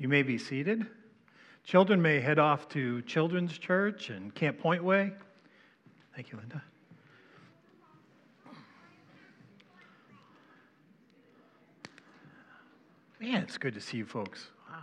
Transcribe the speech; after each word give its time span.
You 0.00 0.06
may 0.06 0.22
be 0.22 0.38
seated. 0.38 0.86
Children 1.64 2.00
may 2.00 2.20
head 2.20 2.38
off 2.38 2.68
to 2.68 3.02
Children's 3.02 3.58
Church 3.58 4.10
and 4.10 4.32
Camp 4.32 4.60
Point 4.60 4.84
Way. 4.84 5.12
Thank 6.14 6.30
you, 6.30 6.38
Linda. 6.38 6.62
Man, 13.20 13.42
it's 13.42 13.58
good 13.58 13.74
to 13.74 13.80
see 13.80 13.96
you 13.96 14.06
folks. 14.06 14.46
Wow. 14.70 14.78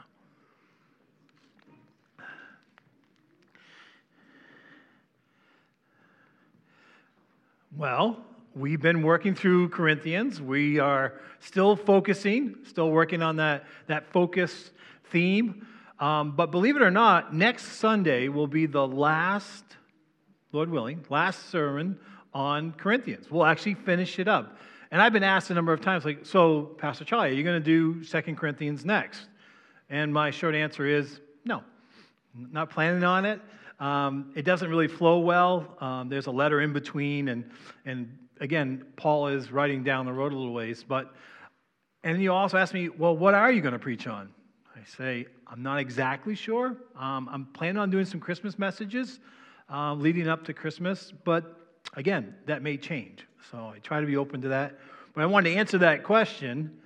Well, 7.77 8.25
we've 8.53 8.81
been 8.81 9.01
working 9.01 9.33
through 9.33 9.69
Corinthians. 9.69 10.41
We 10.41 10.79
are 10.79 11.13
still 11.39 11.77
focusing, 11.77 12.57
still 12.67 12.91
working 12.91 13.21
on 13.21 13.37
that, 13.37 13.63
that 13.87 14.11
focus 14.11 14.71
theme. 15.11 15.67
Um, 15.99 16.35
but 16.35 16.51
believe 16.51 16.75
it 16.75 16.81
or 16.81 16.91
not, 16.91 17.33
next 17.33 17.63
Sunday 17.79 18.27
will 18.27 18.47
be 18.47 18.65
the 18.65 18.85
last, 18.85 19.63
Lord 20.51 20.69
willing, 20.69 21.05
last 21.09 21.49
sermon 21.49 21.97
on 22.33 22.73
Corinthians. 22.73 23.31
We'll 23.31 23.45
actually 23.45 23.75
finish 23.75 24.19
it 24.19 24.27
up. 24.27 24.57
And 24.91 25.01
I've 25.01 25.13
been 25.13 25.23
asked 25.23 25.49
a 25.49 25.53
number 25.53 25.73
of 25.73 25.81
times, 25.81 26.05
like, 26.05 26.25
so, 26.25 26.63
Pastor 26.77 27.05
Charlie, 27.05 27.29
are 27.29 27.33
you 27.33 27.43
going 27.43 27.61
to 27.61 27.65
do 27.65 28.03
Second 28.03 28.37
Corinthians 28.37 28.85
next? 28.85 29.27
And 29.89 30.13
my 30.13 30.31
short 30.31 30.55
answer 30.55 30.85
is 30.85 31.19
no, 31.43 31.63
not 32.33 32.69
planning 32.69 33.03
on 33.03 33.25
it. 33.25 33.41
Um, 33.79 34.31
it 34.35 34.43
doesn't 34.43 34.69
really 34.69 34.87
flow 34.87 35.19
well. 35.19 35.75
Um, 35.79 36.09
there's 36.09 36.27
a 36.27 36.31
letter 36.31 36.61
in 36.61 36.73
between, 36.73 37.29
and, 37.29 37.49
and 37.85 38.17
again, 38.39 38.85
Paul 38.95 39.27
is 39.27 39.51
writing 39.51 39.83
down 39.83 40.05
the 40.05 40.13
road 40.13 40.33
a 40.33 40.35
little 40.35 40.53
ways. 40.53 40.83
But, 40.87 41.13
and 42.03 42.21
you 42.21 42.31
also 42.33 42.57
ask 42.57 42.73
me, 42.73 42.89
well, 42.89 43.15
what 43.15 43.33
are 43.33 43.51
you 43.51 43.61
going 43.61 43.73
to 43.73 43.79
preach 43.79 44.07
on? 44.07 44.29
I 44.75 44.83
say, 44.97 45.27
I'm 45.47 45.63
not 45.63 45.79
exactly 45.79 46.35
sure. 46.35 46.75
Um, 46.99 47.29
I'm 47.31 47.45
planning 47.45 47.77
on 47.77 47.89
doing 47.89 48.05
some 48.05 48.19
Christmas 48.19 48.59
messages 48.59 49.19
uh, 49.71 49.93
leading 49.93 50.27
up 50.27 50.43
to 50.45 50.53
Christmas, 50.53 51.13
but 51.23 51.77
again, 51.95 52.35
that 52.45 52.61
may 52.61 52.75
change. 52.75 53.25
So 53.51 53.71
I 53.73 53.79
try 53.79 54.01
to 54.01 54.05
be 54.05 54.17
open 54.17 54.41
to 54.41 54.49
that. 54.49 54.77
But 55.13 55.23
I 55.23 55.27
wanted 55.27 55.51
to 55.51 55.55
answer 55.55 55.77
that 55.77 56.03
question. 56.03 56.77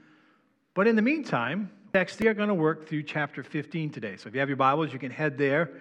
But 0.75 0.87
in 0.87 0.95
the 0.95 1.01
meantime, 1.01 1.71
next 1.93 2.19
we 2.19 2.27
are 2.27 2.35
going 2.35 2.49
to 2.49 2.53
work 2.53 2.87
through 2.87 3.03
chapter 3.03 3.41
15 3.41 3.89
today. 3.89 4.17
So 4.17 4.29
if 4.29 4.35
you 4.35 4.39
have 4.39 4.49
your 4.49 4.55
Bibles, 4.55 4.93
you 4.93 4.99
can 4.99 5.11
head 5.11 5.37
there. 5.37 5.71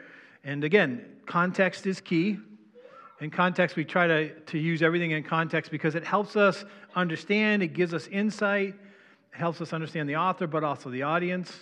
And 0.45 0.65
again, 0.65 1.05
context 1.27 1.87
is 1.87 2.01
key. 2.01 2.39
In 3.21 3.31
context, 3.31 3.77
we 3.77 3.85
try 3.85 4.07
to, 4.07 4.31
to 4.31 4.59
use 4.59 4.81
everything 4.81 5.11
in 5.11 5.25
context 5.25 5.71
because 5.71 5.95
it 5.95 6.05
helps 6.05 6.37
us 6.37 6.65
understand, 6.95 7.63
it 7.63 7.75
gives 7.75 7.93
us 7.93 8.07
insight, 8.07 8.69
it 8.69 9.37
helps 9.37 9.61
us 9.61 9.75
understand 9.75 10.09
the 10.09 10.17
author, 10.17 10.47
but 10.47 10.65
also 10.65 10.89
the 10.89 11.03
audience. 11.03 11.53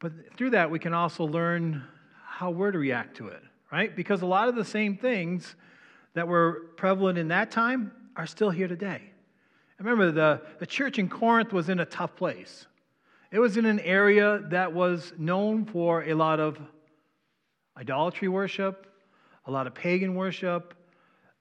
But 0.00 0.12
through 0.36 0.50
that, 0.50 0.70
we 0.70 0.78
can 0.78 0.94
also 0.94 1.24
learn 1.24 1.84
how 2.26 2.50
we're 2.50 2.72
to 2.72 2.78
react 2.78 3.18
to 3.18 3.28
it, 3.28 3.42
right? 3.70 3.94
Because 3.94 4.22
a 4.22 4.26
lot 4.26 4.48
of 4.48 4.54
the 4.54 4.64
same 4.64 4.96
things 4.96 5.54
that 6.14 6.26
were 6.26 6.70
prevalent 6.76 7.18
in 7.18 7.28
that 7.28 7.50
time 7.50 7.92
are 8.16 8.26
still 8.26 8.50
here 8.50 8.66
today. 8.66 9.02
Remember, 9.78 10.10
the, 10.10 10.42
the 10.58 10.66
church 10.66 10.98
in 10.98 11.08
Corinth 11.08 11.52
was 11.52 11.68
in 11.68 11.80
a 11.80 11.86
tough 11.86 12.16
place. 12.16 12.66
It 13.30 13.38
was 13.38 13.56
in 13.56 13.64
an 13.64 13.78
area 13.80 14.40
that 14.48 14.72
was 14.72 15.12
known 15.16 15.64
for 15.64 16.02
a 16.02 16.14
lot 16.14 16.40
of 16.40 16.58
idolatry 17.76 18.28
worship, 18.28 18.86
a 19.46 19.50
lot 19.50 19.66
of 19.66 19.74
pagan 19.74 20.14
worship. 20.14 20.74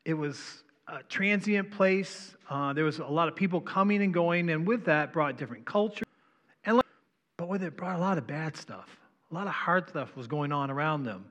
It 0.06 0.14
was 0.14 0.64
a 0.88 1.02
transient 1.04 1.72
place. 1.72 2.36
Uh, 2.50 2.74
there 2.74 2.86
was 2.86 3.00
a 3.00 3.06
lot 3.06 3.28
of 3.28 3.36
people 3.36 3.60
coming 3.60 4.02
and 4.02 4.14
going, 4.14 4.50
and 4.50 4.68
with 4.68 4.86
that 4.86 5.12
brought 5.12 5.38
different 5.38 5.66
culture. 5.66 6.06
With 7.50 7.64
it 7.64 7.76
brought 7.76 7.96
a 7.96 8.00
lot 8.00 8.20
of 8.20 8.28
bad 8.28 8.56
stuff. 8.56 8.96
A 9.32 9.34
lot 9.34 9.48
of 9.48 9.54
hard 9.54 9.90
stuff 9.90 10.16
was 10.16 10.28
going 10.28 10.52
on 10.52 10.70
around 10.70 11.04
them. 11.04 11.26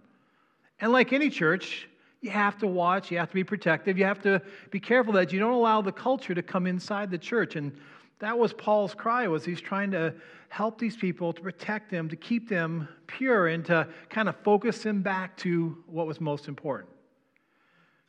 And 0.81 0.91
like 0.91 1.13
any 1.13 1.31
church, 1.31 1.89
you 2.23 2.31
have 2.31 2.59
to 2.59 2.67
watch, 2.67 3.13
you 3.13 3.19
have 3.19 3.29
to 3.29 3.35
be 3.37 3.45
protective, 3.45 3.97
you 3.97 4.05
have 4.05 4.21
to 4.23 4.43
be 4.73 4.81
careful 4.81 5.13
that 5.13 5.33
you 5.33 5.39
don't 5.39 5.53
allow 5.53 5.81
the 5.81 5.93
culture 5.93 6.35
to 6.35 6.43
come 6.43 6.67
inside 6.67 7.13
the 7.13 7.19
church. 7.19 7.55
And 7.55 7.71
that 8.19 8.37
was 8.37 8.53
Paul's 8.53 8.95
cry 8.95 9.29
was 9.29 9.45
he's 9.45 9.61
trying 9.61 9.93
to 9.93 10.13
help 10.49 10.77
these 10.81 10.97
people 10.97 11.33
to 11.33 11.41
protect 11.41 11.89
them, 11.89 12.09
to 12.09 12.17
keep 12.17 12.49
them 12.49 12.89
pure 13.07 13.47
and 13.47 13.65
to 13.67 13.87
kind 14.11 14.29
of 14.29 14.35
focus 14.43 14.83
them 14.83 15.03
back 15.03 15.37
to 15.37 15.79
what 15.87 16.09
was 16.09 16.21
most 16.21 16.49
important. 16.49 16.91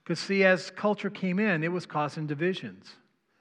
Because 0.04 0.18
see, 0.18 0.44
as 0.44 0.72
culture 0.72 1.12
came 1.12 1.38
in, 1.38 1.64
it 1.64 1.72
was 1.72 1.86
causing 1.86 2.26
divisions. 2.26 2.90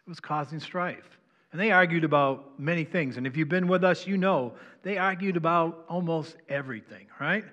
It 0.06 0.10
was 0.10 0.21
causing 0.21 0.60
strife. 0.60 1.17
And 1.58 1.66
they 1.66 1.72
argued 1.72 2.04
about 2.04 2.56
many 2.56 2.84
things. 2.84 3.16
And 3.16 3.26
if 3.26 3.36
you've 3.36 3.48
been 3.48 3.66
with 3.66 3.82
us, 3.82 4.06
you 4.06 4.16
know 4.16 4.52
they 4.84 4.96
argued 4.96 5.36
about 5.36 5.86
almost 5.88 6.36
everything, 6.48 7.08
right? 7.19 7.44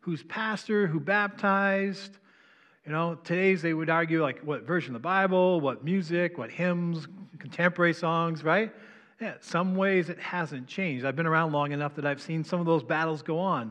Who's 0.00 0.24
pastor, 0.24 0.88
who 0.88 0.98
baptized, 0.98 2.18
you 2.84 2.90
know, 2.90 3.14
today's 3.22 3.62
they 3.62 3.72
would 3.72 3.88
argue 3.88 4.20
like 4.20 4.40
what 4.40 4.64
version 4.64 4.96
of 4.96 5.00
the 5.00 5.06
Bible, 5.06 5.60
what 5.60 5.84
music, 5.84 6.38
what 6.38 6.50
hymns, 6.50 7.06
contemporary 7.38 7.94
songs, 7.94 8.42
right? 8.42 8.72
Yeah, 9.20 9.34
some 9.38 9.76
ways 9.76 10.08
it 10.08 10.18
hasn't 10.18 10.66
changed. 10.66 11.04
I've 11.04 11.14
been 11.14 11.26
around 11.26 11.52
long 11.52 11.70
enough 11.70 11.94
that 11.94 12.04
I've 12.04 12.20
seen 12.20 12.42
some 12.42 12.58
of 12.58 12.66
those 12.66 12.82
battles 12.82 13.22
go 13.22 13.38
on. 13.38 13.70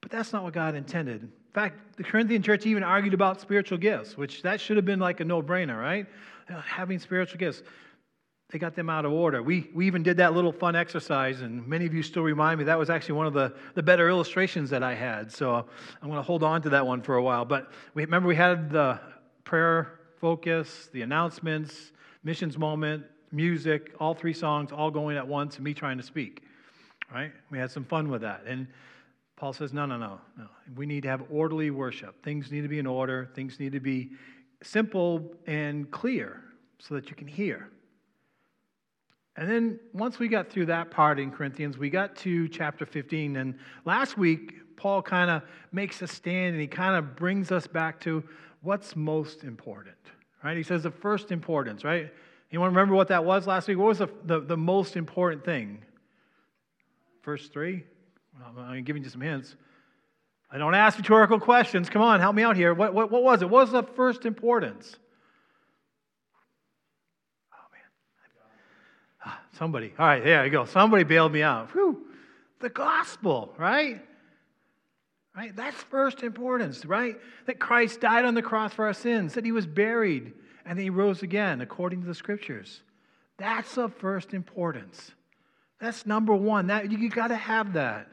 But 0.00 0.10
that's 0.10 0.32
not 0.32 0.42
what 0.42 0.54
God 0.54 0.74
intended. 0.74 1.20
In 1.20 1.30
fact, 1.52 1.98
the 1.98 2.02
Corinthian 2.02 2.40
church 2.40 2.64
even 2.64 2.82
argued 2.82 3.12
about 3.12 3.42
spiritual 3.42 3.76
gifts, 3.76 4.16
which 4.16 4.40
that 4.40 4.58
should 4.58 4.78
have 4.78 4.86
been 4.86 5.00
like 5.00 5.20
a 5.20 5.24
no-brainer, 5.26 5.78
right? 5.78 6.06
Having 6.48 7.00
spiritual 7.00 7.38
gifts 7.38 7.62
they 8.50 8.58
got 8.58 8.76
them 8.76 8.88
out 8.88 9.04
of 9.04 9.12
order. 9.12 9.42
We, 9.42 9.70
we 9.74 9.86
even 9.86 10.02
did 10.02 10.18
that 10.18 10.32
little 10.32 10.52
fun 10.52 10.76
exercise, 10.76 11.40
and 11.40 11.66
many 11.66 11.84
of 11.84 11.92
you 11.92 12.02
still 12.02 12.22
remind 12.22 12.58
me 12.58 12.64
that 12.64 12.78
was 12.78 12.90
actually 12.90 13.16
one 13.16 13.26
of 13.26 13.32
the, 13.32 13.54
the 13.74 13.82
better 13.82 14.08
illustrations 14.08 14.70
that 14.70 14.84
I 14.84 14.94
had. 14.94 15.32
So 15.32 15.54
I'm 16.00 16.08
going 16.08 16.18
to 16.18 16.22
hold 16.22 16.44
on 16.44 16.62
to 16.62 16.68
that 16.70 16.86
one 16.86 17.02
for 17.02 17.16
a 17.16 17.22
while. 17.22 17.44
But 17.44 17.72
we, 17.94 18.04
remember, 18.04 18.28
we 18.28 18.36
had 18.36 18.70
the 18.70 19.00
prayer 19.42 19.98
focus, 20.20 20.88
the 20.92 21.02
announcements, 21.02 21.92
missions 22.22 22.56
moment, 22.56 23.04
music, 23.32 23.92
all 23.98 24.14
three 24.14 24.32
songs 24.32 24.70
all 24.70 24.90
going 24.90 25.16
at 25.16 25.26
once, 25.26 25.56
and 25.56 25.64
me 25.64 25.74
trying 25.74 25.96
to 25.96 26.04
speak. 26.04 26.42
Right? 27.12 27.32
We 27.50 27.58
had 27.58 27.70
some 27.70 27.84
fun 27.84 28.10
with 28.10 28.22
that. 28.22 28.44
And 28.46 28.68
Paul 29.36 29.52
says, 29.52 29.72
no, 29.72 29.86
no, 29.86 29.98
no, 29.98 30.20
no. 30.38 30.46
We 30.76 30.86
need 30.86 31.02
to 31.02 31.08
have 31.08 31.24
orderly 31.30 31.70
worship. 31.70 32.22
Things 32.24 32.50
need 32.50 32.62
to 32.62 32.68
be 32.68 32.78
in 32.78 32.86
order, 32.86 33.28
things 33.34 33.58
need 33.58 33.72
to 33.72 33.80
be 33.80 34.12
simple 34.62 35.34
and 35.46 35.90
clear 35.90 36.42
so 36.78 36.94
that 36.94 37.10
you 37.10 37.16
can 37.16 37.26
hear. 37.26 37.70
And 39.36 39.50
then 39.50 39.78
once 39.92 40.18
we 40.18 40.28
got 40.28 40.50
through 40.50 40.66
that 40.66 40.90
part 40.90 41.20
in 41.20 41.30
Corinthians, 41.30 41.76
we 41.76 41.90
got 41.90 42.16
to 42.16 42.48
chapter 42.48 42.86
15. 42.86 43.36
And 43.36 43.58
last 43.84 44.16
week, 44.16 44.54
Paul 44.76 45.02
kind 45.02 45.30
of 45.30 45.42
makes 45.72 46.00
a 46.00 46.06
stand 46.06 46.54
and 46.54 46.60
he 46.60 46.66
kind 46.66 46.96
of 46.96 47.16
brings 47.16 47.52
us 47.52 47.66
back 47.66 48.00
to 48.00 48.24
what's 48.62 48.96
most 48.96 49.44
important, 49.44 49.96
right? 50.42 50.56
He 50.56 50.62
says 50.62 50.82
the 50.82 50.90
first 50.90 51.30
importance, 51.30 51.84
right? 51.84 52.10
You 52.50 52.60
want 52.60 52.72
to 52.72 52.76
remember 52.76 52.94
what 52.94 53.08
that 53.08 53.24
was 53.24 53.46
last 53.46 53.68
week? 53.68 53.76
What 53.76 53.88
was 53.88 53.98
the, 53.98 54.08
the, 54.24 54.40
the 54.40 54.56
most 54.56 54.96
important 54.96 55.44
thing? 55.44 55.82
Verse 57.22 57.48
3? 57.48 57.84
Well, 58.38 58.64
I'm 58.64 58.84
giving 58.84 59.02
you 59.02 59.10
some 59.10 59.20
hints. 59.20 59.56
I 60.50 60.58
don't 60.58 60.74
ask 60.74 60.96
rhetorical 60.96 61.40
questions. 61.40 61.90
Come 61.90 62.02
on, 62.02 62.20
help 62.20 62.34
me 62.34 62.42
out 62.42 62.56
here. 62.56 62.72
What, 62.72 62.94
what, 62.94 63.10
what 63.10 63.22
was 63.22 63.42
it? 63.42 63.50
What 63.50 63.62
was 63.62 63.72
the 63.72 63.82
first 63.82 64.24
importance? 64.24 64.96
Somebody. 69.58 69.92
All 69.98 70.06
right, 70.06 70.22
there 70.22 70.44
you 70.44 70.50
go. 70.50 70.66
Somebody 70.66 71.04
bailed 71.04 71.32
me 71.32 71.42
out. 71.42 71.70
Whew. 71.72 72.06
The 72.60 72.68
gospel, 72.68 73.54
right? 73.58 74.02
Right? 75.34 75.54
That's 75.54 75.82
first 75.84 76.22
importance, 76.22 76.84
right? 76.84 77.16
That 77.46 77.58
Christ 77.58 78.00
died 78.00 78.24
on 78.24 78.34
the 78.34 78.42
cross 78.42 78.72
for 78.72 78.86
our 78.86 78.94
sins, 78.94 79.34
that 79.34 79.44
he 79.44 79.52
was 79.52 79.66
buried, 79.66 80.32
and 80.64 80.78
that 80.78 80.82
he 80.82 80.90
rose 80.90 81.22
again 81.22 81.60
according 81.60 82.02
to 82.02 82.06
the 82.06 82.14
scriptures. 82.14 82.82
That's 83.38 83.76
of 83.76 83.94
first 83.94 84.34
importance. 84.34 85.12
That's 85.80 86.06
number 86.06 86.34
one. 86.34 86.68
That 86.68 86.90
you 86.90 87.08
got 87.10 87.28
to 87.28 87.36
have 87.36 87.74
that. 87.74 88.08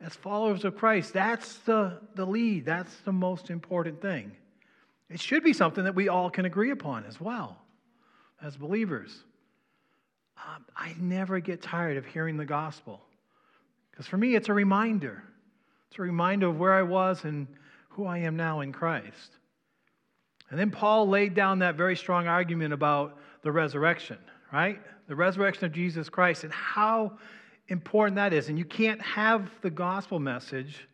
As 0.00 0.14
followers 0.14 0.64
of 0.64 0.76
Christ, 0.76 1.12
that's 1.12 1.58
the, 1.58 2.00
the 2.14 2.26
lead. 2.26 2.66
That's 2.66 2.94
the 3.04 3.12
most 3.12 3.50
important 3.50 4.02
thing. 4.02 4.32
It 5.08 5.20
should 5.20 5.42
be 5.42 5.52
something 5.52 5.84
that 5.84 5.94
we 5.94 6.08
all 6.08 6.28
can 6.28 6.44
agree 6.44 6.70
upon 6.70 7.04
as 7.04 7.20
well 7.20 7.56
as 8.42 8.56
believers 8.56 9.24
um, 10.44 10.64
I 10.76 10.94
never 10.98 11.40
get 11.40 11.62
tired 11.62 11.96
of 11.96 12.04
hearing 12.06 12.36
the 12.36 12.44
gospel. 12.44 13.00
Because 13.90 14.06
for 14.06 14.16
me, 14.16 14.34
it's 14.34 14.48
a 14.48 14.54
reminder. 14.54 15.22
It's 15.88 15.98
a 15.98 16.02
reminder 16.02 16.48
of 16.48 16.58
where 16.58 16.74
I 16.74 16.82
was 16.82 17.24
and 17.24 17.46
who 17.88 18.06
I 18.06 18.18
am 18.18 18.36
now 18.36 18.60
in 18.60 18.72
Christ. 18.72 19.32
And 20.50 20.58
then 20.58 20.70
Paul 20.70 21.08
laid 21.08 21.34
down 21.34 21.60
that 21.60 21.74
very 21.74 21.96
strong 21.96 22.28
argument 22.28 22.72
about 22.72 23.18
the 23.42 23.50
resurrection, 23.50 24.18
right? 24.52 24.80
The 25.08 25.16
resurrection 25.16 25.64
of 25.64 25.72
Jesus 25.72 26.08
Christ 26.08 26.44
and 26.44 26.52
how 26.52 27.18
important 27.68 28.16
that 28.16 28.32
is. 28.32 28.48
And 28.48 28.58
you 28.58 28.64
can't 28.64 29.00
have 29.00 29.50
the 29.62 29.70
gospel 29.70 30.20
message 30.20 30.86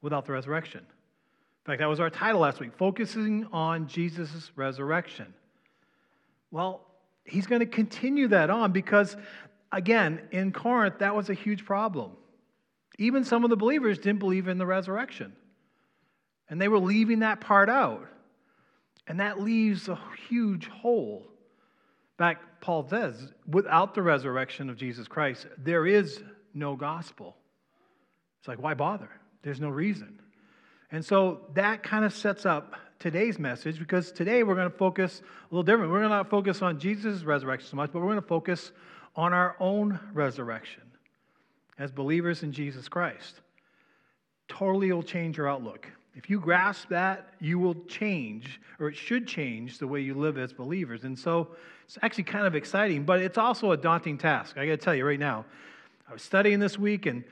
without 0.00 0.24
the 0.24 0.32
resurrection. 0.32 0.80
In 0.80 1.66
fact, 1.66 1.80
that 1.80 1.88
was 1.88 2.00
our 2.00 2.10
title 2.10 2.42
last 2.42 2.60
week 2.60 2.72
focusing 2.76 3.46
on 3.52 3.88
Jesus' 3.88 4.52
resurrection. 4.54 5.32
Well, 6.50 6.82
he's 7.24 7.46
going 7.46 7.60
to 7.60 7.66
continue 7.66 8.28
that 8.28 8.50
on 8.50 8.72
because, 8.72 9.16
again, 9.72 10.20
in 10.30 10.52
Corinth, 10.52 10.98
that 10.98 11.14
was 11.14 11.30
a 11.30 11.34
huge 11.34 11.64
problem. 11.64 12.12
Even 12.98 13.24
some 13.24 13.44
of 13.44 13.50
the 13.50 13.56
believers 13.56 13.98
didn't 13.98 14.20
believe 14.20 14.46
in 14.46 14.58
the 14.58 14.66
resurrection. 14.66 15.34
And 16.48 16.60
they 16.60 16.68
were 16.68 16.78
leaving 16.78 17.20
that 17.20 17.40
part 17.40 17.68
out. 17.68 18.06
And 19.06 19.20
that 19.20 19.40
leaves 19.40 19.88
a 19.88 19.98
huge 20.28 20.68
hole. 20.68 21.26
Back, 22.16 22.60
Paul 22.60 22.86
says, 22.88 23.32
without 23.46 23.94
the 23.94 24.02
resurrection 24.02 24.70
of 24.70 24.76
Jesus 24.76 25.08
Christ, 25.08 25.46
there 25.58 25.86
is 25.86 26.22
no 26.54 26.76
gospel. 26.76 27.36
It's 28.38 28.48
like, 28.48 28.62
why 28.62 28.74
bother? 28.74 29.10
There's 29.42 29.60
no 29.60 29.70
reason. 29.70 30.20
And 30.90 31.04
so 31.04 31.40
that 31.54 31.82
kind 31.82 32.04
of 32.04 32.14
sets 32.14 32.46
up 32.46 32.76
today's 32.98 33.38
message 33.38 33.78
because 33.78 34.12
today 34.12 34.42
we're 34.42 34.54
going 34.54 34.70
to 34.70 34.76
focus 34.76 35.20
a 35.20 35.54
little 35.54 35.62
different. 35.62 35.90
We're 35.90 36.00
going 36.00 36.10
to 36.10 36.16
not 36.16 36.30
focus 36.30 36.62
on 36.62 36.78
Jesus' 36.78 37.22
resurrection 37.22 37.68
so 37.70 37.76
much, 37.76 37.92
but 37.92 38.00
we're 38.00 38.08
going 38.08 38.16
to 38.16 38.22
focus 38.22 38.72
on 39.16 39.32
our 39.32 39.56
own 39.60 40.00
resurrection 40.12 40.82
as 41.78 41.90
believers 41.90 42.42
in 42.42 42.52
Jesus 42.52 42.88
Christ. 42.88 43.40
Totally 44.48 44.92
will 44.92 45.02
change 45.02 45.36
your 45.36 45.48
outlook. 45.48 45.88
If 46.14 46.30
you 46.30 46.38
grasp 46.38 46.88
that, 46.90 47.34
you 47.40 47.58
will 47.58 47.74
change, 47.88 48.60
or 48.78 48.88
it 48.88 48.94
should 48.94 49.26
change, 49.26 49.78
the 49.78 49.86
way 49.86 50.00
you 50.00 50.14
live 50.14 50.38
as 50.38 50.52
believers. 50.52 51.04
And 51.04 51.18
so 51.18 51.48
it's 51.84 51.98
actually 52.02 52.24
kind 52.24 52.46
of 52.46 52.54
exciting, 52.54 53.04
but 53.04 53.20
it's 53.20 53.38
also 53.38 53.72
a 53.72 53.76
daunting 53.76 54.16
task. 54.16 54.56
I 54.56 54.66
got 54.66 54.72
to 54.72 54.76
tell 54.76 54.94
you 54.94 55.04
right 55.04 55.18
now. 55.18 55.44
I 56.08 56.12
was 56.12 56.22
studying 56.22 56.60
this 56.60 56.78
week, 56.78 57.06
and 57.06 57.24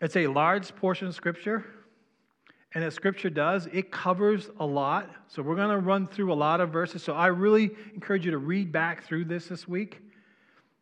it's 0.00 0.16
a 0.16 0.28
large 0.28 0.74
portion 0.76 1.08
of 1.08 1.14
Scripture. 1.14 1.64
And 2.74 2.84
as 2.84 2.94
Scripture 2.94 3.30
does, 3.30 3.66
it 3.72 3.90
covers 3.90 4.50
a 4.60 4.66
lot. 4.66 5.10
So 5.28 5.42
we're 5.42 5.56
going 5.56 5.70
to 5.70 5.78
run 5.78 6.06
through 6.06 6.32
a 6.32 6.34
lot 6.34 6.60
of 6.60 6.70
verses. 6.70 7.02
So 7.02 7.14
I 7.14 7.28
really 7.28 7.70
encourage 7.94 8.24
you 8.24 8.30
to 8.32 8.38
read 8.38 8.72
back 8.72 9.04
through 9.04 9.24
this 9.24 9.46
this 9.46 9.66
week. 9.66 10.02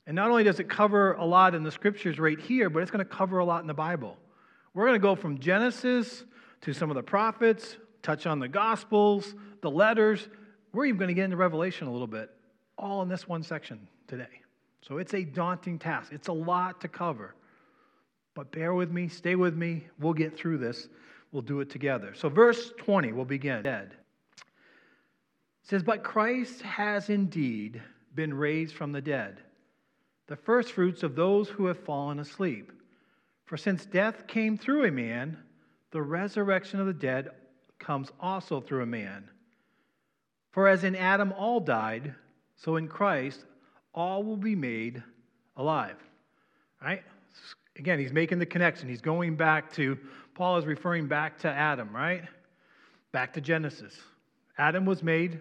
And 0.06 0.14
not 0.14 0.30
only 0.30 0.44
does 0.44 0.60
it 0.60 0.68
cover 0.68 1.12
a 1.12 1.24
lot 1.24 1.54
in 1.54 1.62
the 1.62 1.70
Scriptures 1.70 2.18
right 2.18 2.38
here, 2.38 2.70
but 2.70 2.82
it's 2.82 2.90
going 2.90 3.04
to 3.04 3.10
cover 3.10 3.38
a 3.38 3.44
lot 3.44 3.60
in 3.60 3.66
the 3.66 3.74
Bible. 3.74 4.16
We're 4.74 4.86
going 4.86 5.00
to 5.00 5.02
go 5.02 5.14
from 5.14 5.38
Genesis 5.38 6.24
to 6.62 6.72
some 6.72 6.90
of 6.90 6.96
the 6.96 7.02
prophets, 7.02 7.76
touch 8.02 8.26
on 8.26 8.40
the 8.40 8.48
Gospels, 8.48 9.34
the 9.62 9.70
letters. 9.70 10.28
We're 10.72 10.86
even 10.86 10.98
going 10.98 11.08
to 11.08 11.14
get 11.14 11.24
into 11.24 11.36
Revelation 11.36 11.86
a 11.86 11.92
little 11.92 12.06
bit, 12.06 12.30
all 12.76 13.02
in 13.02 13.08
this 13.08 13.26
one 13.26 13.42
section 13.42 13.88
today. 14.06 14.42
So 14.80 14.98
it's 14.98 15.14
a 15.14 15.24
daunting 15.24 15.78
task, 15.78 16.12
it's 16.12 16.28
a 16.28 16.32
lot 16.32 16.80
to 16.82 16.88
cover. 16.88 17.34
But 18.34 18.52
bear 18.52 18.74
with 18.74 18.90
me, 18.90 19.08
stay 19.08 19.34
with 19.34 19.56
me. 19.56 19.86
We'll 19.98 20.12
get 20.12 20.36
through 20.36 20.58
this. 20.58 20.88
We'll 21.32 21.42
do 21.42 21.60
it 21.60 21.70
together. 21.70 22.14
So, 22.14 22.28
verse 22.28 22.72
20, 22.78 23.12
we'll 23.12 23.24
begin. 23.24 23.62
Dead. 23.62 23.94
It 24.36 25.68
says, 25.68 25.82
But 25.82 26.04
Christ 26.04 26.62
has 26.62 27.10
indeed 27.10 27.82
been 28.14 28.32
raised 28.32 28.74
from 28.74 28.92
the 28.92 29.00
dead, 29.00 29.40
the 30.26 30.36
firstfruits 30.36 31.02
of 31.02 31.14
those 31.14 31.48
who 31.48 31.66
have 31.66 31.78
fallen 31.78 32.18
asleep. 32.18 32.72
For 33.44 33.56
since 33.56 33.84
death 33.84 34.26
came 34.26 34.56
through 34.56 34.86
a 34.86 34.90
man, 34.90 35.38
the 35.90 36.02
resurrection 36.02 36.80
of 36.80 36.86
the 36.86 36.92
dead 36.92 37.30
comes 37.78 38.10
also 38.20 38.60
through 38.60 38.82
a 38.82 38.86
man. 38.86 39.28
For 40.52 40.68
as 40.68 40.84
in 40.84 40.96
Adam 40.96 41.32
all 41.32 41.60
died, 41.60 42.14
so 42.56 42.76
in 42.76 42.88
Christ 42.88 43.44
all 43.94 44.22
will 44.22 44.36
be 44.36 44.56
made 44.56 45.02
alive. 45.56 45.96
Right? 46.82 47.02
Again, 47.78 47.98
he's 47.98 48.12
making 48.12 48.38
the 48.38 48.46
connection. 48.46 48.88
He's 48.88 49.00
going 49.00 49.36
back 49.36 49.72
to, 49.74 49.98
Paul 50.36 50.58
is 50.58 50.66
referring 50.66 51.08
back 51.08 51.38
to 51.40 51.48
Adam, 51.48 51.96
right? 51.96 52.22
Back 53.10 53.32
to 53.32 53.40
Genesis. 53.40 53.94
Adam 54.58 54.84
was 54.84 55.02
made 55.02 55.40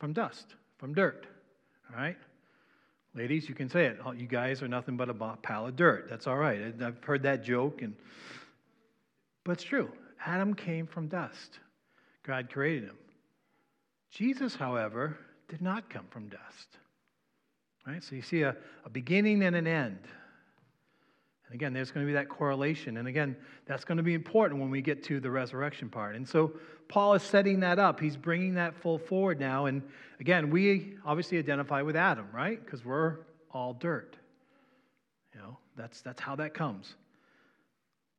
from 0.00 0.14
dust, 0.14 0.54
from 0.78 0.94
dirt. 0.94 1.26
All 1.90 2.00
right? 2.00 2.16
Ladies, 3.14 3.46
you 3.46 3.54
can 3.54 3.68
say 3.68 3.84
it. 3.84 3.98
You 4.16 4.26
guys 4.26 4.62
are 4.62 4.68
nothing 4.68 4.96
but 4.96 5.10
a 5.10 5.14
pile 5.14 5.66
of 5.66 5.76
dirt. 5.76 6.06
That's 6.08 6.26
all 6.26 6.38
right. 6.38 6.74
I've 6.82 7.04
heard 7.04 7.22
that 7.24 7.44
joke, 7.44 7.82
and 7.82 7.94
but 9.44 9.52
it's 9.52 9.64
true. 9.64 9.90
Adam 10.24 10.54
came 10.54 10.86
from 10.86 11.08
dust. 11.08 11.58
God 12.26 12.48
created 12.50 12.84
him. 12.84 12.96
Jesus, 14.10 14.54
however, 14.54 15.18
did 15.48 15.60
not 15.60 15.90
come 15.90 16.06
from 16.08 16.28
dust. 16.28 16.68
Right? 17.86 18.02
So 18.02 18.14
you 18.14 18.22
see 18.22 18.42
a, 18.42 18.56
a 18.86 18.88
beginning 18.88 19.42
and 19.42 19.54
an 19.56 19.66
end. 19.66 19.98
Again, 21.52 21.72
there's 21.72 21.90
going 21.90 22.06
to 22.06 22.10
be 22.10 22.14
that 22.14 22.28
correlation. 22.28 22.96
And 22.96 23.08
again, 23.08 23.36
that's 23.66 23.84
going 23.84 23.96
to 23.96 24.02
be 24.02 24.14
important 24.14 24.60
when 24.60 24.70
we 24.70 24.80
get 24.80 25.02
to 25.04 25.20
the 25.20 25.30
resurrection 25.30 25.88
part. 25.88 26.16
And 26.16 26.26
so 26.28 26.52
Paul 26.88 27.14
is 27.14 27.22
setting 27.22 27.60
that 27.60 27.78
up. 27.78 28.00
He's 28.00 28.16
bringing 28.16 28.54
that 28.54 28.74
full 28.74 28.98
forward 28.98 29.38
now. 29.38 29.66
And 29.66 29.82
again, 30.20 30.50
we 30.50 30.94
obviously 31.04 31.38
identify 31.38 31.82
with 31.82 31.96
Adam, 31.96 32.26
right? 32.32 32.62
Because 32.62 32.84
we're 32.84 33.18
all 33.50 33.74
dirt. 33.74 34.16
You 35.34 35.40
know, 35.40 35.58
that's, 35.76 36.00
that's 36.00 36.20
how 36.20 36.36
that 36.36 36.54
comes. 36.54 36.94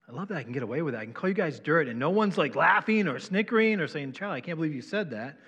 I 0.07 0.11
love 0.11 0.27
that 0.27 0.37
I 0.37 0.43
can 0.43 0.51
get 0.51 0.63
away 0.63 0.81
with 0.81 0.93
that. 0.93 1.01
I 1.01 1.05
can 1.05 1.13
call 1.13 1.29
you 1.29 1.35
guys 1.35 1.59
dirt, 1.59 1.87
and 1.87 1.97
no 1.97 2.09
one's 2.09 2.37
like 2.37 2.55
laughing 2.55 3.07
or 3.07 3.19
snickering 3.19 3.79
or 3.79 3.87
saying, 3.87 4.11
Charlie, 4.13 4.37
I 4.37 4.41
can't 4.41 4.57
believe 4.57 4.75
you 4.75 4.81
said 4.81 5.11
that. 5.11 5.39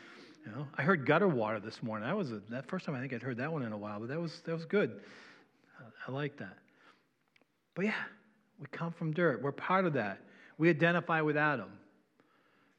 You 0.46 0.52
know, 0.52 0.68
I 0.78 0.84
heard 0.84 1.06
gutter 1.06 1.28
water 1.28 1.60
this 1.60 1.84
morning. 1.84 2.08
That 2.08 2.16
was 2.16 2.32
a, 2.32 2.42
that 2.50 2.68
first 2.68 2.86
time 2.86 2.96
I 2.96 3.00
think 3.00 3.14
I'd 3.14 3.24
heard 3.24 3.38
that 3.38 3.52
one 3.52 3.64
in 3.64 3.74
a 3.74 3.78
while, 3.78 4.00
but 4.00 4.10
that 4.10 4.20
was 4.20 4.42
that 4.46 4.54
was 4.54 4.66
good. 4.66 5.02
I, 5.80 6.12
I 6.12 6.14
like 6.14 6.38
that. 6.38 6.58
But 7.76 7.86
yeah, 7.86 7.94
we 8.60 8.66
come 8.72 8.92
from 8.92 9.14
dirt. 9.14 9.42
We're 9.42 9.52
part 9.52 9.86
of 9.86 9.94
that. 9.94 10.20
We 10.58 10.70
identify 10.70 11.22
with 11.22 11.38
Adam. 11.38 11.70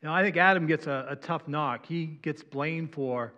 Know, 0.06 0.12
I 0.12 0.22
think 0.22 0.36
Adam 0.36 0.66
gets 0.66 0.86
a, 0.86 1.06
a 1.10 1.16
tough 1.16 1.48
knock. 1.48 1.84
He 1.84 2.06
gets 2.06 2.42
blamed 2.42 2.92
for 2.92 3.32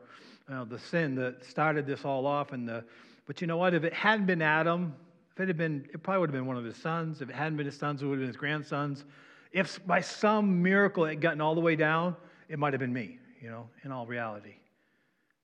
you 0.48 0.54
know, 0.54 0.64
the 0.66 0.78
sin 0.78 1.14
that 1.14 1.42
started 1.44 1.86
this 1.86 2.04
all 2.04 2.26
off. 2.26 2.52
And 2.52 2.68
the, 2.68 2.84
but 3.26 3.40
you 3.40 3.46
know 3.46 3.56
what? 3.56 3.72
If 3.72 3.84
it 3.84 3.94
hadn't 3.94 4.26
been 4.26 4.42
Adam, 4.42 4.94
if 5.32 5.40
it 5.40 5.48
had 5.48 5.56
been, 5.56 5.88
it 5.94 6.02
probably 6.02 6.20
would 6.20 6.30
have 6.30 6.34
been 6.34 6.46
one 6.46 6.58
of 6.58 6.64
his 6.64 6.76
sons. 6.76 7.22
If 7.22 7.30
it 7.30 7.34
hadn't 7.34 7.56
been 7.56 7.66
his 7.66 7.76
sons, 7.76 8.02
it 8.02 8.06
would 8.06 8.14
have 8.14 8.20
been 8.20 8.28
his 8.28 8.36
grandsons. 8.36 9.06
If 9.50 9.84
by 9.86 10.02
some 10.02 10.62
miracle 10.62 11.06
it 11.06 11.10
had 11.10 11.20
gotten 11.22 11.40
all 11.40 11.54
the 11.54 11.60
way 11.60 11.74
down, 11.74 12.14
it 12.50 12.58
might 12.58 12.74
have 12.74 12.80
been 12.80 12.92
me, 12.92 13.18
you 13.40 13.50
know, 13.50 13.66
in 13.84 13.90
all 13.90 14.06
reality. 14.06 14.56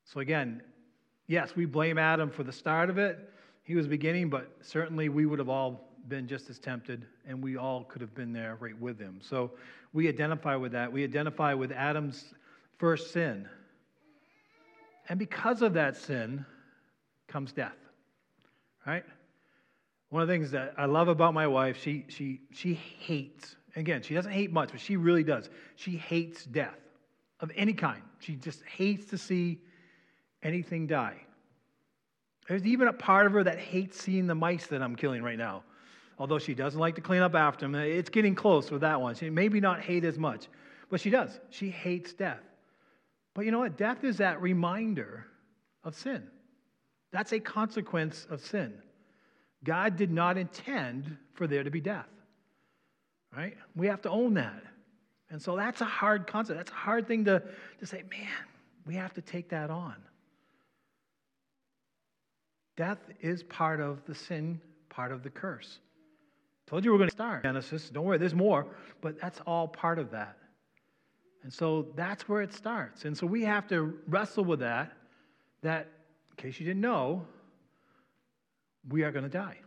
So 0.05 0.21
again, 0.21 0.63
yes, 1.27 1.57
we 1.57 1.65
blame 1.65 1.97
Adam 1.97 2.29
for 2.29 2.43
the 2.43 2.53
start 2.53 2.91
of 2.91 2.99
it. 2.99 3.31
He 3.63 3.77
was 3.77 3.87
beginning, 3.87 4.29
but 4.29 4.51
certainly 4.61 5.09
we 5.09 5.25
would 5.25 5.39
have 5.39 5.49
all 5.49 5.89
been 6.09 6.27
just 6.27 6.51
as 6.51 6.59
tempted, 6.59 7.07
and 7.27 7.43
we 7.43 7.57
all 7.57 7.85
could 7.85 8.01
have 8.01 8.15
been 8.15 8.33
there 8.33 8.57
right 8.61 8.79
with 8.79 8.99
him. 8.99 9.21
So 9.23 9.53
we 9.93 10.09
identify 10.09 10.57
with 10.57 10.73
that. 10.73 10.93
We 10.93 11.05
identify 11.05 11.55
with 11.55 11.73
Adam's 11.73 12.35
first 12.79 13.13
sin. 13.13 13.49
And 15.09 15.19
because 15.19 15.63
of 15.63 15.75
that 15.75 15.97
sin 15.97 16.45
comes 17.29 17.53
death, 17.53 17.77
right? 18.87 19.05
One 20.11 20.23
of 20.23 20.29
the 20.29 20.35
things 20.35 20.51
that 20.53 20.75
I 20.77 20.87
love 20.87 21.09
about 21.09 21.35
my 21.35 21.47
wife, 21.47 21.81
she, 21.81 22.05
she, 22.09 22.41
she 22.53 22.75
hates, 22.75 23.57
again, 23.77 24.03
she 24.03 24.15
doesn't 24.15 24.33
hate 24.33 24.53
much, 24.53 24.71
but 24.71 24.81
she 24.81 24.97
really 24.97 25.25
does. 25.25 25.51
She 25.77 25.97
hates 25.97 26.45
death 26.45 26.79
of 27.41 27.51
any 27.57 27.73
kind. 27.73 28.03
She 28.21 28.37
just 28.37 28.63
hates 28.65 29.07
to 29.07 29.19
see 29.19 29.61
anything 30.43 30.87
die. 30.87 31.17
There's 32.49 32.65
even 32.65 32.89
a 32.89 32.93
part 32.93 33.27
of 33.27 33.33
her 33.33 33.43
that 33.45 33.59
hates 33.59 34.01
seeing 34.01 34.27
the 34.27 34.35
mice 34.35 34.67
that 34.69 34.83
I'm 34.83 34.97
killing 34.97 35.23
right 35.23 35.39
now. 35.39 35.65
Although 36.19 36.39
she 36.39 36.55
doesn't 36.55 36.79
like 36.79 36.95
to 36.95 37.01
clean 37.01 37.23
up 37.23 37.35
after 37.35 37.67
them. 37.67 37.75
It's 37.75 38.11
getting 38.11 38.35
close 38.35 38.71
with 38.71 38.83
that 38.83 39.01
one. 39.01 39.15
She 39.15 39.31
maybe 39.31 39.61
not 39.61 39.81
hate 39.81 40.05
as 40.05 40.19
much, 40.19 40.47
but 40.89 41.01
she 41.01 41.11
does. 41.11 41.41
She 41.51 41.71
hates 41.71 42.13
death. 42.13 42.43
But 43.35 43.45
you 43.45 43.51
know 43.51 43.59
what? 43.59 43.77
Death 43.77 44.05
is 44.05 44.19
that 44.19 44.41
reminder 44.41 45.27
of 45.83 45.97
sin. 45.97 46.23
That's 47.11 47.33
a 47.33 47.41
consequence 47.41 48.27
of 48.31 48.41
sin. 48.41 48.75
God 49.65 49.97
did 49.97 50.11
not 50.11 50.39
intend 50.39 51.17
for 51.33 51.47
there 51.47 51.65
to 51.65 51.71
be 51.71 51.81
death. 51.81 52.09
Right? 53.37 53.57
We 53.75 53.89
have 53.89 54.03
to 54.03 54.11
own 54.11 54.35
that. 54.35 54.63
And 55.31 55.43
so 55.43 55.57
that's 55.57 55.81
a 55.81 55.87
hard 55.87 56.27
concept. 56.29 56.59
That's 56.59 56.71
a 56.71 56.75
hard 56.75 57.09
thing 57.09 57.25
to, 57.25 57.43
to 57.81 57.87
say, 57.87 58.05
man, 58.11 58.29
we 58.87 58.95
have 58.95 59.15
to 59.15 59.23
take 59.23 59.49
that 59.49 59.71
on. 59.71 59.97
Death 62.77 62.99
is 63.21 63.43
part 63.43 63.81
of 63.81 64.05
the 64.07 64.15
sin, 64.15 64.61
part 64.89 65.11
of 65.11 65.23
the 65.23 65.31
curse. 65.31 65.79
Told 66.67 66.85
you 66.85 66.93
we're 66.93 66.99
going 66.99 67.11
to 67.11 67.15
start 67.15 67.43
Genesis. 67.43 67.91
Don't 67.91 68.05
worry, 68.05 68.19
there's 68.19 68.35
more, 68.35 68.67
but 69.01 69.21
that's 69.21 69.41
all 69.47 69.69
part 69.69 69.99
of 69.99 70.11
that. 70.13 70.39
And 71.43 71.53
so 71.53 71.89
that's 71.95 72.27
where 72.27 72.41
it 72.41 72.55
starts. 72.55 73.05
And 73.05 73.17
so 73.17 73.27
we 73.27 73.43
have 73.45 73.69
to 73.69 73.99
wrestle 74.09 74.45
with 74.45 74.61
that, 74.61 74.93
that, 75.63 75.89
in 76.31 76.37
case 76.37 76.59
you 76.59 76.65
didn't 76.65 76.81
know, 76.81 77.27
we 78.89 79.03
are 79.03 79.13
going 79.13 79.25
to 79.25 79.31
die. 79.31 79.59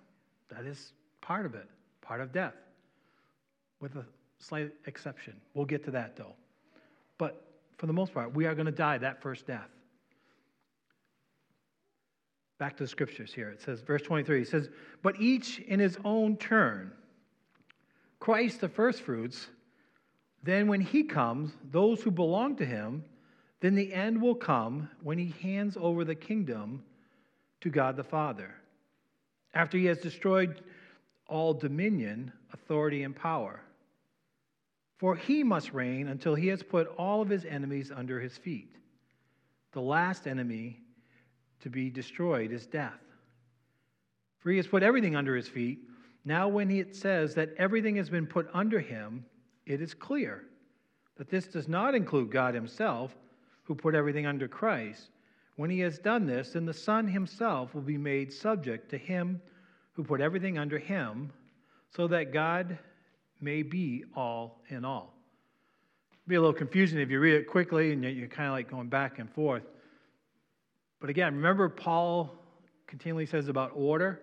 That 0.50 0.66
is 0.66 0.94
part 1.22 1.46
of 1.46 1.54
it, 1.54 1.68
part 2.01 2.20
of 2.20 2.32
death, 2.32 2.56
with 3.80 3.96
a 3.96 4.06
slight 4.39 4.72
exception. 4.88 5.36
We'll 5.54 5.66
get 5.66 5.84
to 5.86 5.92
that 5.92 6.16
though. 6.16 6.34
But 7.20 7.44
for 7.77 7.86
the 7.86 7.94
most 7.94 8.13
part, 8.13 8.34
we 8.34 8.46
are 8.48 8.56
going 8.56 8.66
to 8.66 8.72
die 8.72 8.98
that 8.98 9.22
first 9.22 9.46
death. 9.46 9.70
Back 12.57 12.77
to 12.77 12.83
the 12.83 12.87
scriptures 12.87 13.33
here. 13.33 13.49
It 13.49 13.61
says, 13.61 13.81
verse 13.81 14.01
23, 14.01 14.41
it 14.41 14.47
says, 14.47 14.69
But 15.03 15.19
each 15.19 15.59
in 15.59 15.79
his 15.79 15.97
own 16.03 16.37
turn, 16.37 16.91
Christ 18.19 18.61
the 18.61 18.69
firstfruits, 18.69 19.47
then 20.43 20.67
when 20.67 20.81
he 20.81 21.03
comes, 21.03 21.51
those 21.71 22.01
who 22.01 22.11
belong 22.11 22.55
to 22.57 22.65
him, 22.65 23.03
then 23.59 23.75
the 23.75 23.93
end 23.93 24.21
will 24.21 24.35
come 24.35 24.89
when 25.01 25.17
he 25.17 25.33
hands 25.41 25.77
over 25.79 26.03
the 26.03 26.15
kingdom 26.15 26.83
to 27.61 27.69
God 27.69 27.95
the 27.95 28.03
Father 28.03 28.55
after 29.53 29.77
he 29.77 29.85
has 29.85 29.97
destroyed 29.97 30.61
all 31.27 31.53
dominion, 31.53 32.31
authority 32.53 33.03
and 33.03 33.15
power. 33.15 33.61
For 34.97 35.15
he 35.15 35.43
must 35.43 35.73
reign 35.73 36.07
until 36.07 36.35
he 36.35 36.47
has 36.47 36.63
put 36.63 36.87
all 36.97 37.21
of 37.21 37.29
his 37.29 37.45
enemies 37.45 37.91
under 37.93 38.19
his 38.19 38.37
feet. 38.37 38.75
The 39.73 39.81
last 39.81 40.27
enemy 40.27 40.79
to 41.61 41.69
be 41.69 41.89
destroyed 41.89 42.51
is 42.51 42.65
death. 42.65 42.99
For 44.39 44.51
he 44.51 44.57
has 44.57 44.67
put 44.67 44.83
everything 44.83 45.15
under 45.15 45.35
his 45.35 45.47
feet. 45.47 45.79
Now, 46.25 46.47
when 46.47 46.69
it 46.69 46.95
says 46.95 47.33
that 47.35 47.53
everything 47.57 47.95
has 47.95 48.09
been 48.09 48.27
put 48.27 48.49
under 48.53 48.79
him, 48.79 49.25
it 49.65 49.81
is 49.81 49.93
clear 49.93 50.43
that 51.17 51.29
this 51.29 51.47
does 51.47 51.67
not 51.67 51.95
include 51.95 52.31
God 52.31 52.53
himself, 52.53 53.15
who 53.63 53.75
put 53.75 53.95
everything 53.95 54.25
under 54.25 54.47
Christ. 54.47 55.09
When 55.55 55.69
he 55.69 55.79
has 55.79 55.99
done 55.99 56.25
this, 56.25 56.51
then 56.51 56.65
the 56.65 56.73
Son 56.73 57.07
himself 57.07 57.73
will 57.73 57.81
be 57.81 57.97
made 57.97 58.31
subject 58.31 58.89
to 58.91 58.97
him 58.97 59.41
who 59.93 60.03
put 60.03 60.21
everything 60.21 60.57
under 60.57 60.77
him, 60.77 61.31
so 61.95 62.07
that 62.07 62.31
God 62.31 62.77
may 63.41 63.63
be 63.63 64.05
all 64.15 64.61
in 64.69 64.85
all. 64.85 65.13
It'll 66.11 66.29
be 66.29 66.35
a 66.35 66.39
little 66.41 66.53
confusing 66.53 66.99
if 66.99 67.09
you 67.09 67.19
read 67.19 67.33
it 67.33 67.47
quickly 67.47 67.93
and 67.93 68.03
you're 68.03 68.27
kind 68.27 68.47
of 68.47 68.53
like 68.53 68.69
going 68.69 68.89
back 68.89 69.17
and 69.17 69.29
forth. 69.31 69.63
But 71.00 71.10
again, 71.10 71.36
remember 71.36 71.70
Paul 71.70 72.34
continually 72.88 73.25
says 73.25 73.48
about 73.48 73.72
order? 73.75 74.22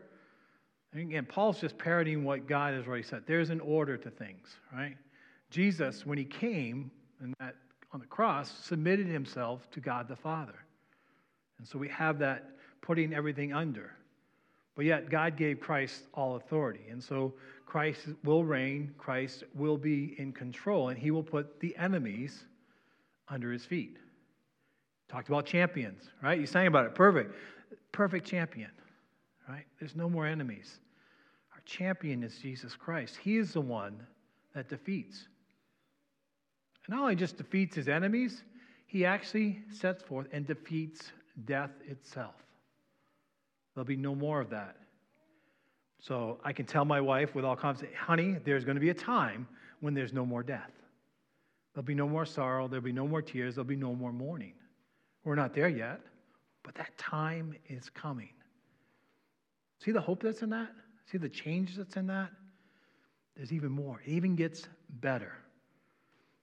And 0.93 1.03
again, 1.03 1.27
Paul's 1.27 1.61
just 1.61 1.77
parroting 1.79 2.25
what 2.25 2.47
God 2.47 2.75
has 2.75 2.87
already 2.87 3.03
said. 3.03 3.23
There's 3.27 3.51
an 3.51 3.61
order 3.61 3.97
to 3.97 4.11
things, 4.11 4.49
right? 4.73 4.97
Jesus, 5.51 6.07
when 6.07 6.19
he 6.19 6.25
came 6.25 6.91
and 7.21 7.35
that 7.41 7.57
on 7.93 8.01
the 8.01 8.07
cross, 8.07 8.51
submitted 8.63 9.07
himself 9.07 9.71
to 9.71 9.81
God 9.81 10.09
the 10.09 10.17
Father. 10.17 10.59
And 11.59 11.67
so 11.67 11.79
we 11.79 11.89
have 11.89 12.19
that 12.19 12.51
putting 12.81 13.15
everything 13.15 13.53
under. 13.53 13.93
But 14.75 14.85
yet, 14.85 15.09
God 15.09 15.37
gave 15.37 15.61
Christ 15.61 16.03
all 16.15 16.35
authority. 16.35 16.87
And 16.91 17.03
so 17.03 17.35
Christ 17.65 18.09
will 18.25 18.45
reign, 18.45 18.93
Christ 18.99 19.45
will 19.55 19.77
be 19.77 20.17
in 20.19 20.33
control, 20.33 20.89
and 20.89 20.99
he 20.99 21.13
will 21.13 21.23
put 21.23 21.61
the 21.61 21.77
enemies 21.77 22.45
under 23.29 23.53
his 23.53 23.65
feet. 23.65 23.99
Talked 25.09 25.29
about 25.29 25.47
champions, 25.47 26.11
right? 26.23 26.41
You 26.41 26.47
sang 26.47 26.67
about 26.67 26.87
it. 26.87 26.95
Perfect. 26.95 27.35
Perfect 27.93 28.27
champion, 28.27 28.71
right? 29.49 29.65
There's 29.79 29.95
no 29.95 30.09
more 30.09 30.27
enemies. 30.27 30.79
Our 31.53 31.61
champion 31.65 32.23
is 32.23 32.37
Jesus 32.39 32.75
Christ. 32.75 33.17
He 33.23 33.37
is 33.37 33.53
the 33.53 33.61
one 33.61 34.01
that 34.55 34.69
defeats. 34.69 35.29
And 36.87 36.97
not 36.97 37.03
only 37.03 37.17
just 37.17 37.37
defeats 37.37 37.77
his 37.77 37.89
enemies, 37.89 38.43
he 38.87 39.05
actually 39.05 39.61
sets 39.73 40.03
forth 40.03 40.27
and 40.33 40.47
defeats 40.47 41.13
death 41.45 41.71
itself. 41.89 42.35
There'll 43.75 43.87
be 43.87 43.97
no 43.97 44.15
more 44.15 44.41
of 44.41 44.51
that. 44.51 44.77
So 46.01 46.39
I 46.45 46.53
can 46.53 46.67
tell 46.67 46.85
my 46.85 47.01
wife 47.01 47.35
with 47.35 47.45
all 47.45 47.57
confidence, 47.57 47.97
honey, 47.97 48.37
there's 48.45 48.65
going 48.65 48.77
to 48.77 48.81
be 48.81 48.91
a 48.91 48.95
time 48.95 49.49
when 49.81 49.95
there's 49.95 50.13
no 50.13 50.27
more 50.27 50.43
death. 50.43 50.71
There'll 51.73 51.85
be 51.85 51.95
no 51.95 52.09
more 52.09 52.27
sorrow. 52.27 52.69
There'll 52.69 52.85
be 52.85 52.93
no 52.93 53.09
more 53.09 53.23
tears. 53.23 53.55
There'll 53.55 53.67
be 53.67 53.77
no 53.77 53.95
more 53.95 54.13
mourning. 54.13 54.53
We're 55.25 55.35
not 55.35 55.55
there 55.55 55.69
yet, 55.69 56.01
but 56.63 56.75
that 56.75 56.97
time 56.99 57.55
is 57.69 57.91
coming. 57.91 58.31
See 59.83 59.91
the 59.91 60.01
hope 60.01 60.23
that's 60.23 60.43
in 60.43 60.51
that? 60.51 60.71
See 61.11 61.19
the 61.19 61.29
change 61.29 61.77
that's 61.77 61.97
in 61.97 62.07
that? 62.07 62.31
There's 63.37 63.53
even 63.53 63.71
more. 63.71 64.01
It 64.05 64.11
even 64.11 64.37
gets 64.37 64.69
better. 65.01 65.33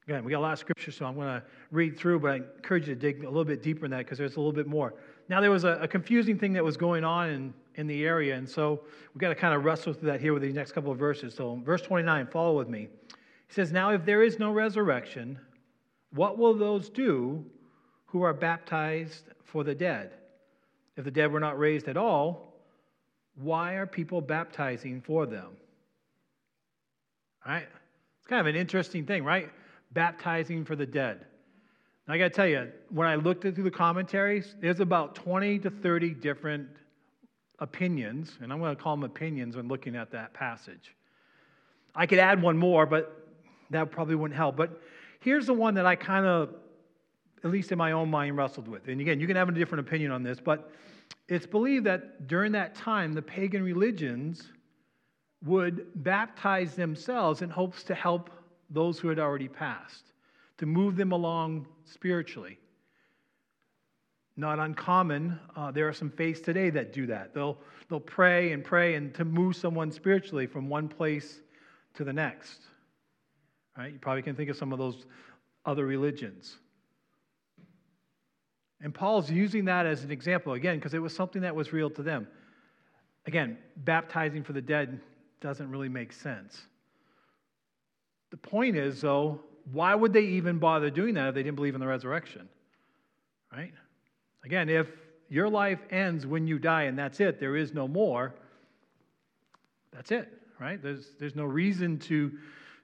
Again, 0.07 0.23
we 0.23 0.31
got 0.31 0.39
a 0.39 0.41
lot 0.41 0.53
of 0.53 0.59
scripture, 0.59 0.91
so 0.91 1.05
I'm 1.05 1.15
going 1.15 1.27
to 1.27 1.43
read 1.69 1.97
through, 1.97 2.19
but 2.19 2.31
I 2.31 2.35
encourage 2.35 2.87
you 2.87 2.95
to 2.95 2.99
dig 2.99 3.23
a 3.23 3.27
little 3.27 3.45
bit 3.45 3.61
deeper 3.61 3.85
in 3.85 3.91
that 3.91 3.99
because 3.99 4.17
there's 4.17 4.35
a 4.35 4.39
little 4.39 4.51
bit 4.51 4.67
more. 4.67 4.95
Now, 5.29 5.41
there 5.41 5.51
was 5.51 5.63
a, 5.63 5.73
a, 5.81 5.87
confusing 5.87 6.37
thing 6.37 6.53
that 6.53 6.63
was 6.63 6.75
going 6.75 7.03
on 7.03 7.29
in, 7.29 7.53
in 7.75 7.87
the 7.87 8.03
area, 8.03 8.35
and 8.35 8.49
so 8.49 8.81
we've 9.13 9.21
got 9.21 9.29
to 9.29 9.35
kind 9.35 9.53
of 9.53 9.63
wrestle 9.63 9.93
through 9.93 10.09
that 10.09 10.19
here 10.19 10.33
with 10.33 10.41
these 10.41 10.55
next 10.55 10.71
couple 10.71 10.91
of 10.91 10.97
verses. 10.97 11.35
So, 11.35 11.61
verse 11.63 11.83
29, 11.83 12.27
follow 12.27 12.57
with 12.57 12.67
me. 12.67 12.89
He 13.47 13.53
says, 13.53 13.71
Now, 13.71 13.91
if 13.91 14.03
there 14.03 14.23
is 14.23 14.39
no 14.39 14.51
resurrection, 14.51 15.39
what 16.13 16.37
will 16.37 16.55
those 16.55 16.89
do 16.89 17.45
who 18.11 18.23
are 18.23 18.33
baptized 18.33 19.23
for 19.43 19.63
the 19.63 19.75
dead? 19.75 20.11
If 20.97 21.05
the 21.05 21.11
dead 21.11 21.31
were 21.31 21.39
not 21.39 21.57
raised 21.57 21.87
at 21.87 21.97
all, 21.97 22.53
why 23.35 23.73
are 23.73 23.87
people 23.87 24.21
baptizing 24.21 25.01
for 25.01 25.25
them? 25.25 25.47
All 27.45 27.53
right? 27.53 27.67
It's 28.19 28.27
kind 28.27 28.41
of 28.41 28.47
an 28.47 28.55
interesting 28.55 29.05
thing, 29.05 29.23
right? 29.23 29.49
baptizing 29.93 30.65
for 30.65 30.75
the 30.75 30.85
dead. 30.85 31.25
Now, 32.07 32.15
I 32.15 32.17
got 32.17 32.25
to 32.25 32.29
tell 32.29 32.47
you, 32.47 32.71
when 32.89 33.07
I 33.07 33.15
looked 33.15 33.41
through 33.41 33.51
the 33.51 33.71
commentaries, 33.71 34.55
there's 34.59 34.79
about 34.79 35.15
20 35.15 35.59
to 35.59 35.69
30 35.69 36.11
different 36.15 36.69
opinions, 37.59 38.37
and 38.41 38.51
I'm 38.51 38.59
going 38.59 38.75
to 38.75 38.81
call 38.81 38.95
them 38.95 39.03
opinions 39.03 39.55
when 39.55 39.67
looking 39.67 39.95
at 39.95 40.11
that 40.11 40.33
passage. 40.33 40.95
I 41.93 42.05
could 42.05 42.19
add 42.19 42.41
one 42.41 42.57
more, 42.57 42.85
but 42.85 43.27
that 43.69 43.91
probably 43.91 44.15
wouldn't 44.15 44.37
help. 44.37 44.55
But 44.55 44.81
here's 45.19 45.45
the 45.45 45.53
one 45.53 45.75
that 45.75 45.85
I 45.85 45.95
kind 45.95 46.25
of, 46.25 46.55
at 47.43 47.51
least 47.51 47.71
in 47.71 47.77
my 47.77 47.91
own 47.91 48.09
mind, 48.09 48.37
wrestled 48.37 48.67
with. 48.67 48.87
And 48.87 49.01
again, 49.01 49.19
you 49.19 49.27
can 49.27 49.35
have 49.35 49.49
a 49.49 49.51
different 49.51 49.87
opinion 49.87 50.11
on 50.11 50.23
this, 50.23 50.39
but 50.39 50.71
it's 51.27 51.45
believed 51.45 51.85
that 51.85 52.27
during 52.27 52.51
that 52.53 52.75
time, 52.75 53.13
the 53.13 53.21
pagan 53.21 53.63
religions 53.63 54.51
would 55.43 55.87
baptize 56.03 56.75
themselves 56.75 57.41
in 57.41 57.49
hopes 57.49 57.83
to 57.83 57.95
help 57.95 58.29
those 58.69 58.99
who 58.99 59.07
had 59.07 59.19
already 59.19 59.47
passed, 59.47 60.13
to 60.57 60.65
move 60.65 60.95
them 60.95 61.11
along 61.11 61.67
spiritually. 61.85 62.57
Not 64.37 64.59
uncommon. 64.59 65.39
Uh, 65.55 65.71
there 65.71 65.87
are 65.87 65.93
some 65.93 66.09
faiths 66.09 66.39
today 66.41 66.69
that 66.69 66.93
do 66.93 67.05
that. 67.07 67.33
They'll, 67.33 67.57
they'll 67.89 67.99
pray 67.99 68.53
and 68.53 68.63
pray 68.63 68.95
and 68.95 69.13
to 69.15 69.25
move 69.25 69.55
someone 69.55 69.91
spiritually 69.91 70.47
from 70.47 70.69
one 70.69 70.87
place 70.87 71.41
to 71.95 72.03
the 72.03 72.13
next. 72.13 72.61
Right? 73.77 73.93
You 73.93 73.99
probably 73.99 74.21
can 74.21 74.35
think 74.35 74.49
of 74.49 74.57
some 74.57 74.71
of 74.71 74.79
those 74.79 75.05
other 75.65 75.85
religions. 75.85 76.57
And 78.83 78.93
Paul's 78.93 79.29
using 79.29 79.65
that 79.65 79.85
as 79.85 80.03
an 80.03 80.11
example, 80.11 80.53
again, 80.53 80.77
because 80.77 80.93
it 80.93 81.01
was 81.01 81.15
something 81.15 81.43
that 81.43 81.55
was 81.55 81.71
real 81.71 81.89
to 81.91 82.01
them. 82.01 82.27
Again, 83.27 83.57
baptizing 83.77 84.43
for 84.43 84.53
the 84.53 84.61
dead 84.61 84.99
doesn't 85.39 85.69
really 85.69 85.89
make 85.89 86.11
sense. 86.11 86.61
The 88.31 88.37
point 88.37 88.75
is, 88.75 89.01
though, 89.01 89.41
why 89.71 89.93
would 89.93 90.13
they 90.13 90.21
even 90.21 90.57
bother 90.57 90.89
doing 90.89 91.13
that 91.15 91.29
if 91.29 91.35
they 91.35 91.43
didn't 91.43 91.57
believe 91.57 91.75
in 91.75 91.81
the 91.81 91.87
resurrection? 91.87 92.49
Right? 93.51 93.73
Again, 94.43 94.69
if 94.69 94.87
your 95.29 95.49
life 95.49 95.79
ends 95.91 96.25
when 96.25 96.47
you 96.47 96.57
die 96.57 96.83
and 96.83 96.97
that's 96.97 97.19
it, 97.19 97.39
there 97.39 97.55
is 97.55 97.73
no 97.73 97.87
more, 97.87 98.33
that's 99.93 100.11
it, 100.11 100.29
right? 100.59 100.81
There's, 100.81 101.11
there's 101.19 101.35
no 101.35 101.43
reason 101.43 101.99
to, 101.99 102.31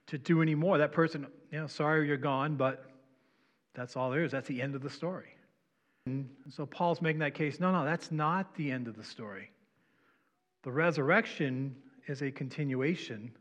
to 0.07 0.17
do 0.17 0.41
any 0.41 0.53
more. 0.53 0.77
That 0.77 0.91
person, 0.91 1.25
you 1.51 1.59
know, 1.59 1.67
sorry 1.67 2.05
you're 2.07 2.17
gone, 2.17 2.55
but 2.55 2.85
that's 3.73 3.95
all 3.95 4.11
there 4.11 4.23
is. 4.23 4.31
That's 4.31 4.47
the 4.47 4.61
end 4.61 4.75
of 4.75 4.83
the 4.83 4.89
story. 4.89 5.36
And 6.07 6.29
so 6.53 6.65
Paul's 6.65 7.01
making 7.01 7.19
that 7.19 7.33
case 7.33 7.59
no, 7.59 7.71
no, 7.71 7.83
that's 7.83 8.11
not 8.11 8.55
the 8.55 8.71
end 8.71 8.87
of 8.87 8.95
the 8.95 9.03
story. 9.03 9.51
The 10.63 10.71
resurrection 10.71 11.75
is 12.07 12.21
a 12.21 12.31
continuation 12.31 13.31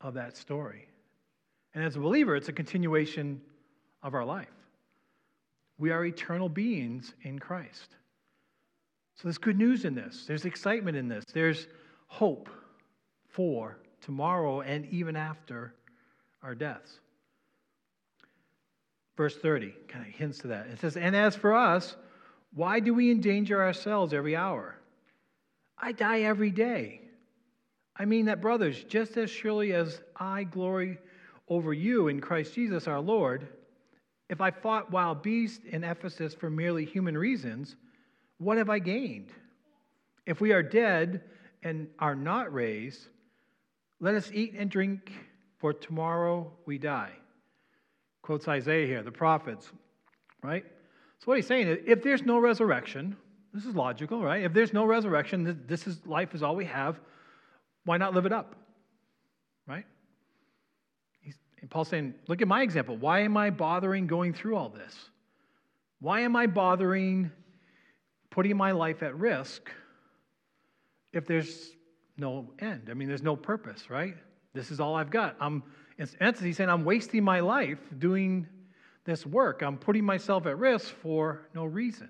of 0.00 0.14
that 0.14 0.36
story. 0.36 0.88
And 1.72 1.84
as 1.84 1.94
a 1.94 2.00
believer, 2.00 2.34
it's 2.34 2.48
a 2.48 2.52
continuation 2.52 3.40
of 4.02 4.14
our 4.14 4.24
life. 4.24 4.48
We 5.78 5.90
are 5.90 6.04
eternal 6.04 6.48
beings 6.48 7.14
in 7.22 7.38
Christ. 7.38 7.96
So 9.14 9.22
there's 9.24 9.38
good 9.38 9.58
news 9.58 9.84
in 9.84 9.94
this. 9.94 10.24
There's 10.26 10.44
excitement 10.44 10.96
in 10.96 11.06
this. 11.08 11.24
There's 11.32 11.68
hope 12.08 12.48
for 13.28 13.78
tomorrow 14.00 14.62
and 14.62 14.86
even 14.86 15.14
after 15.14 15.74
our 16.42 16.56
deaths. 16.56 16.98
Verse 19.16 19.36
30 19.36 19.74
kind 19.88 20.06
of 20.06 20.12
hints 20.12 20.38
to 20.38 20.48
that. 20.48 20.66
It 20.66 20.80
says, 20.80 20.96
And 20.96 21.14
as 21.14 21.36
for 21.36 21.54
us, 21.54 21.96
why 22.52 22.80
do 22.80 22.94
we 22.94 23.10
endanger 23.10 23.62
ourselves 23.62 24.12
every 24.12 24.34
hour? 24.36 24.76
I 25.78 25.92
die 25.92 26.22
every 26.22 26.50
day. 26.50 27.00
I 27.96 28.04
mean 28.04 28.26
that, 28.26 28.40
brothers, 28.40 28.82
just 28.84 29.16
as 29.16 29.30
surely 29.30 29.72
as 29.72 30.00
I 30.16 30.44
glory 30.44 30.98
over 31.48 31.72
you 31.72 32.08
in 32.08 32.20
Christ 32.20 32.54
Jesus 32.54 32.88
our 32.88 33.00
Lord, 33.00 33.46
if 34.28 34.40
I 34.40 34.50
fought 34.50 34.90
wild 34.90 35.22
beasts 35.22 35.64
in 35.64 35.84
Ephesus 35.84 36.34
for 36.34 36.50
merely 36.50 36.84
human 36.84 37.16
reasons, 37.16 37.76
what 38.38 38.58
have 38.58 38.70
I 38.70 38.78
gained? 38.78 39.30
If 40.26 40.40
we 40.40 40.52
are 40.52 40.62
dead 40.62 41.22
and 41.62 41.88
are 41.98 42.14
not 42.16 42.52
raised, 42.52 43.06
let 44.00 44.14
us 44.14 44.30
eat 44.32 44.54
and 44.56 44.70
drink, 44.70 45.12
for 45.58 45.72
tomorrow 45.72 46.52
we 46.66 46.78
die. 46.78 47.12
Quotes 48.24 48.48
Isaiah 48.48 48.86
here, 48.86 49.02
the 49.02 49.12
prophets, 49.12 49.70
right? 50.42 50.64
So 51.18 51.26
what 51.26 51.36
he's 51.36 51.46
saying 51.46 51.68
is 51.68 51.78
if 51.86 52.02
there's 52.02 52.22
no 52.22 52.38
resurrection, 52.38 53.18
this 53.52 53.66
is 53.66 53.74
logical, 53.74 54.22
right? 54.22 54.42
If 54.42 54.54
there's 54.54 54.72
no 54.72 54.86
resurrection, 54.86 55.62
this 55.66 55.86
is 55.86 55.98
life 56.06 56.34
is 56.34 56.42
all 56.42 56.56
we 56.56 56.64
have, 56.64 56.98
why 57.84 57.98
not 57.98 58.14
live 58.14 58.24
it 58.24 58.32
up? 58.32 58.56
Right? 59.66 59.84
And 61.60 61.70
Paul's 61.70 61.88
saying, 61.88 62.14
look 62.26 62.40
at 62.40 62.48
my 62.48 62.62
example. 62.62 62.96
Why 62.96 63.20
am 63.20 63.36
I 63.36 63.50
bothering 63.50 64.06
going 64.06 64.32
through 64.32 64.56
all 64.56 64.70
this? 64.70 65.10
Why 66.00 66.20
am 66.20 66.34
I 66.34 66.46
bothering 66.46 67.30
putting 68.30 68.56
my 68.56 68.72
life 68.72 69.02
at 69.02 69.18
risk 69.18 69.68
if 71.12 71.26
there's 71.26 71.72
no 72.16 72.50
end? 72.58 72.88
I 72.90 72.94
mean, 72.94 73.08
there's 73.08 73.22
no 73.22 73.36
purpose, 73.36 73.90
right? 73.90 74.16
This 74.54 74.70
is 74.70 74.80
all 74.80 74.94
I've 74.94 75.10
got. 75.10 75.36
I'm, 75.40 75.62
he's 75.98 76.56
saying, 76.56 76.70
I'm 76.70 76.84
wasting 76.84 77.24
my 77.24 77.40
life 77.40 77.78
doing 77.98 78.46
this 79.04 79.24
work. 79.26 79.62
I'm 79.62 79.78
putting 79.78 80.04
myself 80.04 80.46
at 80.46 80.58
risk 80.58 80.86
for 80.86 81.48
no 81.54 81.64
reason. 81.64 82.08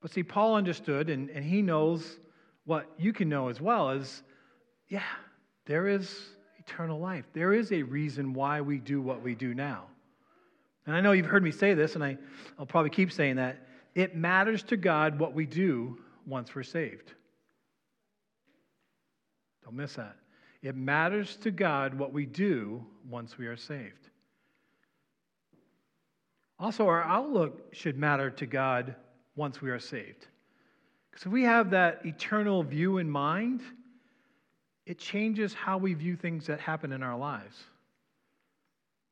But 0.00 0.12
see, 0.12 0.22
Paul 0.22 0.54
understood, 0.54 1.10
and, 1.10 1.28
and 1.30 1.44
he 1.44 1.60
knows 1.60 2.18
what 2.64 2.90
you 2.98 3.12
can 3.12 3.28
know 3.28 3.48
as 3.48 3.60
well 3.60 3.90
is 3.90 4.22
yeah, 4.88 5.02
there 5.66 5.88
is 5.88 6.10
eternal 6.58 6.98
life. 6.98 7.24
There 7.32 7.52
is 7.52 7.72
a 7.72 7.82
reason 7.82 8.32
why 8.32 8.60
we 8.60 8.78
do 8.78 9.00
what 9.00 9.22
we 9.22 9.34
do 9.34 9.54
now. 9.54 9.86
And 10.86 10.96
I 10.96 11.00
know 11.00 11.12
you've 11.12 11.26
heard 11.26 11.42
me 11.42 11.50
say 11.50 11.74
this, 11.74 11.94
and 11.94 12.02
I, 12.02 12.16
I'll 12.58 12.66
probably 12.66 12.90
keep 12.90 13.12
saying 13.12 13.36
that. 13.36 13.66
It 13.94 14.16
matters 14.16 14.62
to 14.64 14.76
God 14.76 15.18
what 15.18 15.34
we 15.34 15.46
do 15.46 15.98
once 16.26 16.54
we're 16.54 16.62
saved. 16.62 17.12
Don't 19.64 19.74
miss 19.74 19.94
that. 19.94 20.16
It 20.62 20.76
matters 20.76 21.36
to 21.38 21.50
God 21.50 21.94
what 21.94 22.12
we 22.12 22.26
do 22.26 22.84
once 23.08 23.38
we 23.38 23.46
are 23.46 23.56
saved. 23.56 24.08
Also, 26.58 26.86
our 26.86 27.02
outlook 27.02 27.74
should 27.74 27.96
matter 27.96 28.30
to 28.30 28.46
God 28.46 28.94
once 29.34 29.62
we 29.62 29.70
are 29.70 29.78
saved. 29.78 30.26
Because 31.10 31.24
if 31.24 31.32
we 31.32 31.42
have 31.44 31.70
that 31.70 32.04
eternal 32.04 32.62
view 32.62 32.98
in 32.98 33.08
mind, 33.08 33.62
it 34.84 34.98
changes 34.98 35.54
how 35.54 35.78
we 35.78 35.94
view 35.94 36.16
things 36.16 36.46
that 36.46 36.60
happen 36.60 36.92
in 36.92 37.02
our 37.02 37.16
lives. 37.16 37.56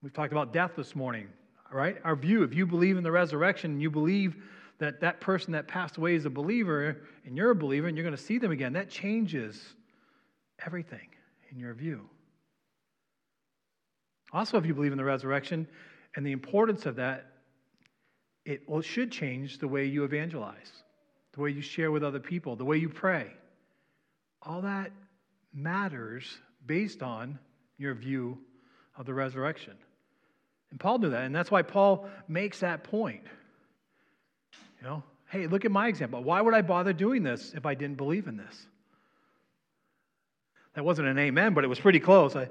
We've 0.02 0.12
talked 0.12 0.32
about 0.32 0.52
death 0.52 0.72
this 0.76 0.94
morning, 0.94 1.28
right? 1.72 1.96
Our 2.04 2.14
view, 2.14 2.42
if 2.42 2.54
you 2.54 2.66
believe 2.66 2.98
in 2.98 3.02
the 3.02 3.10
resurrection, 3.10 3.80
you 3.80 3.90
believe 3.90 4.36
that 4.78 5.00
that 5.00 5.20
person 5.20 5.52
that 5.54 5.66
passed 5.66 5.96
away 5.96 6.14
is 6.14 6.26
a 6.26 6.30
believer, 6.30 6.98
and 7.24 7.36
you're 7.36 7.50
a 7.50 7.54
believer, 7.54 7.88
and 7.88 7.96
you're 7.96 8.04
going 8.04 8.16
to 8.16 8.22
see 8.22 8.38
them 8.38 8.52
again, 8.52 8.74
that 8.74 8.90
changes 8.90 9.74
everything 10.64 11.08
in 11.50 11.58
your 11.58 11.74
view. 11.74 12.08
Also, 14.32 14.58
if 14.58 14.66
you 14.66 14.74
believe 14.74 14.92
in 14.92 14.98
the 14.98 15.04
resurrection 15.04 15.66
and 16.14 16.26
the 16.26 16.32
importance 16.32 16.86
of 16.86 16.96
that, 16.96 17.26
it 18.44 18.62
should 18.82 19.10
change 19.10 19.58
the 19.58 19.68
way 19.68 19.86
you 19.86 20.04
evangelize, 20.04 20.70
the 21.32 21.40
way 21.40 21.50
you 21.50 21.60
share 21.60 21.90
with 21.90 22.02
other 22.02 22.20
people, 22.20 22.56
the 22.56 22.64
way 22.64 22.76
you 22.78 22.88
pray. 22.88 23.26
All 24.42 24.62
that 24.62 24.90
matters 25.52 26.38
based 26.66 27.02
on 27.02 27.38
your 27.76 27.94
view 27.94 28.38
of 28.96 29.06
the 29.06 29.14
resurrection. 29.14 29.74
And 30.70 30.80
Paul 30.80 30.98
knew 30.98 31.10
that, 31.10 31.24
and 31.24 31.34
that's 31.34 31.50
why 31.50 31.62
Paul 31.62 32.08
makes 32.26 32.60
that 32.60 32.84
point. 32.84 33.24
You 34.80 34.86
know, 34.86 35.02
hey, 35.30 35.46
look 35.46 35.64
at 35.64 35.70
my 35.70 35.88
example. 35.88 36.22
Why 36.22 36.40
would 36.40 36.54
I 36.54 36.62
bother 36.62 36.92
doing 36.92 37.22
this 37.22 37.52
if 37.54 37.66
I 37.66 37.74
didn't 37.74 37.96
believe 37.96 38.28
in 38.28 38.36
this? 38.36 38.66
That 40.78 40.84
wasn't 40.84 41.08
an 41.08 41.18
amen, 41.18 41.54
but 41.54 41.64
it 41.64 41.66
was 41.66 41.80
pretty 41.80 41.98
close. 41.98 42.36
I, 42.36 42.42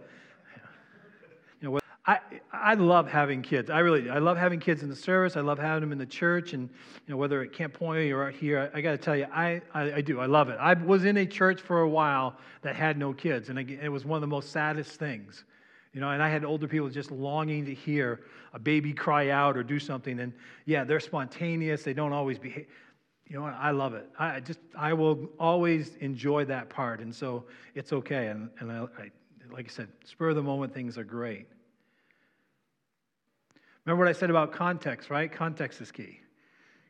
you 1.61 1.71
know, 1.71 1.79
I, 2.05 2.19
I 2.51 2.73
love 2.73 3.07
having 3.07 3.41
kids. 3.41 3.69
I 3.69 3.79
really, 3.79 4.09
I 4.09 4.17
love 4.17 4.35
having 4.35 4.59
kids 4.59 4.83
in 4.83 4.89
the 4.89 4.97
service. 4.97 5.37
I 5.37 5.39
love 5.39 5.57
having 5.57 5.79
them 5.79 5.93
in 5.93 5.97
the 5.97 6.05
church, 6.05 6.51
and 6.51 6.63
you 6.63 7.13
know 7.13 7.15
whether 7.15 7.41
at 7.41 7.53
Camp 7.53 7.73
Point 7.73 8.11
or 8.11 8.29
here, 8.29 8.69
I, 8.73 8.79
I 8.79 8.81
got 8.81 8.91
to 8.91 8.97
tell 8.97 9.15
you, 9.15 9.27
I, 9.33 9.61
I, 9.73 9.93
I, 9.93 10.01
do. 10.01 10.19
I 10.19 10.25
love 10.25 10.49
it. 10.49 10.57
I 10.59 10.73
was 10.73 11.05
in 11.05 11.15
a 11.15 11.25
church 11.25 11.61
for 11.61 11.83
a 11.83 11.89
while 11.89 12.35
that 12.63 12.75
had 12.75 12.97
no 12.97 13.13
kids, 13.13 13.47
and 13.47 13.57
it 13.57 13.87
was 13.87 14.03
one 14.03 14.17
of 14.17 14.21
the 14.21 14.27
most 14.27 14.51
saddest 14.51 14.99
things. 14.99 15.45
You 15.93 16.01
know, 16.01 16.09
and 16.09 16.21
I 16.21 16.27
had 16.27 16.43
older 16.43 16.67
people 16.67 16.89
just 16.89 17.11
longing 17.11 17.63
to 17.63 17.73
hear 17.73 18.25
a 18.51 18.59
baby 18.59 18.91
cry 18.91 19.29
out 19.29 19.55
or 19.55 19.63
do 19.63 19.79
something, 19.79 20.19
and 20.19 20.33
yeah, 20.65 20.83
they're 20.83 20.99
spontaneous. 20.99 21.83
They 21.83 21.93
don't 21.93 22.11
always 22.11 22.37
behave. 22.39 22.67
You 23.27 23.35
know, 23.35 23.41
what? 23.43 23.55
I 23.59 23.71
love 23.71 23.93
it. 23.93 24.09
I 24.17 24.39
just, 24.39 24.59
I 24.77 24.93
will 24.93 25.29
always 25.37 25.95
enjoy 25.95 26.45
that 26.45 26.69
part, 26.69 27.01
and 27.01 27.13
so 27.13 27.45
it's 27.75 27.91
okay. 27.91 28.27
And, 28.27 28.49
and 28.59 28.71
I, 28.71 28.83
I 28.99 29.11
like 29.51 29.65
I 29.65 29.69
said, 29.69 29.89
spur 30.05 30.29
of 30.29 30.35
the 30.35 30.43
moment 30.43 30.73
things 30.73 30.97
are 30.97 31.03
great. 31.03 31.47
Remember 33.85 34.05
what 34.05 34.09
I 34.09 34.17
said 34.17 34.29
about 34.29 34.51
context, 34.51 35.09
right? 35.09 35.31
Context 35.31 35.81
is 35.81 35.91
key. 35.91 36.19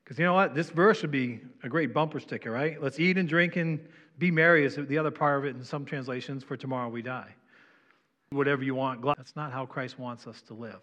Because 0.03 0.17
you 0.17 0.25
know 0.25 0.33
what? 0.33 0.55
This 0.55 0.69
verse 0.69 1.01
would 1.01 1.11
be 1.11 1.41
a 1.63 1.69
great 1.69 1.93
bumper 1.93 2.19
sticker, 2.19 2.51
right? 2.51 2.81
Let's 2.81 2.99
eat 2.99 3.17
and 3.17 3.27
drink 3.27 3.55
and 3.55 3.79
be 4.17 4.31
merry 4.31 4.65
is 4.65 4.75
the 4.75 4.97
other 4.97 5.11
part 5.11 5.39
of 5.39 5.45
it 5.45 5.55
in 5.55 5.63
some 5.63 5.85
translations, 5.85 6.43
for 6.43 6.57
tomorrow 6.57 6.89
we 6.89 7.01
die. 7.01 7.35
Whatever 8.31 8.63
you 8.63 8.73
want. 8.73 9.03
That's 9.15 9.35
not 9.35 9.51
how 9.51 9.65
Christ 9.65 9.99
wants 9.99 10.25
us 10.25 10.41
to 10.43 10.53
live. 10.53 10.81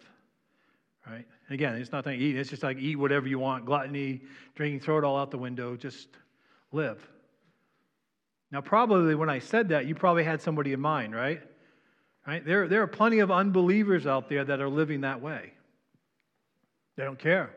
Right? 1.09 1.25
Again, 1.49 1.75
it's 1.75 1.91
not 1.91 2.03
that 2.05 2.13
eat, 2.13 2.35
it's 2.35 2.49
just 2.49 2.63
like 2.63 2.77
eat 2.77 2.95
whatever 2.95 3.27
you 3.27 3.37
want, 3.37 3.65
gluttony, 3.65 4.21
drinking, 4.55 4.79
throw 4.79 4.97
it 4.97 5.03
all 5.03 5.17
out 5.17 5.29
the 5.29 5.37
window, 5.37 5.75
just 5.75 6.07
live. 6.71 7.07
Now, 8.51 8.61
probably 8.61 9.15
when 9.15 9.29
I 9.29 9.39
said 9.39 9.69
that, 9.69 9.85
you 9.85 9.95
probably 9.95 10.23
had 10.23 10.41
somebody 10.41 10.73
in 10.73 10.79
mind, 10.79 11.15
right? 11.15 11.41
Right? 12.25 12.43
There, 12.43 12.67
there 12.67 12.81
are 12.81 12.87
plenty 12.87 13.19
of 13.19 13.29
unbelievers 13.29 14.07
out 14.07 14.29
there 14.29 14.43
that 14.43 14.59
are 14.59 14.69
living 14.69 15.01
that 15.01 15.21
way. 15.21 15.53
They 16.95 17.03
don't 17.03 17.19
care. 17.19 17.51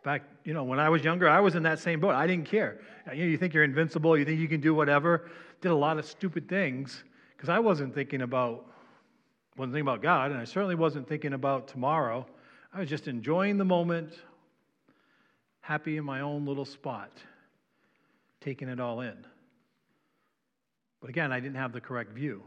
In 0.00 0.04
fact, 0.04 0.26
you 0.44 0.54
know, 0.54 0.64
when 0.64 0.80
I 0.80 0.88
was 0.88 1.04
younger, 1.04 1.28
I 1.28 1.40
was 1.40 1.54
in 1.54 1.62
that 1.62 1.78
same 1.78 2.00
boat. 2.00 2.14
I 2.14 2.26
didn't 2.26 2.46
care. 2.46 2.80
You, 3.12 3.24
know, 3.24 3.28
you 3.28 3.38
think 3.38 3.54
you're 3.54 3.64
invincible, 3.64 4.18
you 4.18 4.24
think 4.24 4.40
you 4.40 4.48
can 4.48 4.60
do 4.60 4.74
whatever. 4.74 5.30
Did 5.60 5.70
a 5.70 5.74
lot 5.74 5.98
of 5.98 6.04
stupid 6.04 6.48
things 6.48 7.04
because 7.36 7.48
I 7.48 7.58
wasn't 7.58 7.94
thinking 7.94 8.22
about, 8.22 8.66
wasn't 9.56 9.74
thinking 9.74 9.88
about 9.88 10.02
God, 10.02 10.30
and 10.30 10.40
I 10.40 10.44
certainly 10.44 10.74
wasn't 10.74 11.08
thinking 11.08 11.32
about 11.34 11.68
tomorrow. 11.68 12.26
I 12.72 12.80
was 12.80 12.88
just 12.88 13.08
enjoying 13.08 13.58
the 13.58 13.64
moment, 13.64 14.12
happy 15.60 15.96
in 15.96 16.04
my 16.04 16.20
own 16.20 16.46
little 16.46 16.64
spot, 16.64 17.12
taking 18.40 18.68
it 18.68 18.80
all 18.80 19.00
in. 19.00 19.16
But 21.00 21.10
again, 21.10 21.32
I 21.32 21.40
didn't 21.40 21.56
have 21.56 21.72
the 21.72 21.80
correct 21.80 22.12
view. 22.12 22.42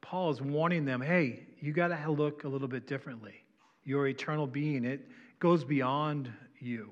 Paul 0.00 0.30
is 0.30 0.40
warning 0.40 0.84
them 0.84 1.00
hey, 1.00 1.46
you 1.60 1.72
got 1.72 1.88
to 1.88 2.10
look 2.10 2.44
a 2.44 2.48
little 2.48 2.68
bit 2.68 2.86
differently 2.86 3.42
your 3.84 4.06
eternal 4.06 4.46
being. 4.46 4.84
It 4.84 5.08
goes 5.38 5.64
beyond 5.64 6.30
you. 6.60 6.90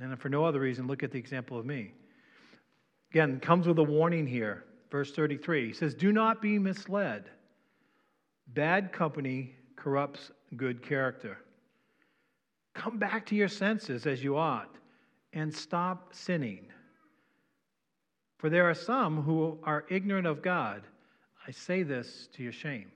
And 0.00 0.18
for 0.20 0.28
no 0.28 0.44
other 0.44 0.60
reason, 0.60 0.86
look 0.86 1.02
at 1.02 1.10
the 1.10 1.18
example 1.18 1.58
of 1.58 1.66
me. 1.66 1.92
Again, 3.10 3.40
comes 3.40 3.66
with 3.66 3.78
a 3.78 3.82
warning 3.82 4.26
here. 4.26 4.64
Verse 4.90 5.12
33 5.12 5.68
he 5.68 5.72
says, 5.72 5.94
Do 5.94 6.12
not 6.12 6.40
be 6.40 6.58
misled. 6.58 7.30
Bad 8.46 8.92
company 8.92 9.54
corrupts 9.88 10.32
good 10.54 10.82
character. 10.82 11.38
Come 12.74 12.98
back 12.98 13.24
to 13.26 13.34
your 13.34 13.48
senses 13.48 14.06
as 14.06 14.22
you 14.22 14.36
ought 14.36 14.74
and 15.32 15.52
stop 15.52 16.12
sinning. 16.12 16.66
For 18.36 18.50
there 18.50 18.68
are 18.68 18.74
some 18.74 19.22
who 19.22 19.58
are 19.62 19.86
ignorant 19.88 20.26
of 20.26 20.42
God. 20.42 20.82
I 21.46 21.52
say 21.52 21.84
this 21.84 22.28
to 22.34 22.42
your 22.42 22.52
shame. 22.52 22.92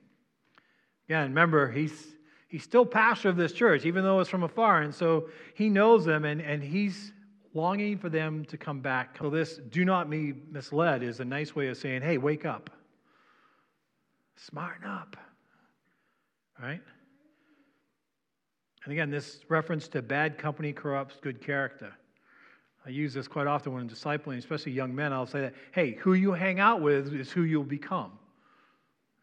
Again, 1.09 1.29
remember, 1.29 1.71
he's, 1.71 2.15
he's 2.47 2.63
still 2.63 2.85
pastor 2.85 3.29
of 3.29 3.37
this 3.37 3.53
church, 3.53 3.85
even 3.85 4.03
though 4.03 4.19
it's 4.19 4.29
from 4.29 4.43
afar. 4.43 4.83
And 4.83 4.93
so 4.93 5.29
he 5.55 5.69
knows 5.69 6.05
them 6.05 6.25
and, 6.25 6.41
and 6.41 6.61
he's 6.61 7.11
longing 7.55 7.97
for 7.97 8.09
them 8.09 8.45
to 8.45 8.57
come 8.57 8.81
back. 8.81 9.17
So, 9.19 9.31
this 9.31 9.59
do 9.71 9.83
not 9.83 10.11
be 10.11 10.35
misled 10.51 11.01
is 11.01 11.19
a 11.21 11.25
nice 11.25 11.55
way 11.55 11.69
of 11.69 11.77
saying, 11.77 12.03
hey, 12.03 12.19
wake 12.19 12.45
up, 12.45 12.69
smarten 14.35 14.87
up. 14.87 15.17
Right? 16.63 16.81
And 18.85 18.93
again, 18.93 19.09
this 19.09 19.39
reference 19.49 19.89
to 19.89 20.01
bad 20.01 20.37
company 20.37 20.71
corrupts 20.71 21.17
good 21.21 21.41
character. 21.41 21.91
I 22.85 22.89
use 22.89 23.13
this 23.13 23.27
quite 23.27 23.47
often 23.47 23.73
when 23.73 23.89
discipling, 23.89 24.37
especially 24.37 24.71
young 24.71 24.95
men. 24.95 25.11
I'll 25.11 25.25
say 25.25 25.41
that, 25.41 25.55
hey, 25.73 25.95
who 25.95 26.13
you 26.13 26.31
hang 26.31 26.61
out 26.61 26.81
with 26.81 27.13
is 27.13 27.31
who 27.31 27.43
you'll 27.43 27.63
become. 27.63 28.13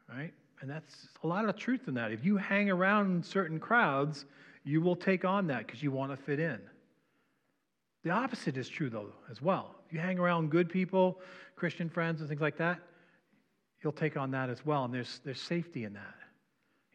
Right? 0.07 0.33
And 0.61 0.68
that's 0.68 1.09
a 1.24 1.26
lot 1.26 1.48
of 1.48 1.57
truth 1.57 1.88
in 1.88 1.94
that. 1.94 2.12
If 2.12 2.24
you 2.24 2.37
hang 2.37 2.70
around 2.70 3.24
certain 3.24 3.59
crowds, 3.59 4.26
you 4.62 4.83
will 4.83 4.96
take 4.96 5.24
on 5.24 5.46
that 5.46 5.66
because 5.66 5.83
you 5.83 5.90
want 5.90 6.12
to 6.12 6.22
fit 6.22 6.40
in. 6.40 6.61
The 8.05 8.11
opposite 8.11 8.59
is 8.59 8.68
true, 8.68 8.90
though, 8.90 9.12
as 9.31 9.40
well. 9.40 9.76
If 9.87 9.94
you 9.94 10.00
hang 10.00 10.18
around 10.18 10.50
good 10.50 10.68
people, 10.68 11.20
Christian 11.57 11.88
friends, 11.88 12.20
and 12.20 12.29
things 12.29 12.42
like 12.42 12.59
that, 12.59 12.81
you'll 13.83 13.92
take 13.92 14.18
on 14.18 14.31
that 14.33 14.50
as 14.50 14.66
well. 14.66 14.85
And 14.85 14.92
there's, 14.92 15.20
there's 15.24 15.40
safety 15.40 15.85
in 15.85 15.94
that, 15.94 16.14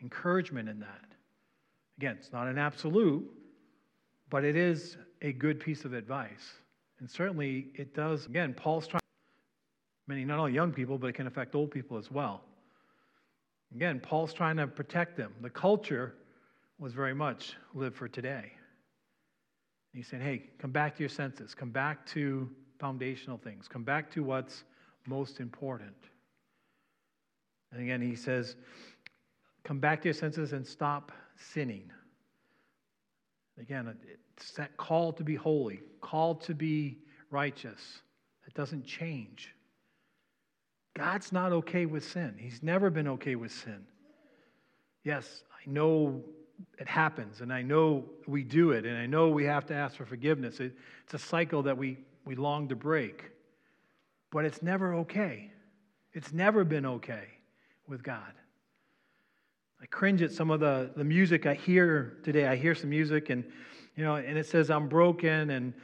encouragement 0.01 0.69
in 0.69 0.79
that. 0.79 1.05
Again, 1.97 2.17
it's 2.19 2.33
not 2.33 2.47
an 2.47 2.57
absolute, 2.57 3.29
but 4.29 4.43
it 4.43 4.55
is 4.55 4.97
a 5.21 5.31
good 5.31 5.59
piece 5.59 5.85
of 5.85 5.93
advice. 5.93 6.59
And 6.99 7.09
certainly 7.09 7.67
it 7.75 7.93
does, 7.93 8.25
again, 8.25 8.53
Paul's 8.53 8.87
trying, 8.87 9.01
many, 10.07 10.25
not 10.25 10.39
only 10.39 10.53
young 10.53 10.71
people, 10.71 10.97
but 10.97 11.07
it 11.07 11.13
can 11.13 11.27
affect 11.27 11.55
old 11.55 11.71
people 11.71 11.97
as 11.97 12.11
well. 12.11 12.41
Again, 13.73 13.99
Paul's 13.99 14.33
trying 14.33 14.57
to 14.57 14.67
protect 14.67 15.17
them. 15.17 15.33
The 15.41 15.49
culture 15.49 16.15
was 16.79 16.93
very 16.93 17.13
much 17.13 17.55
live 17.73 17.95
for 17.95 18.07
today. 18.07 18.51
he's 19.93 20.07
saying, 20.07 20.23
hey, 20.23 20.43
come 20.59 20.71
back 20.71 20.95
to 20.95 20.99
your 21.01 21.09
senses, 21.09 21.55
come 21.55 21.71
back 21.71 22.05
to 22.07 22.49
foundational 22.79 23.37
things, 23.37 23.67
come 23.67 23.83
back 23.83 24.11
to 24.11 24.23
what's 24.23 24.63
most 25.07 25.39
important. 25.39 25.95
And 27.71 27.81
again, 27.81 28.01
he 28.01 28.15
says, 28.15 28.55
come 29.65 29.79
back 29.79 30.01
to 30.03 30.07
your 30.07 30.13
senses 30.13 30.53
and 30.53 30.65
stop 30.65 31.11
sinning. 31.35 31.91
Again, 33.59 33.93
it's 34.37 34.51
that 34.53 34.77
call 34.77 35.11
to 35.13 35.23
be 35.23 35.35
holy, 35.35 35.81
call 36.01 36.35
to 36.35 36.53
be 36.53 36.99
righteous. 37.31 38.01
It 38.47 38.53
doesn't 38.53 38.85
change. 38.85 39.53
God's 40.95 41.31
not 41.31 41.51
okay 41.51 41.85
with 41.85 42.05
sin. 42.09 42.35
He's 42.37 42.61
never 42.63 42.89
been 42.89 43.07
okay 43.09 43.35
with 43.35 43.51
sin. 43.51 43.85
Yes, 45.03 45.43
I 45.51 45.69
know 45.69 46.23
it 46.77 46.87
happens, 46.87 47.41
and 47.41 47.51
I 47.51 47.61
know 47.61 48.05
we 48.27 48.43
do 48.43 48.71
it, 48.71 48.85
and 48.85 48.97
I 48.97 49.05
know 49.05 49.29
we 49.29 49.45
have 49.45 49.65
to 49.67 49.73
ask 49.73 49.97
for 49.97 50.05
forgiveness. 50.05 50.59
It, 50.59 50.73
it's 51.03 51.13
a 51.13 51.19
cycle 51.19 51.63
that 51.63 51.77
we, 51.77 51.97
we 52.23 52.35
long 52.35 52.69
to 52.69 52.75
break, 52.75 53.31
but 54.31 54.45
it's 54.45 54.61
never 54.61 54.93
okay. 54.95 55.51
It's 56.13 56.31
never 56.31 56.63
been 56.63 56.85
okay 56.85 57.27
with 57.87 58.03
God. 58.03 58.33
I 59.85 59.87
cringe 59.87 60.23
at 60.23 60.31
some 60.31 60.49
of 60.49 60.59
the, 60.59 60.89
the 60.95 61.03
music 61.03 61.45
I 61.45 61.53
hear 61.53 62.17
today. 62.23 62.47
I 62.47 62.55
hear 62.55 62.73
some 62.73 62.89
music, 62.89 63.29
and 63.29 63.43
you 63.95 64.03
know, 64.03 64.15
and 64.15 64.35
it 64.35 64.47
says 64.47 64.71
I'm 64.71 64.87
broken, 64.87 65.51
and 65.51 65.75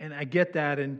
and 0.00 0.14
I 0.14 0.24
get 0.24 0.54
that, 0.54 0.78
and 0.78 0.98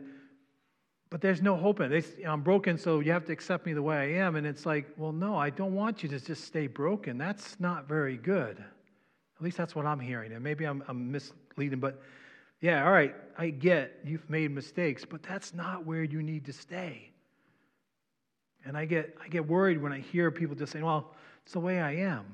but 1.09 1.21
there's 1.21 1.41
no 1.41 1.55
hope 1.55 1.79
in 1.79 1.91
it. 1.91 2.05
I'm 2.23 2.43
broken, 2.43 2.77
so 2.77 2.99
you 2.99 3.11
have 3.13 3.25
to 3.25 3.33
accept 3.33 3.65
me 3.65 3.73
the 3.73 3.81
way 3.81 3.97
I 3.97 4.23
am. 4.23 4.35
And 4.35 4.45
it's 4.45 4.63
like, 4.63 4.85
well, 4.95 5.11
no, 5.11 5.35
I 5.35 5.49
don't 5.49 5.73
want 5.73 6.03
you 6.03 6.09
to 6.09 6.19
just 6.19 6.43
stay 6.43 6.67
broken. 6.67 7.17
That's 7.17 7.59
not 7.59 7.87
very 7.87 8.15
good. 8.15 8.59
At 8.59 9.41
least 9.41 9.57
that's 9.57 9.73
what 9.73 9.87
I'm 9.87 9.99
hearing. 9.99 10.31
And 10.31 10.43
maybe 10.43 10.65
I'm, 10.65 10.83
I'm 10.87 11.11
misleading, 11.11 11.79
but 11.79 11.99
yeah, 12.61 12.85
all 12.85 12.91
right, 12.91 13.15
I 13.39 13.49
get 13.49 14.01
you've 14.03 14.29
made 14.29 14.51
mistakes, 14.51 15.03
but 15.03 15.23
that's 15.23 15.55
not 15.55 15.83
where 15.83 16.03
you 16.03 16.21
need 16.21 16.45
to 16.45 16.53
stay. 16.53 17.09
And 18.65 18.77
I 18.77 18.85
get, 18.85 19.17
I 19.23 19.29
get 19.29 19.47
worried 19.47 19.81
when 19.81 19.91
I 19.91 19.99
hear 19.99 20.29
people 20.29 20.55
just 20.55 20.73
saying, 20.73 20.85
well, 20.85 21.15
it's 21.45 21.53
the 21.53 21.59
way 21.59 21.79
I 21.79 21.91
am. 21.91 22.25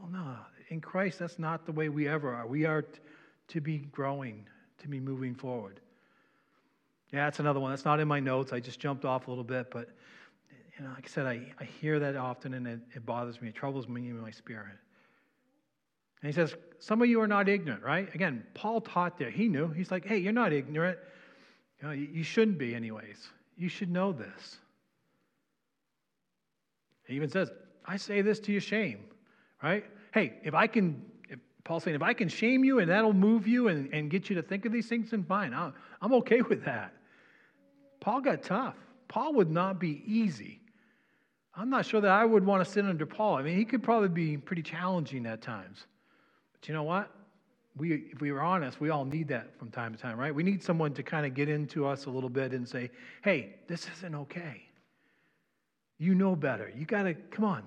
Well, 0.00 0.10
no, 0.10 0.36
in 0.68 0.80
Christ, 0.80 1.18
that's 1.18 1.38
not 1.38 1.66
the 1.66 1.72
way 1.72 1.88
we 1.88 2.06
ever 2.06 2.32
are. 2.32 2.46
We 2.46 2.64
are 2.64 2.82
t- 2.82 3.00
to 3.48 3.60
be 3.60 3.78
growing, 3.78 4.46
to 4.78 4.88
be 4.88 5.00
moving 5.00 5.34
forward. 5.34 5.80
Yeah, 7.12 7.24
that's 7.24 7.40
another 7.40 7.58
one. 7.58 7.72
That's 7.72 7.84
not 7.84 7.98
in 7.98 8.06
my 8.06 8.20
notes. 8.20 8.52
I 8.52 8.60
just 8.60 8.78
jumped 8.78 9.04
off 9.04 9.26
a 9.26 9.30
little 9.30 9.44
bit, 9.44 9.70
but 9.70 9.90
you 10.78 10.84
know, 10.84 10.90
like 10.94 11.04
I 11.04 11.08
said, 11.08 11.26
I, 11.26 11.52
I 11.60 11.64
hear 11.64 11.98
that 11.98 12.16
often 12.16 12.54
and 12.54 12.66
it, 12.66 12.80
it 12.94 13.04
bothers 13.04 13.42
me. 13.42 13.48
It 13.48 13.54
troubles 13.56 13.88
me 13.88 14.08
in 14.08 14.20
my 14.20 14.30
spirit. 14.30 14.78
And 16.22 16.28
he 16.28 16.32
says, 16.32 16.54
Some 16.78 17.02
of 17.02 17.08
you 17.08 17.20
are 17.20 17.26
not 17.26 17.48
ignorant, 17.48 17.82
right? 17.82 18.12
Again, 18.14 18.44
Paul 18.54 18.80
taught 18.80 19.18
there. 19.18 19.30
He 19.30 19.48
knew. 19.48 19.68
He's 19.68 19.90
like, 19.90 20.06
Hey, 20.06 20.18
you're 20.18 20.32
not 20.32 20.52
ignorant. 20.52 20.98
You, 21.80 21.88
know, 21.88 21.94
you, 21.94 22.08
you 22.12 22.22
shouldn't 22.22 22.58
be, 22.58 22.74
anyways. 22.74 23.28
You 23.56 23.68
should 23.68 23.90
know 23.90 24.12
this. 24.12 24.58
He 27.06 27.16
even 27.16 27.28
says, 27.28 27.50
I 27.86 27.96
say 27.96 28.22
this 28.22 28.38
to 28.40 28.52
your 28.52 28.60
shame, 28.60 29.00
right? 29.62 29.84
Hey, 30.12 30.34
if 30.42 30.54
I 30.54 30.66
can 30.66 31.02
if, 31.28 31.38
Paul's 31.64 31.84
saying, 31.84 31.94
if 31.94 32.02
I 32.02 32.12
can 32.12 32.28
shame 32.28 32.64
you 32.64 32.78
and 32.78 32.90
that'll 32.90 33.12
move 33.12 33.46
you 33.46 33.68
and, 33.68 33.92
and 33.92 34.10
get 34.10 34.28
you 34.28 34.36
to 34.36 34.42
think 34.42 34.64
of 34.64 34.72
these 34.72 34.88
things, 34.88 35.10
then 35.10 35.24
fine. 35.24 35.54
I'm, 35.54 35.74
I'm 36.00 36.12
okay 36.14 36.42
with 36.48 36.64
that. 36.64 36.94
Paul 38.00 38.20
got 38.20 38.42
tough. 38.42 38.74
Paul 39.08 39.34
would 39.34 39.50
not 39.50 39.78
be 39.78 40.02
easy. 40.06 40.60
I'm 41.54 41.68
not 41.68 41.84
sure 41.84 42.00
that 42.00 42.10
I 42.10 42.24
would 42.24 42.44
want 42.44 42.64
to 42.64 42.70
sit 42.70 42.84
under 42.84 43.04
Paul. 43.04 43.36
I 43.36 43.42
mean, 43.42 43.56
he 43.56 43.64
could 43.64 43.82
probably 43.82 44.08
be 44.08 44.36
pretty 44.38 44.62
challenging 44.62 45.26
at 45.26 45.42
times. 45.42 45.86
But 46.52 46.66
you 46.66 46.74
know 46.74 46.82
what? 46.82 47.10
We, 47.76 48.06
if 48.12 48.20
we 48.20 48.32
were 48.32 48.42
honest, 48.42 48.80
we 48.80 48.90
all 48.90 49.04
need 49.04 49.28
that 49.28 49.58
from 49.58 49.70
time 49.70 49.94
to 49.94 50.00
time, 50.00 50.18
right? 50.18 50.34
We 50.34 50.42
need 50.42 50.62
someone 50.62 50.94
to 50.94 51.02
kind 51.02 51.26
of 51.26 51.34
get 51.34 51.48
into 51.48 51.86
us 51.86 52.06
a 52.06 52.10
little 52.10 52.28
bit 52.30 52.52
and 52.52 52.66
say, 52.66 52.90
hey, 53.22 53.56
this 53.66 53.86
isn't 53.98 54.14
okay. 54.14 54.62
You 56.02 56.16
know 56.16 56.34
better. 56.34 56.68
You 56.76 56.84
got 56.84 57.04
to, 57.04 57.14
come 57.14 57.44
on, 57.44 57.62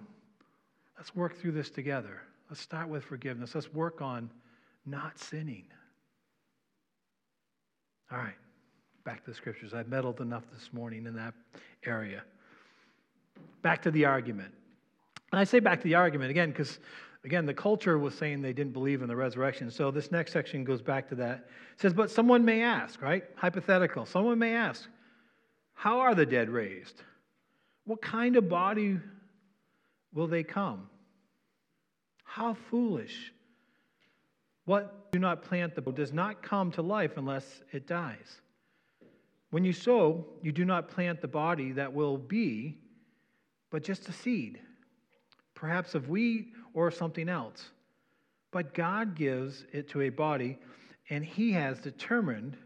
let's 0.97 1.15
work 1.15 1.39
through 1.39 1.53
this 1.53 1.69
together. 1.69 2.21
Let's 2.49 2.59
start 2.59 2.89
with 2.89 3.01
forgiveness. 3.05 3.55
Let's 3.55 3.73
work 3.73 4.01
on 4.01 4.29
not 4.85 5.17
sinning. 5.17 5.63
All 8.11 8.17
right, 8.17 8.35
back 9.05 9.23
to 9.23 9.31
the 9.31 9.35
scriptures. 9.37 9.73
I've 9.73 9.87
meddled 9.87 10.19
enough 10.19 10.43
this 10.53 10.73
morning 10.73 11.05
in 11.05 11.15
that 11.15 11.33
area. 11.85 12.23
Back 13.61 13.81
to 13.83 13.91
the 13.91 14.03
argument. 14.03 14.53
And 15.31 15.39
I 15.39 15.45
say 15.45 15.59
back 15.59 15.79
to 15.79 15.85
the 15.85 15.95
argument 15.95 16.29
again 16.29 16.49
because, 16.49 16.79
again, 17.23 17.45
the 17.45 17.53
culture 17.53 17.97
was 17.97 18.15
saying 18.15 18.41
they 18.41 18.51
didn't 18.51 18.73
believe 18.73 19.01
in 19.01 19.07
the 19.07 19.15
resurrection. 19.15 19.71
So 19.71 19.91
this 19.91 20.11
next 20.11 20.33
section 20.33 20.65
goes 20.65 20.81
back 20.81 21.07
to 21.07 21.15
that. 21.15 21.47
It 21.75 21.79
says, 21.79 21.93
But 21.93 22.11
someone 22.11 22.43
may 22.43 22.63
ask, 22.63 23.01
right? 23.01 23.23
Hypothetical. 23.35 24.05
Someone 24.05 24.37
may 24.37 24.55
ask, 24.55 24.89
How 25.73 26.01
are 26.01 26.13
the 26.13 26.25
dead 26.25 26.49
raised? 26.49 27.01
What 27.85 28.01
kind 28.01 28.35
of 28.35 28.49
body 28.49 28.99
will 30.13 30.27
they 30.27 30.43
come? 30.43 30.89
How 32.23 32.55
foolish. 32.55 33.31
What 34.65 35.11
do 35.11 35.19
not 35.19 35.43
plant 35.43 35.75
the 35.75 35.81
does 35.81 36.11
not 36.11 36.41
come 36.41 36.71
to 36.71 36.81
life 36.81 37.13
unless 37.17 37.61
it 37.71 37.87
dies. 37.87 38.41
When 39.51 39.63
you 39.63 39.73
sow, 39.73 40.25
you 40.41 40.51
do 40.51 40.65
not 40.65 40.89
plant 40.89 41.21
the 41.21 41.27
body 41.27 41.71
that 41.73 41.93
will 41.93 42.17
be, 42.17 42.77
but 43.69 43.83
just 43.83 44.09
a 44.09 44.11
seed, 44.11 44.59
perhaps 45.53 45.95
of 45.95 46.09
wheat 46.09 46.47
or 46.73 46.91
something 46.91 47.29
else. 47.29 47.69
But 48.51 48.73
God 48.73 49.15
gives 49.15 49.65
it 49.71 49.87
to 49.89 50.01
a 50.01 50.09
body, 50.09 50.57
and 51.09 51.23
He 51.23 51.51
has 51.51 51.79
determined, 51.79 52.57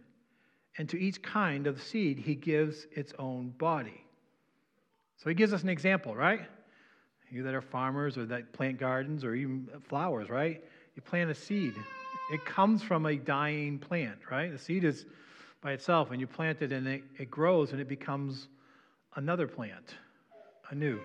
and 0.78 0.88
to 0.90 1.00
each 1.00 1.22
kind 1.22 1.68
of 1.68 1.82
seed, 1.82 2.18
He 2.18 2.36
gives 2.36 2.88
its 2.92 3.14
own 3.20 3.50
body. 3.58 4.06
So 5.20 5.30
He 5.30 5.36
gives 5.36 5.54
us 5.54 5.64
an 5.64 5.70
example, 5.70 6.16
right? 6.16 6.42
you 7.32 7.44
that 7.44 7.54
are 7.54 7.62
farmers 7.62 8.18
or 8.18 8.26
that 8.26 8.52
plant 8.54 8.80
gardens 8.80 9.24
or 9.24 9.36
even 9.36 9.68
flowers, 9.88 10.30
right? 10.30 10.64
You 10.96 11.02
plant 11.02 11.30
a 11.30 11.36
seed. 11.36 11.74
It 12.32 12.46
comes 12.46 12.82
from 12.82 13.06
a 13.06 13.16
dying 13.16 13.80
plant, 13.80 14.20
right? 14.30 14.52
The 14.52 14.58
seed 14.58 14.84
is 14.84 15.06
by 15.62 15.74
itself, 15.74 16.12
and 16.12 16.22
you 16.22 16.28
plant 16.28 16.62
it 16.62 16.72
and 16.72 16.88
it, 16.88 17.04
it 17.18 17.30
grows 17.30 17.72
and 17.72 17.82
it 17.82 17.88
becomes 17.88 18.48
another 19.16 19.48
plant, 19.48 19.96
anew. 20.70 21.00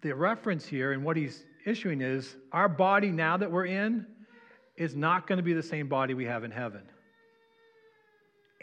The 0.00 0.14
reference 0.14 0.64
here 0.64 0.92
and 0.92 1.04
what 1.04 1.16
he's 1.16 1.44
issuing 1.66 2.00
is 2.00 2.36
our 2.52 2.68
body 2.68 3.10
now 3.10 3.36
that 3.36 3.50
we're 3.50 3.66
in 3.66 4.06
is 4.76 4.94
not 4.94 5.26
going 5.26 5.38
to 5.38 5.42
be 5.42 5.54
the 5.54 5.62
same 5.62 5.88
body 5.88 6.14
we 6.14 6.24
have 6.24 6.44
in 6.44 6.52
heaven. 6.52 6.82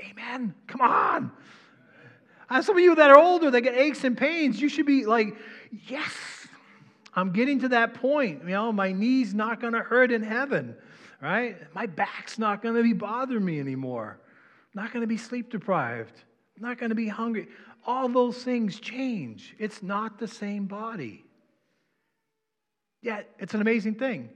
Amen. 0.10 0.53
Come 0.67 0.81
on. 0.81 1.31
Some 2.49 2.77
of 2.77 2.84
you 2.84 2.95
that 2.95 3.10
are 3.10 3.17
older 3.17 3.49
that 3.51 3.62
get 3.62 3.75
aches 3.75 4.03
and 4.03 4.17
pains, 4.17 4.62
you 4.62 4.69
should 4.69 4.86
be 4.86 5.05
like, 5.05 5.36
yes, 5.71 6.12
I'm 7.13 7.31
getting 7.31 7.60
to 7.62 7.69
that 7.69 7.95
point. 7.95 8.43
You 8.43 8.49
know, 8.49 8.71
my 8.71 8.91
knee's 8.91 9.34
not 9.34 9.60
going 9.60 9.73
to 9.73 9.79
hurt 9.79 10.12
in 10.12 10.21
heaven, 10.21 10.75
right? 11.21 11.58
My 11.73 11.86
back's 11.86 12.38
not 12.38 12.62
going 12.62 12.75
to 12.75 12.84
be 12.84 12.93
bothering 12.93 13.43
me 13.43 13.60
anymore. 13.60 14.19
I'm 14.75 14.84
not 14.84 14.93
going 14.93 15.01
to 15.01 15.08
be 15.08 15.17
sleep 15.17 15.49
deprived. 15.49 16.23
I'm 16.58 16.67
not 16.67 16.77
going 16.77 16.89
to 16.89 16.95
be 16.95 17.08
hungry. 17.08 17.47
All 17.86 18.10
those 18.10 18.43
things 18.43 18.79
change. 18.79 19.55
It's 19.58 19.81
not 19.81 20.19
the 20.19 20.27
same 20.27 20.65
body. 20.65 21.23
Yet, 23.01 23.29
it's 23.39 23.53
an 23.53 23.62
amazing 23.62 23.95
thing. 23.95 24.29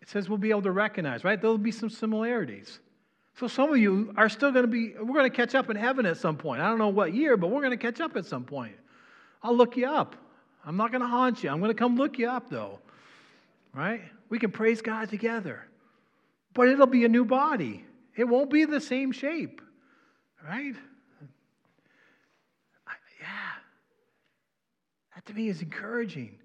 It 0.00 0.08
says 0.08 0.28
we'll 0.28 0.38
be 0.38 0.50
able 0.50 0.62
to 0.62 0.72
recognize, 0.72 1.24
right? 1.24 1.40
There'll 1.40 1.58
be 1.58 1.72
some 1.72 1.90
similarities. 1.90 2.80
So 3.38 3.46
some 3.46 3.70
of 3.70 3.78
you 3.78 4.12
are 4.16 4.28
still 4.28 4.50
going 4.50 4.64
to 4.64 4.70
be, 4.70 4.94
we're 4.98 5.14
going 5.14 5.30
to 5.30 5.36
catch 5.36 5.54
up 5.54 5.70
in 5.70 5.76
heaven 5.76 6.06
at 6.06 6.16
some 6.16 6.36
point. 6.36 6.60
I 6.60 6.68
don't 6.68 6.78
know 6.78 6.88
what 6.88 7.14
year, 7.14 7.36
but 7.36 7.50
we're 7.50 7.60
going 7.60 7.70
to 7.70 7.76
catch 7.76 8.00
up 8.00 8.16
at 8.16 8.26
some 8.26 8.44
point. 8.44 8.74
I'll 9.44 9.56
look 9.56 9.76
you 9.76 9.86
up. 9.86 10.16
I'm 10.66 10.76
not 10.76 10.90
going 10.90 11.02
to 11.02 11.06
haunt 11.06 11.44
you. 11.44 11.50
I'm 11.50 11.60
going 11.60 11.70
to 11.70 11.78
come 11.78 11.96
look 11.96 12.18
you 12.18 12.28
up, 12.28 12.50
though. 12.50 12.80
Right? 13.72 14.02
We 14.28 14.40
can 14.40 14.50
praise 14.50 14.82
God 14.82 15.08
together. 15.08 15.64
But 16.52 16.68
it'll 16.68 16.88
be 16.88 17.04
a 17.04 17.08
new 17.08 17.24
body, 17.24 17.84
it 18.16 18.24
won't 18.24 18.50
be 18.50 18.64
the 18.64 18.80
same 18.80 19.12
shape. 19.12 19.60
Right? 20.44 20.74
Yeah. 23.20 23.26
That 25.14 25.26
to 25.26 25.34
me 25.34 25.48
is 25.48 25.62
encouraging 25.62 26.38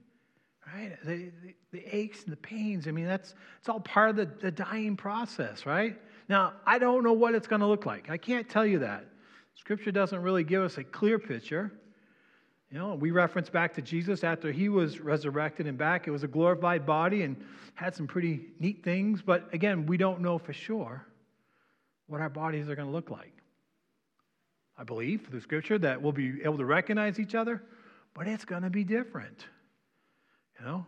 right? 0.74 0.98
The, 1.04 1.32
the, 1.44 1.54
the, 1.72 1.96
aches 1.96 2.24
and 2.24 2.32
the 2.32 2.38
pains, 2.38 2.88
I 2.88 2.92
mean, 2.92 3.06
that's 3.06 3.36
it's 3.60 3.70
all 3.70 3.80
part 3.80 4.10
of 4.10 4.16
the, 4.16 4.26
the 4.26 4.52
dying 4.52 4.96
process, 4.96 5.66
right? 5.66 5.98
Now, 6.30 6.54
I 6.66 6.80
don't 6.80 7.04
know 7.04 7.14
what 7.14 7.36
it's 7.36 7.48
going 7.48 7.62
to 7.62 7.68
look 7.68 7.86
like. 7.86 8.10
I 8.10 8.18
can't 8.18 8.48
tell 8.48 8.66
you 8.66 8.80
that. 8.80 9.06
Scripture 9.56 9.92
doesn't 9.92 10.22
really 10.22 10.44
give 10.44 10.64
us 10.64 10.78
a 10.78 10.84
clear 10.84 11.20
picture. 11.20 11.72
You 12.72 12.80
know, 12.80 12.96
we 12.96 13.12
reference 13.12 13.50
back 13.50 13.74
to 13.76 13.82
Jesus 13.82 14.24
after 14.24 14.52
he 14.52 14.68
was 14.68 15.00
resurrected 15.00 15.68
and 15.68 15.78
back. 15.78 16.08
It 16.08 16.12
was 16.12 16.24
a 16.24 16.28
glorified 16.28 16.86
body 16.86 17.22
and 17.22 17.38
had 17.76 17.94
some 17.94 18.08
pretty 18.08 18.48
neat 18.60 18.84
things, 18.84 19.22
but 19.22 19.48
again, 19.54 19.86
we 19.86 19.98
don't 19.98 20.22
know 20.22 20.38
for 20.38 20.54
sure 20.54 21.06
what 22.08 22.20
our 22.20 22.30
bodies 22.30 22.70
are 22.70 22.76
going 22.76 22.88
to 22.88 22.92
look 22.92 23.12
like. 23.12 23.34
I 24.78 24.84
believe 24.84 25.28
through 25.30 25.42
Scripture 25.42 25.78
that 25.80 26.02
we'll 26.02 26.14
be 26.14 26.42
able 26.44 26.58
to 26.58 26.66
recognize 26.66 27.20
each 27.20 27.36
other, 27.36 27.62
but 28.16 28.28
it's 28.28 28.46
going 28.46 28.64
to 28.64 28.70
be 28.70 28.84
different. 28.84 29.46
You 30.60 30.66
know, 30.66 30.86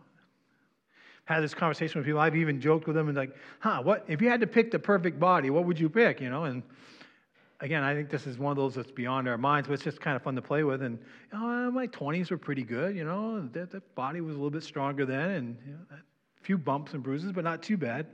had 1.26 1.42
this 1.42 1.54
conversation 1.54 1.98
with 1.98 2.06
people. 2.06 2.20
I've 2.20 2.36
even 2.36 2.60
joked 2.60 2.86
with 2.86 2.96
them 2.96 3.08
and 3.08 3.16
like, 3.16 3.36
huh, 3.60 3.82
what 3.82 4.04
if 4.08 4.22
you 4.22 4.30
had 4.30 4.40
to 4.40 4.46
pick 4.46 4.70
the 4.70 4.78
perfect 4.78 5.20
body, 5.20 5.50
what 5.50 5.64
would 5.64 5.78
you 5.78 5.88
pick? 5.88 6.20
You 6.20 6.30
know, 6.30 6.44
and 6.44 6.62
again, 7.60 7.82
I 7.82 7.94
think 7.94 8.10
this 8.10 8.26
is 8.26 8.38
one 8.38 8.52
of 8.52 8.56
those 8.56 8.74
that's 8.74 8.92
beyond 8.92 9.28
our 9.28 9.36
minds, 9.36 9.68
but 9.68 9.74
it's 9.74 9.82
just 9.82 10.00
kind 10.00 10.16
of 10.16 10.22
fun 10.22 10.36
to 10.36 10.42
play 10.42 10.62
with. 10.62 10.82
And 10.82 10.98
you 11.32 11.38
know, 11.38 11.46
uh, 11.46 11.70
my 11.70 11.88
20s 11.88 12.30
were 12.30 12.38
pretty 12.38 12.62
good. 12.62 12.96
You 12.96 13.04
know, 13.04 13.46
the, 13.52 13.66
the 13.66 13.82
body 13.94 14.20
was 14.20 14.34
a 14.34 14.38
little 14.38 14.50
bit 14.50 14.62
stronger 14.62 15.04
then, 15.04 15.30
and 15.30 15.56
you 15.66 15.72
know, 15.72 15.78
a 15.90 16.44
few 16.44 16.56
bumps 16.56 16.94
and 16.94 17.02
bruises, 17.02 17.32
but 17.32 17.44
not 17.44 17.62
too 17.62 17.76
bad. 17.76 18.06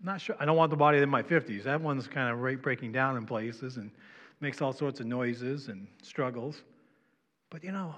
I'm 0.00 0.06
not 0.06 0.20
sure. 0.20 0.36
I 0.38 0.44
don't 0.44 0.56
want 0.56 0.70
the 0.70 0.76
body 0.76 0.98
in 0.98 1.08
my 1.08 1.22
50s. 1.22 1.64
That 1.64 1.80
one's 1.80 2.06
kind 2.06 2.30
of 2.30 2.40
right 2.40 2.60
breaking 2.60 2.92
down 2.92 3.16
in 3.16 3.24
places, 3.24 3.78
and 3.78 3.90
makes 4.40 4.60
all 4.60 4.72
sorts 4.72 5.00
of 5.00 5.06
noises 5.06 5.68
and 5.68 5.86
struggles. 6.02 6.62
But 7.48 7.64
you 7.64 7.72
know, 7.72 7.94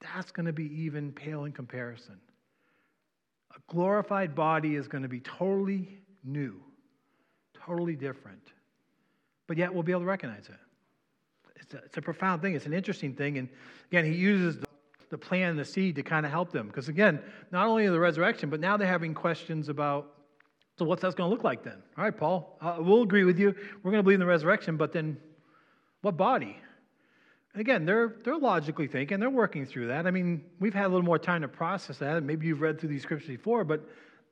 that's 0.00 0.30
going 0.30 0.46
to 0.46 0.52
be 0.52 0.66
even 0.82 1.12
pale 1.12 1.44
in 1.44 1.52
comparison. 1.52 2.20
A 3.54 3.72
glorified 3.72 4.34
body 4.34 4.76
is 4.76 4.88
going 4.88 5.02
to 5.02 5.08
be 5.08 5.20
totally 5.20 6.00
new, 6.24 6.60
totally 7.54 7.96
different. 7.96 8.52
But 9.46 9.56
yet 9.56 9.72
we'll 9.72 9.82
be 9.82 9.92
able 9.92 10.02
to 10.02 10.06
recognize 10.06 10.48
it. 10.48 10.54
It's 11.56 11.74
a, 11.74 11.78
it's 11.78 11.96
a 11.96 12.02
profound 12.02 12.42
thing. 12.42 12.54
It's 12.54 12.66
an 12.66 12.72
interesting 12.72 13.14
thing. 13.14 13.38
And 13.38 13.48
again, 13.90 14.04
he 14.04 14.12
uses 14.12 14.58
the, 14.58 14.66
the 15.10 15.18
plan 15.18 15.50
and 15.50 15.58
the 15.58 15.64
seed 15.64 15.96
to 15.96 16.02
kind 16.02 16.24
of 16.24 16.32
help 16.32 16.52
them. 16.52 16.68
Because 16.68 16.88
again, 16.88 17.20
not 17.50 17.66
only 17.66 17.88
the 17.88 17.98
resurrection, 17.98 18.50
but 18.50 18.60
now 18.60 18.76
they're 18.76 18.86
having 18.86 19.14
questions 19.14 19.68
about 19.68 20.14
so 20.80 20.86
what's 20.86 21.02
that 21.02 21.14
going 21.14 21.28
to 21.28 21.34
look 21.34 21.44
like 21.44 21.62
then? 21.62 21.82
All 21.98 22.04
right, 22.04 22.16
Paul, 22.16 22.56
uh, 22.62 22.78
we'll 22.78 23.02
agree 23.02 23.24
with 23.24 23.38
you. 23.38 23.54
We're 23.82 23.90
going 23.90 23.98
to 23.98 24.02
believe 24.02 24.14
in 24.14 24.20
the 24.20 24.24
resurrection, 24.24 24.78
but 24.78 24.94
then 24.94 25.18
what 26.00 26.16
body? 26.16 26.56
Again, 27.54 27.84
they're, 27.84 28.14
they're 28.24 28.38
logically 28.38 28.86
thinking, 28.86 29.18
they're 29.18 29.28
working 29.28 29.66
through 29.66 29.88
that. 29.88 30.06
I 30.06 30.10
mean, 30.10 30.44
we've 30.60 30.74
had 30.74 30.86
a 30.86 30.88
little 30.88 31.02
more 31.02 31.18
time 31.18 31.42
to 31.42 31.48
process 31.48 31.98
that. 31.98 32.22
Maybe 32.22 32.46
you've 32.46 32.60
read 32.60 32.78
through 32.78 32.90
these 32.90 33.02
scriptures 33.02 33.28
before, 33.28 33.64
but 33.64 33.88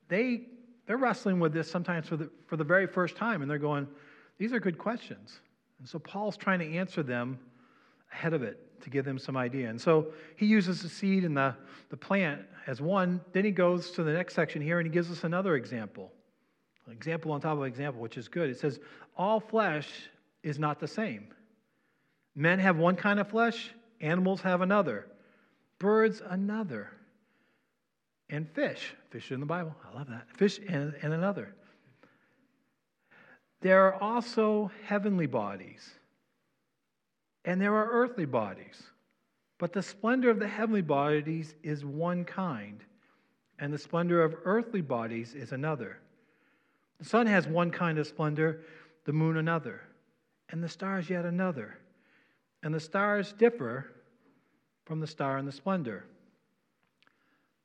they, 0.07 0.43
they're 0.85 0.97
wrestling 0.97 1.39
with 1.39 1.51
this 1.51 1.69
sometimes 1.69 2.07
for 2.07 2.15
the, 2.15 2.29
for 2.47 2.55
the 2.55 2.63
very 2.63 2.87
first 2.87 3.17
time, 3.17 3.41
and 3.41 3.51
they're 3.51 3.57
going, 3.57 3.87
these 4.37 4.53
are 4.53 4.59
good 4.59 4.77
questions. 4.77 5.39
And 5.79 5.87
so 5.87 5.99
Paul's 5.99 6.37
trying 6.37 6.59
to 6.59 6.77
answer 6.77 7.03
them 7.03 7.39
ahead 8.13 8.33
of 8.33 8.41
it 8.41 8.81
to 8.81 8.89
give 8.89 9.03
them 9.03 9.19
some 9.19 9.35
idea. 9.35 9.69
And 9.69 9.79
so 9.79 10.07
he 10.37 10.45
uses 10.45 10.81
the 10.81 10.89
seed 10.89 11.25
and 11.25 11.35
the, 11.35 11.53
the 11.89 11.97
plant 11.97 12.41
as 12.67 12.79
one. 12.81 13.19
Then 13.33 13.43
he 13.43 13.51
goes 13.51 13.91
to 13.91 14.03
the 14.03 14.13
next 14.13 14.33
section 14.33 14.61
here 14.61 14.79
and 14.79 14.87
he 14.87 14.91
gives 14.91 15.11
us 15.11 15.25
another 15.25 15.55
example 15.55 16.11
example 16.91 17.31
on 17.31 17.41
top 17.41 17.57
of 17.57 17.63
example, 17.65 18.01
which 18.01 18.17
is 18.17 18.27
good. 18.27 18.49
It 18.49 18.59
says, 18.59 18.79
All 19.17 19.39
flesh 19.39 19.87
is 20.43 20.59
not 20.59 20.79
the 20.79 20.87
same. 20.87 21.27
Men 22.39 22.59
have 22.59 22.77
one 22.77 22.95
kind 22.95 23.19
of 23.19 23.27
flesh, 23.27 23.69
animals 23.99 24.39
have 24.43 24.61
another, 24.61 25.05
birds 25.77 26.21
another, 26.25 26.89
and 28.29 28.49
fish. 28.49 28.93
Fish 29.09 29.33
in 29.33 29.41
the 29.41 29.45
Bible. 29.45 29.75
I 29.85 29.97
love 29.97 30.07
that. 30.07 30.25
Fish 30.37 30.57
and, 30.69 30.93
and 31.01 31.11
another. 31.11 31.53
There 33.59 33.85
are 33.87 33.93
also 33.95 34.71
heavenly 34.85 35.25
bodies, 35.25 35.85
and 37.43 37.59
there 37.59 37.75
are 37.75 37.89
earthly 37.91 38.23
bodies. 38.23 38.83
But 39.57 39.73
the 39.73 39.83
splendor 39.83 40.29
of 40.29 40.39
the 40.39 40.47
heavenly 40.47 40.81
bodies 40.81 41.55
is 41.61 41.83
one 41.83 42.23
kind, 42.23 42.81
and 43.59 43.73
the 43.73 43.77
splendor 43.77 44.23
of 44.23 44.33
earthly 44.45 44.79
bodies 44.79 45.35
is 45.35 45.51
another. 45.51 45.99
The 46.99 47.05
sun 47.05 47.27
has 47.27 47.47
one 47.49 47.69
kind 47.69 47.99
of 47.99 48.07
splendor, 48.07 48.61
the 49.03 49.11
moon 49.11 49.35
another, 49.35 49.81
and 50.47 50.63
the 50.63 50.69
stars 50.69 51.09
yet 51.09 51.25
another. 51.25 51.79
And 52.63 52.73
the 52.73 52.79
stars 52.79 53.33
differ 53.33 53.91
from 54.85 54.99
the 54.99 55.07
star 55.07 55.37
in 55.37 55.45
the 55.45 55.51
splendor. 55.51 56.05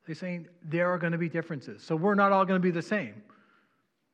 They're 0.05 0.15
saying 0.15 0.47
there 0.63 0.87
are 0.87 0.97
going 0.97 1.11
to 1.11 1.17
be 1.17 1.29
differences. 1.29 1.81
So 1.83 1.95
we're 1.95 2.15
not 2.15 2.31
all 2.31 2.45
going 2.45 2.61
to 2.61 2.63
be 2.63 2.71
the 2.71 2.81
same. 2.81 3.23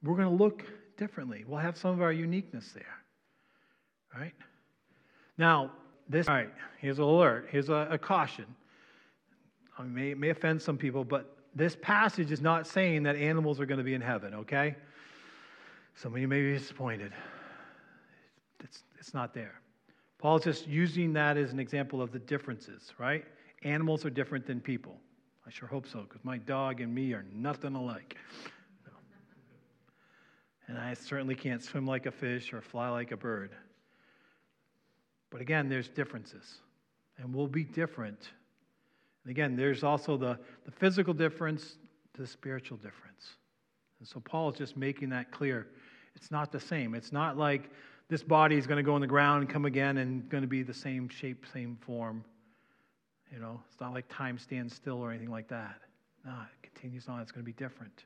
We're 0.03 0.15
going 0.15 0.29
to 0.29 0.43
look 0.43 0.63
differently. 0.97 1.43
We'll 1.47 1.59
have 1.59 1.77
some 1.77 1.91
of 1.91 2.01
our 2.01 2.13
uniqueness 2.13 2.71
there. 2.71 2.97
All 4.15 4.21
right? 4.21 4.33
Now, 5.37 5.71
this, 6.09 6.27
all 6.27 6.35
right, 6.35 6.49
here's 6.79 6.99
an 6.99 7.03
alert. 7.03 7.47
Here's 7.51 7.69
a, 7.69 7.87
a 7.91 7.97
caution. 7.97 8.45
I 9.77 9.83
may, 9.83 10.13
may 10.13 10.29
offend 10.29 10.61
some 10.61 10.77
people, 10.77 11.03
but 11.03 11.37
this 11.55 11.75
passage 11.81 12.31
is 12.31 12.41
not 12.41 12.67
saying 12.67 13.03
that 13.03 13.15
animals 13.15 13.59
are 13.59 13.65
going 13.65 13.77
to 13.77 13.83
be 13.83 13.93
in 13.93 14.01
heaven, 14.01 14.33
okay? 14.33 14.75
Some 15.95 16.13
of 16.13 16.21
you 16.21 16.27
may 16.27 16.41
be 16.41 16.53
disappointed. 16.53 17.11
It's, 18.63 18.83
it's 18.99 19.13
not 19.13 19.33
there. 19.33 19.61
Paul's 20.21 20.43
just 20.43 20.67
using 20.67 21.13
that 21.13 21.35
as 21.35 21.51
an 21.51 21.59
example 21.59 22.01
of 22.01 22.11
the 22.11 22.19
differences, 22.19 22.93
right? 22.99 23.25
Animals 23.63 24.05
are 24.05 24.11
different 24.11 24.45
than 24.45 24.61
people. 24.61 24.95
I 25.47 25.49
sure 25.49 25.67
hope 25.67 25.87
so, 25.87 26.01
because 26.01 26.23
my 26.23 26.37
dog 26.37 26.79
and 26.79 26.93
me 26.93 27.13
are 27.13 27.25
nothing 27.33 27.73
alike. 27.73 28.15
No. 28.85 28.91
And 30.67 30.77
I 30.77 30.93
certainly 30.93 31.33
can't 31.33 31.63
swim 31.63 31.87
like 31.87 32.05
a 32.05 32.11
fish 32.11 32.53
or 32.53 32.61
fly 32.61 32.89
like 32.89 33.11
a 33.11 33.17
bird. 33.17 33.51
But 35.31 35.41
again, 35.41 35.67
there's 35.67 35.89
differences, 35.89 36.59
and 37.17 37.33
we'll 37.33 37.47
be 37.47 37.63
different. 37.63 38.29
And 39.23 39.31
again, 39.31 39.55
there's 39.55 39.83
also 39.83 40.17
the, 40.17 40.37
the 40.65 40.71
physical 40.71 41.15
difference, 41.15 41.77
the 42.13 42.27
spiritual 42.27 42.77
difference. 42.77 43.37
And 43.99 44.07
so 44.07 44.19
Paul 44.19 44.51
is 44.51 44.57
just 44.57 44.77
making 44.77 45.09
that 45.09 45.31
clear 45.31 45.67
it's 46.15 46.29
not 46.29 46.51
the 46.51 46.59
same. 46.59 46.93
It's 46.93 47.11
not 47.11 47.37
like 47.37 47.71
this 48.11 48.21
body 48.21 48.57
is 48.57 48.67
going 48.67 48.75
to 48.75 48.83
go 48.83 48.95
in 48.95 49.01
the 49.01 49.07
ground 49.07 49.41
and 49.41 49.49
come 49.49 49.63
again 49.63 49.97
and 49.97 50.27
going 50.27 50.41
to 50.41 50.47
be 50.47 50.63
the 50.63 50.73
same 50.73 51.07
shape, 51.07 51.45
same 51.53 51.77
form. 51.85 52.25
You 53.31 53.39
know, 53.39 53.61
it's 53.71 53.79
not 53.79 53.93
like 53.93 54.03
time 54.09 54.37
stands 54.37 54.75
still 54.75 54.97
or 54.97 55.11
anything 55.11 55.31
like 55.31 55.47
that. 55.47 55.79
No, 56.25 56.31
it 56.31 56.61
continues 56.61 57.07
on. 57.07 57.21
It's 57.21 57.31
going 57.31 57.45
to 57.45 57.49
be 57.49 57.53
different. 57.53 58.03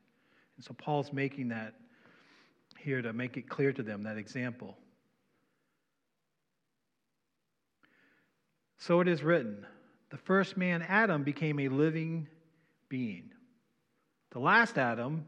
And 0.58 0.64
so 0.64 0.76
Paul's 0.78 1.12
making 1.12 1.48
that 1.48 1.74
here 2.78 3.02
to 3.02 3.14
make 3.14 3.36
it 3.36 3.50
clear 3.50 3.74
to 3.74 3.82
them, 3.82 4.04
that 4.04 4.18
example. 4.18 4.78
So 8.78 9.02
it 9.02 9.08
is 9.08 9.24
written 9.24 9.66
the 10.12 10.18
first 10.18 10.56
man, 10.56 10.86
Adam, 10.88 11.24
became 11.24 11.60
a 11.62 11.68
living 11.68 12.28
being. 12.90 13.32
The 14.34 14.40
last 14.40 14.78
Adam, 14.78 15.26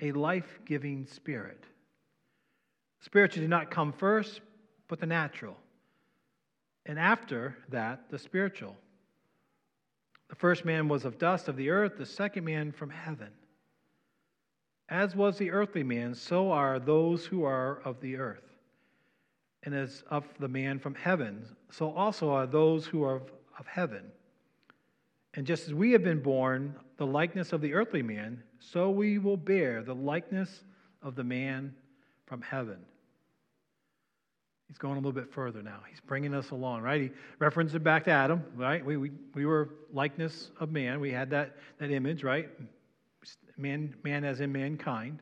a 0.00 0.12
life 0.12 0.58
giving 0.64 1.04
spirit. 1.04 1.62
Spiritual 3.00 3.42
did 3.42 3.50
not 3.50 3.70
come 3.70 3.92
first, 3.92 4.40
but 4.88 5.00
the 5.00 5.06
natural. 5.06 5.56
And 6.86 6.98
after 6.98 7.56
that, 7.70 8.10
the 8.10 8.18
spiritual. 8.18 8.76
The 10.28 10.36
first 10.36 10.64
man 10.64 10.88
was 10.88 11.04
of 11.04 11.18
dust 11.18 11.48
of 11.48 11.56
the 11.56 11.70
earth, 11.70 11.98
the 11.98 12.06
second 12.06 12.44
man 12.44 12.72
from 12.72 12.90
heaven. 12.90 13.30
As 14.88 15.16
was 15.16 15.36
the 15.36 15.50
earthly 15.50 15.82
man, 15.82 16.14
so 16.14 16.52
are 16.52 16.78
those 16.78 17.26
who 17.26 17.44
are 17.44 17.80
of 17.84 18.00
the 18.00 18.16
earth. 18.16 18.42
And 19.64 19.74
as 19.74 20.04
of 20.10 20.24
the 20.38 20.48
man 20.48 20.78
from 20.78 20.94
heaven, 20.94 21.44
so 21.70 21.90
also 21.92 22.30
are 22.30 22.46
those 22.46 22.86
who 22.86 23.02
are 23.02 23.16
of, 23.16 23.32
of 23.58 23.66
heaven. 23.66 24.04
And 25.34 25.46
just 25.46 25.66
as 25.66 25.74
we 25.74 25.90
have 25.92 26.04
been 26.04 26.22
born 26.22 26.74
the 26.98 27.06
likeness 27.06 27.52
of 27.52 27.60
the 27.60 27.74
earthly 27.74 28.02
man, 28.02 28.42
so 28.60 28.90
we 28.90 29.18
will 29.18 29.36
bear 29.36 29.82
the 29.82 29.94
likeness 29.94 30.64
of 31.02 31.16
the 31.16 31.24
man 31.24 31.74
from 32.26 32.42
heaven. 32.42 32.78
He's 34.68 34.78
going 34.78 34.94
a 34.94 34.98
little 34.98 35.12
bit 35.12 35.32
further 35.32 35.62
now. 35.62 35.78
He's 35.88 36.00
bringing 36.00 36.34
us 36.34 36.50
along, 36.50 36.82
right? 36.82 37.00
He 37.00 37.10
references 37.38 37.76
it 37.76 37.84
back 37.84 38.04
to 38.04 38.10
Adam, 38.10 38.44
right? 38.56 38.84
We, 38.84 38.96
we, 38.96 39.12
we 39.34 39.46
were 39.46 39.70
likeness 39.92 40.50
of 40.58 40.72
man. 40.72 40.98
We 41.00 41.12
had 41.12 41.30
that, 41.30 41.56
that 41.78 41.90
image, 41.90 42.24
right? 42.24 42.48
Man, 43.56 43.94
man 44.02 44.24
as 44.24 44.40
in 44.40 44.50
mankind 44.52 45.20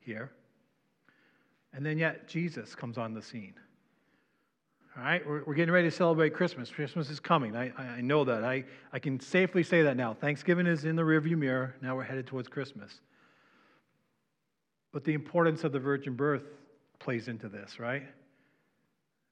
here. 0.00 0.32
And 1.72 1.86
then 1.86 1.98
yet 1.98 2.26
Jesus 2.26 2.74
comes 2.74 2.98
on 2.98 3.14
the 3.14 3.22
scene. 3.22 3.54
All 4.96 5.04
right, 5.04 5.24
we're, 5.24 5.44
we're 5.44 5.54
getting 5.54 5.72
ready 5.72 5.88
to 5.88 5.96
celebrate 5.96 6.34
Christmas. 6.34 6.68
Christmas 6.68 7.10
is 7.10 7.20
coming. 7.20 7.56
I, 7.56 7.72
I 7.78 8.00
know 8.00 8.24
that. 8.24 8.42
I, 8.42 8.64
I 8.92 8.98
can 8.98 9.20
safely 9.20 9.62
say 9.62 9.82
that 9.82 9.96
now. 9.96 10.14
Thanksgiving 10.14 10.66
is 10.66 10.84
in 10.84 10.96
the 10.96 11.02
rearview 11.02 11.38
mirror. 11.38 11.76
Now 11.80 11.94
we're 11.94 12.02
headed 12.02 12.26
towards 12.26 12.48
Christmas. 12.48 13.00
But 14.92 15.04
the 15.04 15.14
importance 15.14 15.64
of 15.64 15.72
the 15.72 15.78
virgin 15.78 16.14
birth 16.14 16.44
plays 16.98 17.28
into 17.28 17.48
this, 17.48 17.78
right? 17.78 18.02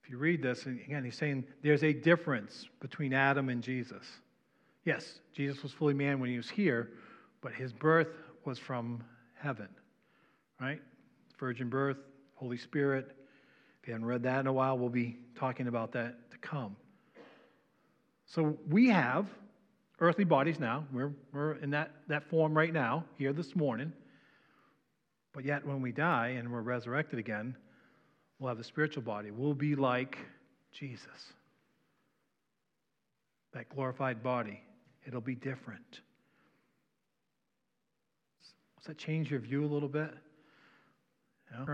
If 0.03 0.11
you 0.11 0.19
read 0.19 0.43
this, 0.43 0.67
again, 0.67 1.05
he's 1.05 1.17
saying 1.17 1.45
there's 1.63 1.85
a 1.85 1.93
difference 1.93 2.67
between 2.81 3.13
Adam 3.13 3.49
and 3.49 3.63
Jesus. 3.63 4.05
Yes, 4.85 5.21
Jesus 5.35 5.63
was 5.63 5.73
fully 5.73 5.95
man 5.95 6.21
when 6.21 6.31
he 6.31 6.37
was 6.37 6.49
here, 6.49 6.93
but 7.43 7.53
his 7.53 7.73
birth 7.73 8.09
was 8.45 8.59
from 8.59 9.03
heaven, 9.35 9.69
right? 10.61 10.81
Virgin 11.39 11.69
birth, 11.69 11.99
Holy 12.37 12.57
Spirit. 12.57 13.15
If 13.83 13.89
you 13.89 13.93
haven't 13.93 14.09
read 14.09 14.23
that 14.23 14.41
in 14.41 14.47
a 14.47 14.53
while, 14.53 14.79
we'll 14.79 14.89
be 14.89 15.19
talking 15.35 15.69
about 15.69 15.93
that 15.93 16.31
to 16.31 16.39
come. 16.39 16.77
So 18.27 18.59
we 18.69 18.89
have 18.89 19.29
earthly 20.01 20.25
bodies 20.25 20.59
now. 20.59 20.85
We're, 20.93 21.13
we're 21.33 21.55
in 21.57 21.71
that, 21.71 21.91
that 22.09 22.29
form 22.29 22.57
right 22.57 22.73
now, 22.73 23.05
here 23.17 23.33
this 23.33 23.55
morning. 23.55 23.93
But 25.39 25.45
yet, 25.45 25.65
when 25.65 25.81
we 25.81 25.93
die 25.93 26.31
and 26.31 26.51
we're 26.51 26.63
resurrected 26.63 27.21
again, 27.21 27.57
we'll 28.41 28.49
have 28.49 28.59
a 28.59 28.65
spiritual 28.65 29.05
body. 29.05 29.31
We'll 29.31 29.55
be 29.55 29.77
like 29.77 30.19
Jesus. 30.73 31.07
That 33.53 33.69
glorified 33.69 34.21
body. 34.21 34.61
It'll 35.07 35.21
be 35.21 35.37
different. 35.37 36.01
Does 38.79 38.87
that 38.89 38.99
change 38.99 39.31
your 39.31 39.39
view 39.39 39.65
a 39.65 39.71
little 39.71 39.89
bit? 39.89 40.11
You 41.53 41.67
know, 41.67 41.73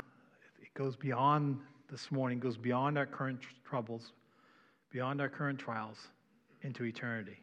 it 0.61 0.75
goes 0.75 0.95
beyond 0.95 1.59
this 1.91 2.11
morning, 2.11 2.41
goes 2.41 2.59
beyond 2.59 2.99
our 2.99 3.07
current 3.07 3.41
troubles, 3.67 4.13
beyond 4.93 5.23
our 5.23 5.31
current 5.31 5.59
trials, 5.59 5.97
into 6.61 6.85
eternity. 6.85 7.39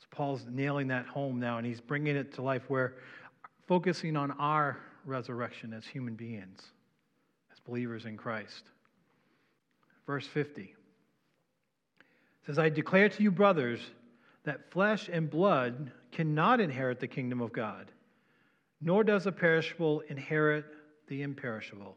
So 0.00 0.06
Paul's 0.10 0.44
nailing 0.50 0.88
that 0.88 1.06
home 1.06 1.40
now, 1.40 1.56
and 1.56 1.66
he's 1.66 1.80
bringing 1.80 2.14
it 2.14 2.34
to 2.34 2.42
life 2.42 2.64
where 2.68 2.96
focusing 3.66 4.16
on 4.16 4.32
our 4.32 4.78
resurrection 5.04 5.72
as 5.72 5.86
human 5.86 6.14
beings, 6.14 6.62
as 7.52 7.60
believers 7.60 8.04
in 8.04 8.16
Christ. 8.16 8.64
verse 10.06 10.26
50. 10.26 10.62
It 10.62 12.46
says, 12.46 12.58
I 12.58 12.68
declare 12.68 13.08
to 13.08 13.22
you, 13.22 13.30
brothers, 13.30 13.80
that 14.44 14.70
flesh 14.70 15.08
and 15.08 15.30
blood 15.30 15.92
cannot 16.10 16.60
inherit 16.60 16.98
the 16.98 17.06
kingdom 17.06 17.40
of 17.40 17.52
God, 17.52 17.90
nor 18.80 19.04
does 19.04 19.24
the 19.24 19.32
perishable 19.32 20.00
inherit 20.08 20.66
the 21.06 21.22
imperishable. 21.22 21.96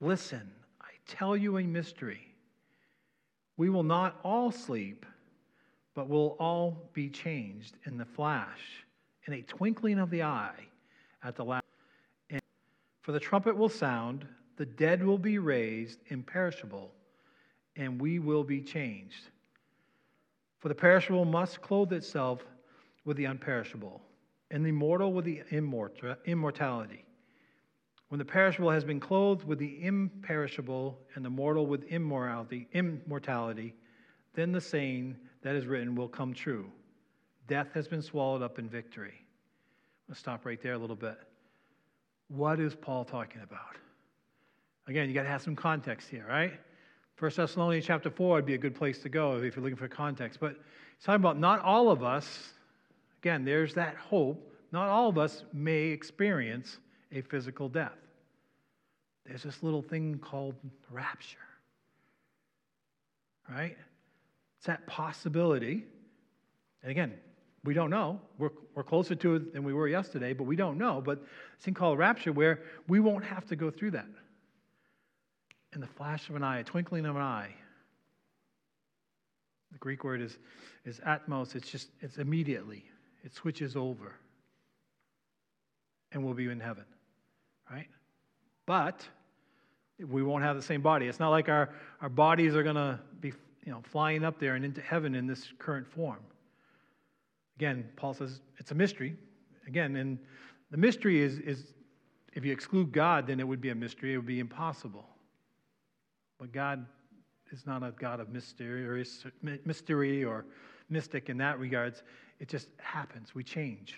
Listen, 0.00 0.50
I 0.80 0.88
tell 1.06 1.36
you 1.36 1.58
a 1.58 1.62
mystery. 1.62 2.26
We 3.56 3.68
will 3.68 3.82
not 3.82 4.18
all 4.24 4.50
sleep, 4.50 5.04
but 5.94 6.08
will 6.08 6.36
all 6.40 6.90
be 6.94 7.10
changed 7.10 7.76
in 7.84 7.98
the 7.98 8.04
flash, 8.04 8.60
in 9.26 9.34
a 9.34 9.42
twinkling 9.42 9.98
of 9.98 10.10
the 10.10 10.22
eye, 10.22 10.66
at 11.22 11.36
the 11.36 11.44
last. 11.44 11.64
And 12.30 12.40
for 13.00 13.12
the 13.12 13.20
trumpet 13.20 13.56
will 13.56 13.68
sound, 13.68 14.26
the 14.56 14.66
dead 14.66 15.04
will 15.04 15.18
be 15.18 15.38
raised 15.38 16.00
imperishable, 16.08 16.92
and 17.76 18.00
we 18.00 18.18
will 18.18 18.44
be 18.44 18.60
changed. 18.60 19.30
For 20.58 20.68
the 20.68 20.74
perishable 20.74 21.24
must 21.24 21.60
clothe 21.60 21.92
itself 21.92 22.44
with 23.04 23.16
the 23.16 23.24
unperishable, 23.24 24.00
and 24.50 24.64
the 24.64 24.72
mortal 24.72 25.12
with 25.12 25.24
the 25.24 25.42
immortality. 25.50 27.04
When 28.08 28.18
the 28.18 28.24
perishable 28.24 28.70
has 28.70 28.84
been 28.84 29.00
clothed 29.00 29.44
with 29.44 29.58
the 29.58 29.84
imperishable, 29.84 30.98
and 31.14 31.24
the 31.24 31.30
mortal 31.30 31.66
with 31.66 31.84
immorality, 31.84 32.68
immortality, 32.72 33.74
then 34.34 34.52
the 34.52 34.60
saying 34.60 35.16
that 35.42 35.56
is 35.56 35.66
written 35.66 35.94
will 35.94 36.08
come 36.08 36.34
true. 36.34 36.70
Death 37.52 37.74
has 37.74 37.86
been 37.86 38.00
swallowed 38.00 38.40
up 38.40 38.58
in 38.58 38.66
victory. 38.66 39.12
Let's 40.08 40.18
stop 40.18 40.46
right 40.46 40.58
there 40.62 40.72
a 40.72 40.78
little 40.78 40.96
bit. 40.96 41.18
What 42.28 42.58
is 42.58 42.74
Paul 42.74 43.04
talking 43.04 43.42
about? 43.42 43.76
Again, 44.86 45.06
you 45.06 45.14
got 45.14 45.24
to 45.24 45.28
have 45.28 45.42
some 45.42 45.54
context 45.54 46.08
here, 46.08 46.24
right? 46.26 46.54
First 47.16 47.36
Thessalonians 47.36 47.84
chapter 47.84 48.08
4 48.08 48.36
would 48.36 48.46
be 48.46 48.54
a 48.54 48.58
good 48.58 48.74
place 48.74 49.00
to 49.00 49.10
go 49.10 49.36
if 49.36 49.54
you're 49.54 49.62
looking 49.62 49.76
for 49.76 49.86
context. 49.86 50.40
But 50.40 50.52
he's 50.96 51.04
talking 51.04 51.20
about 51.20 51.38
not 51.38 51.60
all 51.60 51.90
of 51.90 52.02
us, 52.02 52.54
again, 53.20 53.44
there's 53.44 53.74
that 53.74 53.96
hope, 53.96 54.50
not 54.72 54.88
all 54.88 55.10
of 55.10 55.18
us 55.18 55.44
may 55.52 55.88
experience 55.88 56.78
a 57.12 57.20
physical 57.20 57.68
death. 57.68 57.98
There's 59.26 59.42
this 59.42 59.62
little 59.62 59.82
thing 59.82 60.18
called 60.22 60.54
rapture, 60.90 61.36
right? 63.46 63.76
It's 64.56 64.66
that 64.68 64.86
possibility. 64.86 65.84
And 66.82 66.90
again, 66.90 67.12
we 67.64 67.74
don't 67.74 67.90
know. 67.90 68.20
We're, 68.38 68.50
we're 68.74 68.82
closer 68.82 69.14
to 69.14 69.36
it 69.36 69.52
than 69.52 69.62
we 69.62 69.72
were 69.72 69.86
yesterday, 69.86 70.32
but 70.32 70.44
we 70.44 70.56
don't 70.56 70.78
know. 70.78 71.00
But 71.04 71.20
this 71.20 71.64
thing 71.64 71.74
called 71.74 71.98
rapture 71.98 72.32
where 72.32 72.60
we 72.88 72.98
won't 72.98 73.24
have 73.24 73.46
to 73.46 73.56
go 73.56 73.70
through 73.70 73.92
that 73.92 74.08
in 75.74 75.80
the 75.80 75.86
flash 75.86 76.28
of 76.28 76.34
an 76.34 76.42
eye, 76.42 76.58
a 76.58 76.64
twinkling 76.64 77.06
of 77.06 77.16
an 77.16 77.22
eye. 77.22 77.54
The 79.70 79.78
Greek 79.78 80.04
word 80.04 80.20
is, 80.20 80.38
is 80.84 81.00
atomos. 81.06 81.54
It's 81.54 81.70
just, 81.70 81.88
it's 82.00 82.18
immediately. 82.18 82.84
It 83.24 83.32
switches 83.32 83.76
over. 83.76 84.16
And 86.10 86.24
we'll 86.24 86.34
be 86.34 86.50
in 86.50 86.60
heaven, 86.60 86.84
right? 87.70 87.88
But 88.66 89.06
we 89.98 90.22
won't 90.22 90.42
have 90.42 90.56
the 90.56 90.62
same 90.62 90.82
body. 90.82 91.06
It's 91.06 91.20
not 91.20 91.30
like 91.30 91.48
our, 91.48 91.70
our 92.02 92.08
bodies 92.08 92.54
are 92.54 92.62
going 92.62 92.76
to 92.76 92.98
be 93.20 93.32
you 93.64 93.72
know, 93.72 93.82
flying 93.82 94.24
up 94.24 94.38
there 94.40 94.56
and 94.56 94.64
into 94.64 94.80
heaven 94.80 95.14
in 95.14 95.26
this 95.26 95.52
current 95.58 95.86
form. 95.86 96.18
Again, 97.62 97.88
Paul 97.94 98.12
says 98.12 98.40
it's 98.58 98.72
a 98.72 98.74
mystery. 98.74 99.14
Again, 99.68 99.94
and 99.94 100.18
the 100.72 100.76
mystery 100.76 101.20
is, 101.20 101.38
is 101.38 101.74
if 102.32 102.44
you 102.44 102.50
exclude 102.50 102.90
God, 102.90 103.28
then 103.28 103.38
it 103.38 103.46
would 103.46 103.60
be 103.60 103.68
a 103.68 103.74
mystery. 103.76 104.14
It 104.14 104.16
would 104.16 104.26
be 104.26 104.40
impossible. 104.40 105.06
But 106.40 106.50
God 106.50 106.84
is 107.52 107.64
not 107.64 107.84
a 107.84 107.92
God 107.92 108.18
of 108.18 108.30
mystery 108.30 108.84
or, 108.84 110.44
mystic 110.88 111.28
in 111.28 111.38
that 111.38 111.60
regards. 111.60 112.02
It 112.40 112.48
just 112.48 112.66
happens. 112.78 113.32
We 113.32 113.44
change. 113.44 113.96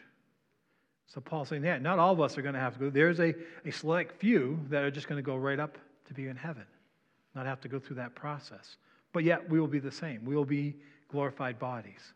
So 1.06 1.22
Paul's 1.22 1.48
saying, 1.48 1.64
yeah, 1.64 1.78
not 1.78 1.98
all 1.98 2.12
of 2.12 2.20
us 2.20 2.36
are 2.36 2.42
going 2.42 2.52
to 2.52 2.60
have 2.60 2.74
to 2.74 2.78
go. 2.78 2.90
There's 2.90 3.18
a, 3.18 3.32
a 3.64 3.70
select 3.70 4.20
few 4.20 4.60
that 4.68 4.82
are 4.82 4.90
just 4.90 5.08
going 5.08 5.16
to 5.16 5.22
go 5.22 5.36
right 5.36 5.58
up 5.58 5.78
to 6.04 6.12
be 6.12 6.26
in 6.28 6.36
heaven, 6.36 6.66
not 7.34 7.46
have 7.46 7.62
to 7.62 7.68
go 7.68 7.78
through 7.78 7.96
that 7.96 8.14
process. 8.14 8.76
But 9.14 9.24
yet 9.24 9.48
we 9.48 9.58
will 9.58 9.68
be 9.68 9.78
the 9.78 9.90
same. 9.90 10.22
We 10.26 10.36
will 10.36 10.44
be 10.44 10.76
glorified 11.08 11.58
bodies. 11.58 12.12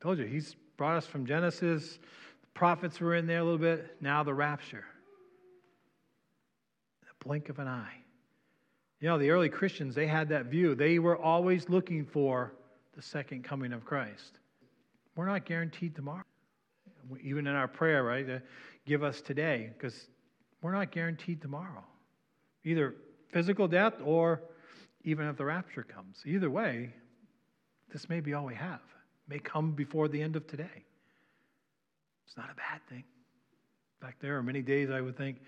Told 0.00 0.18
you, 0.18 0.24
he's 0.24 0.56
brought 0.76 0.96
us 0.96 1.06
from 1.06 1.26
Genesis. 1.26 1.98
The 2.40 2.48
prophets 2.54 3.00
were 3.00 3.14
in 3.14 3.26
there 3.26 3.40
a 3.40 3.44
little 3.44 3.58
bit. 3.58 3.96
Now 4.00 4.22
the 4.22 4.34
rapture. 4.34 4.84
The 7.02 7.24
blink 7.26 7.48
of 7.48 7.58
an 7.58 7.68
eye. 7.68 7.94
You 9.00 9.08
know, 9.08 9.18
the 9.18 9.30
early 9.30 9.48
Christians, 9.48 9.94
they 9.94 10.06
had 10.06 10.28
that 10.30 10.46
view. 10.46 10.74
They 10.74 10.98
were 10.98 11.16
always 11.16 11.68
looking 11.68 12.04
for 12.04 12.54
the 12.94 13.02
second 13.02 13.44
coming 13.44 13.72
of 13.72 13.84
Christ. 13.84 14.38
We're 15.14 15.26
not 15.26 15.44
guaranteed 15.44 15.94
tomorrow. 15.94 16.24
Even 17.22 17.46
in 17.46 17.54
our 17.54 17.68
prayer, 17.68 18.02
right? 18.02 18.26
To 18.26 18.42
give 18.86 19.02
us 19.02 19.20
today, 19.20 19.70
because 19.76 20.08
we're 20.62 20.72
not 20.72 20.90
guaranteed 20.90 21.40
tomorrow. 21.40 21.84
Either 22.64 22.94
physical 23.28 23.68
death 23.68 23.94
or 24.04 24.42
even 25.04 25.26
if 25.26 25.36
the 25.36 25.44
rapture 25.44 25.82
comes. 25.82 26.22
Either 26.26 26.50
way, 26.50 26.92
this 27.92 28.08
may 28.08 28.20
be 28.20 28.34
all 28.34 28.46
we 28.46 28.54
have. 28.54 28.80
May 29.28 29.38
come 29.38 29.72
before 29.72 30.08
the 30.08 30.22
end 30.22 30.36
of 30.36 30.46
today. 30.46 30.84
It's 32.26 32.36
not 32.36 32.50
a 32.50 32.54
bad 32.54 32.80
thing. 32.88 33.04
In 34.00 34.06
fact, 34.06 34.20
there 34.20 34.36
are 34.36 34.42
many 34.42 34.62
days 34.62 34.90
I 34.90 35.00
would 35.00 35.16
think, 35.16 35.38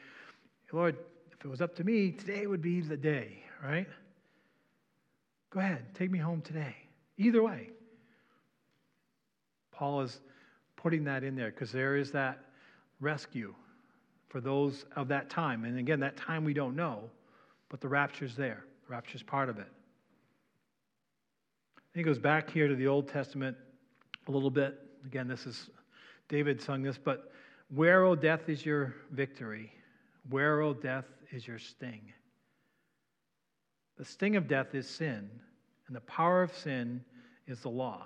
Lord, 0.73 0.97
if 1.33 1.45
it 1.45 1.49
was 1.49 1.61
up 1.61 1.77
to 1.77 1.85
me, 1.85 2.13
today 2.13 2.47
would 2.47 2.63
be 2.63 2.81
the 2.81 2.97
day, 2.97 3.43
right? 3.63 3.87
Go 5.51 5.61
ahead, 5.61 5.95
take 5.95 6.11
me 6.11 6.19
home 6.19 6.43
today. 6.43 6.75
Either 7.17 7.43
way. 7.43 7.71
Paul 9.73 10.03
is 10.03 10.21
putting 10.77 11.05
that 11.05 11.23
in 11.23 11.37
there 11.37 11.51
because 11.51 11.71
there 11.71 11.97
is 11.97 12.11
that 12.13 12.39
rescue 13.01 13.55
for 14.29 14.41
those 14.41 14.85
of 14.97 15.09
that 15.09 15.31
time. 15.31 15.65
And 15.65 15.79
again, 15.79 16.01
that 16.01 16.17
time 16.17 16.45
we 16.45 16.53
don't 16.53 16.77
know, 16.77 17.05
but 17.69 17.81
the 17.81 17.89
rapture's 17.89 18.35
there. 18.35 18.65
The 18.87 18.93
rapture's 18.93 19.23
part 19.23 19.49
of 19.49 19.59
it. 19.59 19.69
He 21.95 22.03
goes 22.03 22.19
back 22.19 22.51
here 22.51 22.69
to 22.69 22.75
the 22.75 22.87
Old 22.87 23.09
Testament 23.09 23.57
a 24.29 24.31
little 24.31 24.51
bit. 24.51 24.79
Again, 25.05 25.27
this 25.27 25.47
is 25.47 25.71
David 26.29 26.61
sung 26.61 26.83
this, 26.83 26.99
but 26.99 27.33
where, 27.75 28.05
O 28.05 28.15
death, 28.15 28.49
is 28.49 28.65
your 28.65 28.95
victory? 29.11 29.73
Where, 30.29 30.61
O 30.61 30.75
death, 30.75 31.07
is 31.31 31.47
your 31.47 31.59
sting? 31.59 32.13
The 33.97 34.05
sting 34.05 34.37
of 34.37 34.47
death 34.47 34.75
is 34.75 34.89
sin, 34.89 35.29
and 35.87 35.97
the 35.97 36.01
power 36.03 36.43
of 36.43 36.55
sin 36.55 37.05
is 37.47 37.61
the 37.61 37.71
law. 37.71 38.05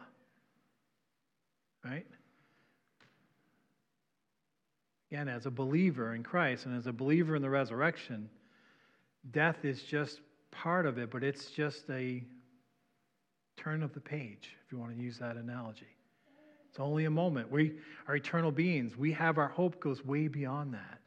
Right? 1.84 2.06
Again, 5.10 5.28
as 5.28 5.46
a 5.46 5.50
believer 5.50 6.14
in 6.14 6.22
Christ 6.22 6.64
and 6.64 6.76
as 6.76 6.86
a 6.86 6.92
believer 6.92 7.36
in 7.36 7.42
the 7.42 7.50
resurrection, 7.50 8.30
death 9.30 9.64
is 9.64 9.82
just 9.82 10.20
part 10.50 10.86
of 10.86 10.96
it, 10.98 11.10
but 11.10 11.22
it's 11.22 11.50
just 11.50 11.90
a 11.90 12.22
turn 13.56 13.82
of 13.82 13.92
the 13.92 14.00
page, 14.00 14.56
if 14.64 14.72
you 14.72 14.78
want 14.78 14.96
to 14.96 15.02
use 15.02 15.18
that 15.18 15.36
analogy. 15.36 15.91
It's 16.72 16.80
only 16.80 17.04
a 17.04 17.10
moment. 17.10 17.52
We 17.52 17.74
are 18.08 18.16
eternal 18.16 18.50
beings. 18.50 18.96
We 18.96 19.12
have 19.12 19.36
our 19.36 19.48
hope 19.48 19.78
goes 19.78 20.02
way 20.02 20.26
beyond 20.26 20.72
that. 20.72 21.00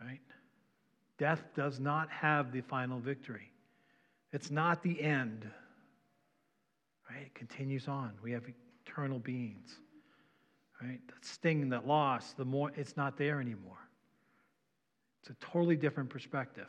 Right? 0.00 0.20
Death 1.18 1.42
does 1.56 1.80
not 1.80 2.08
have 2.08 2.52
the 2.52 2.60
final 2.60 3.00
victory. 3.00 3.50
It's 4.32 4.52
not 4.52 4.84
the 4.84 5.02
end. 5.02 5.50
Right? 7.10 7.22
It 7.22 7.34
continues 7.34 7.88
on. 7.88 8.12
We 8.22 8.30
have 8.30 8.44
eternal 8.86 9.18
beings. 9.18 9.74
Right? 10.80 11.00
That 11.08 11.24
sting, 11.24 11.68
that 11.70 11.84
loss, 11.84 12.32
the 12.34 12.44
more 12.44 12.70
it's 12.76 12.96
not 12.96 13.18
there 13.18 13.40
anymore. 13.40 13.88
It's 15.20 15.30
a 15.30 15.46
totally 15.46 15.74
different 15.74 16.10
perspective. 16.10 16.68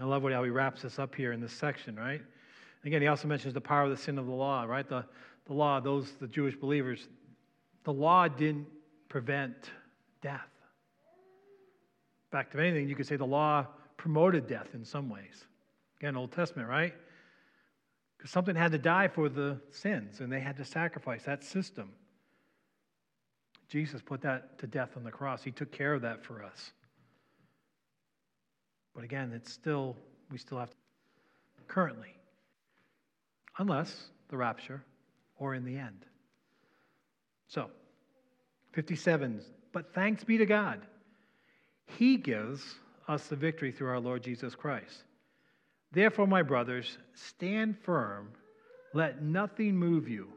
I 0.00 0.04
love 0.04 0.24
what 0.24 0.32
how 0.32 0.42
he 0.42 0.50
wraps 0.50 0.82
this 0.82 0.98
up 0.98 1.14
here 1.14 1.30
in 1.30 1.40
this 1.40 1.52
section, 1.52 1.94
right? 1.94 2.22
Again, 2.84 3.02
he 3.02 3.08
also 3.08 3.28
mentions 3.28 3.52
the 3.54 3.60
power 3.60 3.82
of 3.82 3.90
the 3.90 3.96
sin 3.96 4.18
of 4.18 4.26
the 4.26 4.32
law, 4.32 4.64
right? 4.64 4.88
The, 4.88 5.04
the 5.46 5.52
law, 5.52 5.80
those, 5.80 6.12
the 6.12 6.26
Jewish 6.26 6.56
believers, 6.56 7.08
the 7.84 7.92
law 7.92 8.28
didn't 8.28 8.66
prevent 9.08 9.70
death. 10.22 10.48
In 12.32 12.38
fact, 12.38 12.54
if 12.54 12.60
anything, 12.60 12.88
you 12.88 12.94
could 12.94 13.06
say 13.06 13.16
the 13.16 13.26
law 13.26 13.66
promoted 13.96 14.46
death 14.46 14.68
in 14.74 14.84
some 14.84 15.10
ways. 15.10 15.44
Again, 15.98 16.16
Old 16.16 16.32
Testament, 16.32 16.68
right? 16.68 16.94
Because 18.16 18.30
something 18.30 18.54
had 18.54 18.72
to 18.72 18.78
die 18.78 19.08
for 19.08 19.28
the 19.28 19.60
sins, 19.70 20.20
and 20.20 20.32
they 20.32 20.40
had 20.40 20.56
to 20.56 20.64
sacrifice 20.64 21.24
that 21.24 21.44
system. 21.44 21.90
Jesus 23.68 24.00
put 24.00 24.22
that 24.22 24.58
to 24.58 24.66
death 24.66 24.96
on 24.96 25.04
the 25.04 25.10
cross. 25.10 25.42
He 25.42 25.50
took 25.50 25.70
care 25.70 25.94
of 25.94 26.02
that 26.02 26.24
for 26.24 26.42
us. 26.42 26.72
But 28.94 29.04
again, 29.04 29.32
it's 29.34 29.52
still, 29.52 29.96
we 30.30 30.38
still 30.38 30.58
have 30.58 30.70
to, 30.70 30.76
currently, 31.68 32.14
unless 33.60 33.94
the 34.28 34.36
rapture 34.36 34.82
or 35.38 35.54
in 35.54 35.64
the 35.64 35.76
end. 35.76 36.04
So, 37.46 37.70
57, 38.72 39.40
but 39.72 39.94
thanks 39.94 40.24
be 40.24 40.38
to 40.38 40.46
God 40.46 40.80
he 41.98 42.16
gives 42.16 42.62
us 43.08 43.26
the 43.26 43.36
victory 43.36 43.72
through 43.72 43.88
our 43.88 44.00
Lord 44.00 44.22
Jesus 44.22 44.54
Christ. 44.54 45.04
Therefore, 45.92 46.26
my 46.26 46.42
brothers, 46.42 46.98
stand 47.14 47.76
firm, 47.78 48.30
let 48.94 49.22
nothing 49.22 49.76
move 49.76 50.08
you. 50.08 50.28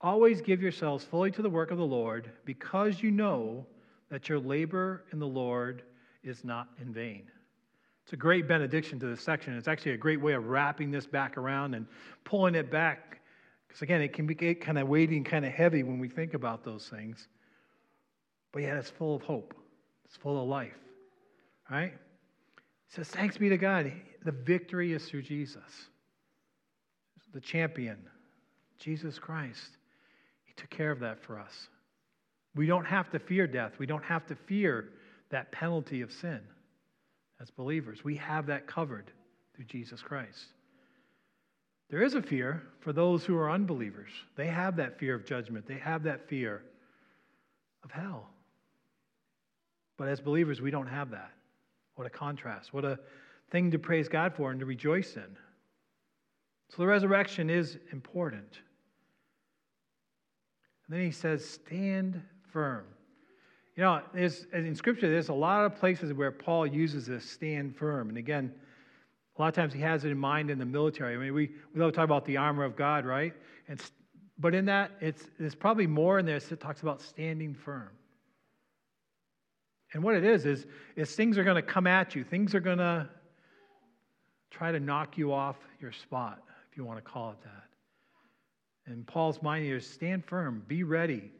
Always 0.00 0.40
give 0.40 0.60
yourselves 0.60 1.04
fully 1.04 1.30
to 1.32 1.42
the 1.42 1.50
work 1.50 1.70
of 1.70 1.78
the 1.78 1.84
Lord, 1.84 2.30
because 2.44 3.02
you 3.02 3.10
know 3.10 3.64
that 4.10 4.28
your 4.28 4.38
labor 4.38 5.04
in 5.12 5.18
the 5.18 5.26
Lord 5.26 5.82
is 6.22 6.44
not 6.44 6.68
in 6.80 6.92
vain. 6.92 7.30
It's 8.04 8.12
a 8.12 8.16
great 8.16 8.46
benediction 8.46 9.00
to 9.00 9.06
this 9.06 9.22
section. 9.22 9.56
It's 9.56 9.66
actually 9.66 9.92
a 9.92 9.96
great 9.96 10.20
way 10.20 10.34
of 10.34 10.46
wrapping 10.46 10.90
this 10.90 11.06
back 11.06 11.38
around 11.38 11.74
and 11.74 11.86
pulling 12.24 12.54
it 12.54 12.70
back. 12.70 13.22
Because 13.66 13.80
again, 13.80 14.02
it 14.02 14.12
can 14.12 14.26
be 14.26 14.34
kind 14.34 14.78
of 14.78 14.88
weighty 14.88 15.16
and 15.16 15.24
kind 15.24 15.44
of 15.44 15.52
heavy 15.52 15.82
when 15.82 15.98
we 15.98 16.08
think 16.08 16.34
about 16.34 16.64
those 16.64 16.86
things. 16.88 17.28
But 18.52 18.62
yet, 18.62 18.76
it's 18.76 18.90
full 18.90 19.16
of 19.16 19.22
hope, 19.22 19.54
it's 20.04 20.16
full 20.16 20.40
of 20.40 20.46
life. 20.46 20.76
Right? 21.70 21.94
He 22.88 22.94
says, 22.94 23.08
Thanks 23.08 23.38
be 23.38 23.48
to 23.48 23.56
God. 23.56 23.90
The 24.22 24.32
victory 24.32 24.92
is 24.92 25.06
through 25.06 25.22
Jesus, 25.22 25.62
the 27.32 27.40
champion, 27.40 27.96
Jesus 28.78 29.18
Christ. 29.18 29.78
He 30.44 30.52
took 30.56 30.68
care 30.68 30.90
of 30.90 31.00
that 31.00 31.22
for 31.22 31.38
us. 31.38 31.68
We 32.54 32.66
don't 32.66 32.84
have 32.84 33.10
to 33.12 33.18
fear 33.18 33.46
death. 33.46 33.72
We 33.78 33.86
don't 33.86 34.04
have 34.04 34.26
to 34.26 34.36
fear 34.46 34.90
that 35.30 35.50
penalty 35.52 36.02
of 36.02 36.12
sin 36.12 36.40
as 37.44 37.50
believers. 37.50 38.02
We 38.02 38.16
have 38.16 38.46
that 38.46 38.66
covered 38.66 39.10
through 39.54 39.66
Jesus 39.66 40.00
Christ. 40.00 40.46
There 41.90 42.02
is 42.02 42.14
a 42.14 42.22
fear 42.22 42.62
for 42.80 42.94
those 42.94 43.22
who 43.22 43.36
are 43.36 43.50
unbelievers. 43.50 44.08
They 44.34 44.46
have 44.46 44.76
that 44.76 44.98
fear 44.98 45.14
of 45.14 45.26
judgment, 45.26 45.66
they 45.66 45.78
have 45.78 46.02
that 46.04 46.26
fear 46.26 46.62
of 47.84 47.90
hell. 47.90 48.30
But 49.98 50.08
as 50.08 50.20
believers, 50.20 50.62
we 50.62 50.70
don't 50.70 50.86
have 50.86 51.10
that. 51.10 51.32
What 51.96 52.06
a 52.06 52.10
contrast. 52.10 52.72
What 52.72 52.86
a 52.86 52.98
thing 53.50 53.70
to 53.72 53.78
praise 53.78 54.08
God 54.08 54.34
for 54.34 54.50
and 54.50 54.58
to 54.58 54.66
rejoice 54.66 55.14
in. 55.16 55.36
So 56.70 56.76
the 56.78 56.86
resurrection 56.86 57.50
is 57.50 57.76
important. 57.92 58.58
And 60.86 60.96
then 60.96 61.04
he 61.04 61.12
says, 61.12 61.48
stand 61.48 62.22
firm. 62.50 62.86
You 63.76 63.82
know, 63.82 64.02
in 64.14 64.74
Scripture, 64.76 65.10
there's 65.10 65.30
a 65.30 65.34
lot 65.34 65.64
of 65.64 65.76
places 65.76 66.12
where 66.12 66.30
Paul 66.30 66.66
uses 66.66 67.06
this 67.06 67.28
stand 67.28 67.76
firm. 67.76 68.08
And 68.08 68.16
again, 68.16 68.52
a 69.36 69.42
lot 69.42 69.48
of 69.48 69.54
times 69.54 69.72
he 69.72 69.80
has 69.80 70.04
it 70.04 70.10
in 70.10 70.18
mind 70.18 70.48
in 70.48 70.58
the 70.58 70.64
military. 70.64 71.16
I 71.16 71.18
mean, 71.18 71.34
we, 71.34 71.50
we 71.74 71.80
love 71.80 71.90
to 71.90 71.96
talk 71.96 72.04
about 72.04 72.24
the 72.24 72.36
armor 72.36 72.62
of 72.62 72.76
God, 72.76 73.04
right? 73.04 73.34
And, 73.66 73.80
but 74.38 74.54
in 74.54 74.66
that, 74.66 74.92
it's, 75.00 75.28
there's 75.40 75.56
probably 75.56 75.88
more 75.88 76.20
in 76.20 76.26
there 76.26 76.38
that 76.38 76.60
talks 76.60 76.82
about 76.82 77.02
standing 77.02 77.52
firm. 77.52 77.90
And 79.92 80.04
what 80.04 80.14
it 80.14 80.24
is, 80.24 80.46
is, 80.46 80.66
is 80.94 81.14
things 81.14 81.36
are 81.36 81.44
going 81.44 81.56
to 81.56 81.62
come 81.62 81.88
at 81.88 82.14
you. 82.14 82.22
Things 82.22 82.54
are 82.54 82.60
going 82.60 82.78
to 82.78 83.08
try 84.50 84.70
to 84.70 84.78
knock 84.78 85.18
you 85.18 85.32
off 85.32 85.56
your 85.80 85.92
spot, 85.92 86.42
if 86.70 86.76
you 86.76 86.84
want 86.84 87.04
to 87.04 87.10
call 87.10 87.32
it 87.32 87.42
that. 87.42 88.92
And 88.92 89.04
Paul's 89.04 89.42
mind 89.42 89.64
here 89.64 89.76
is 89.76 89.86
stand 89.86 90.24
firm, 90.24 90.62
be 90.68 90.84
ready. 90.84 91.32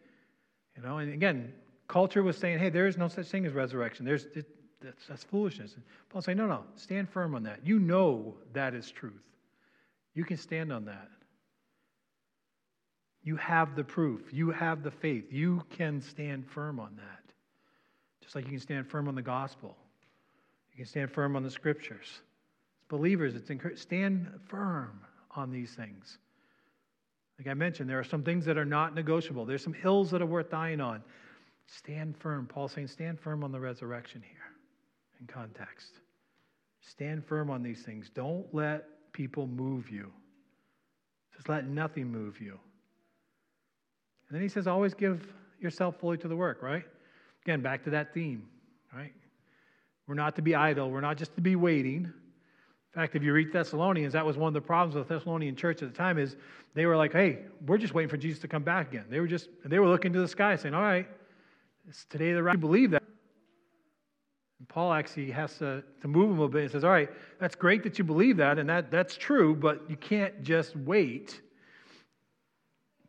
You 0.76 0.82
know, 0.82 0.99
and 0.99 1.12
again, 1.12 1.53
culture 1.95 2.24
was 2.24 2.36
saying, 2.36 2.59
hey, 2.59 2.70
there 2.70 2.88
is 2.88 2.99
no 2.99 3.07
such 3.07 3.28
thing 3.28 3.47
as 3.47 3.53
resurrection. 3.53 4.05
There's, 4.05 4.24
it, 4.34 4.47
that's, 4.82 5.07
that's 5.07 5.22
foolishness. 5.22 5.74
And 5.74 5.84
Paul's 6.09 6.24
saying, 6.24 6.38
no, 6.38 6.49
no, 6.49 6.64
stand 6.74 7.09
firm 7.09 7.36
on 7.36 7.45
that. 7.45 7.61
You 7.64 7.78
know 7.78 8.34
that 8.53 8.74
is 8.74 8.90
truth. 8.90 9.22
You 10.12 10.24
can 10.24 10.36
stand 10.36 10.72
on 10.72 10.86
that. 10.86 11.09
You 13.22 13.36
have 13.36 13.76
the 13.76 13.84
proof. 13.84 14.22
You 14.32 14.51
have 14.51 14.82
the 14.82 14.90
faith. 14.90 15.26
You 15.30 15.62
can 15.70 16.01
stand 16.01 16.51
firm 16.51 16.80
on 16.80 16.97
that. 16.97 17.32
Just 18.20 18.34
like 18.34 18.45
you 18.47 18.51
can 18.51 18.61
stand 18.61 18.88
firm 18.88 19.07
on 19.07 19.14
the 19.14 19.22
gospel. 19.22 19.76
You 20.72 20.78
can 20.78 20.86
stand 20.86 21.12
firm 21.12 21.36
on 21.36 21.45
the 21.45 21.51
scriptures. 21.51 22.09
As 22.09 22.88
believers, 22.88 23.36
it's. 23.36 23.49
Stand 23.80 24.26
firm 24.49 24.99
on 25.36 25.53
these 25.53 25.70
things. 25.74 26.18
Like 27.38 27.47
I 27.47 27.55
mentioned, 27.55 27.88
there 27.88 28.01
are 28.01 28.05
some 28.05 28.24
things 28.24 28.45
that 28.47 28.59
are 28.59 28.64
not 28.64 28.97
negotiable. 28.97 29.45
There's 29.45 29.62
some 29.62 29.72
hills 29.72 30.11
that 30.11 30.20
are 30.20 30.26
worth 30.26 30.51
dying 30.51 30.80
on. 30.80 31.01
Stand 31.66 32.16
firm. 32.16 32.46
Paul's 32.46 32.72
saying, 32.72 32.88
stand 32.88 33.18
firm 33.20 33.42
on 33.42 33.52
the 33.52 33.60
resurrection 33.60 34.22
here 34.22 34.40
in 35.20 35.26
context. 35.26 36.00
Stand 36.80 37.24
firm 37.24 37.50
on 37.50 37.62
these 37.62 37.82
things. 37.82 38.10
Don't 38.14 38.46
let 38.52 39.12
people 39.12 39.46
move 39.46 39.90
you. 39.90 40.12
Just 41.34 41.48
let 41.48 41.66
nothing 41.66 42.10
move 42.10 42.40
you. 42.40 42.58
And 44.28 44.36
then 44.36 44.42
he 44.42 44.48
says, 44.48 44.66
always 44.66 44.94
give 44.94 45.32
yourself 45.60 45.96
fully 45.98 46.18
to 46.18 46.28
the 46.28 46.36
work, 46.36 46.62
right? 46.62 46.84
Again, 47.44 47.60
back 47.60 47.84
to 47.84 47.90
that 47.90 48.14
theme, 48.14 48.46
right? 48.94 49.12
We're 50.06 50.14
not 50.14 50.36
to 50.36 50.42
be 50.42 50.54
idle. 50.54 50.90
We're 50.90 51.00
not 51.00 51.16
just 51.16 51.34
to 51.36 51.40
be 51.40 51.56
waiting. 51.56 52.04
In 52.04 53.00
fact, 53.00 53.16
if 53.16 53.22
you 53.22 53.32
read 53.32 53.52
Thessalonians, 53.52 54.12
that 54.12 54.24
was 54.24 54.36
one 54.36 54.48
of 54.48 54.54
the 54.54 54.60
problems 54.60 54.94
with 54.94 55.08
the 55.08 55.14
Thessalonian 55.14 55.56
church 55.56 55.82
at 55.82 55.90
the 55.90 55.96
time 55.96 56.18
is 56.18 56.36
they 56.74 56.86
were 56.86 56.96
like, 56.96 57.12
hey, 57.12 57.38
we're 57.66 57.78
just 57.78 57.94
waiting 57.94 58.08
for 58.08 58.16
Jesus 58.16 58.40
to 58.40 58.48
come 58.48 58.62
back 58.62 58.92
again. 58.92 59.06
They 59.08 59.20
were 59.20 59.26
just, 59.26 59.48
they 59.64 59.78
were 59.78 59.88
looking 59.88 60.12
to 60.12 60.20
the 60.20 60.28
sky 60.28 60.54
saying, 60.56 60.74
all 60.74 60.82
right, 60.82 61.08
it's 61.89 62.05
today 62.07 62.32
the 62.32 62.43
right. 62.43 62.55
You 62.55 62.61
believe 62.61 62.91
that. 62.93 63.03
And 64.59 64.68
Paul 64.68 64.93
actually 64.93 65.30
has 65.30 65.59
to, 65.59 65.82
to 66.01 66.09
move 66.09 66.30
him 66.30 66.41
a 66.41 66.49
bit 66.49 66.62
and 66.62 66.70
says, 66.70 66.85
All 66.85 66.91
right, 66.91 67.11
that's 67.39 67.55
great 67.55 67.82
that 67.82 67.99
you 67.99 68.05
believe 68.05 68.37
that, 68.39 68.59
and 68.59 68.68
that, 68.68 68.91
that's 68.91 69.16
true, 69.16 69.55
but 69.55 69.82
you 69.89 69.97
can't 69.97 70.43
just 70.43 70.76
wait. 70.76 71.41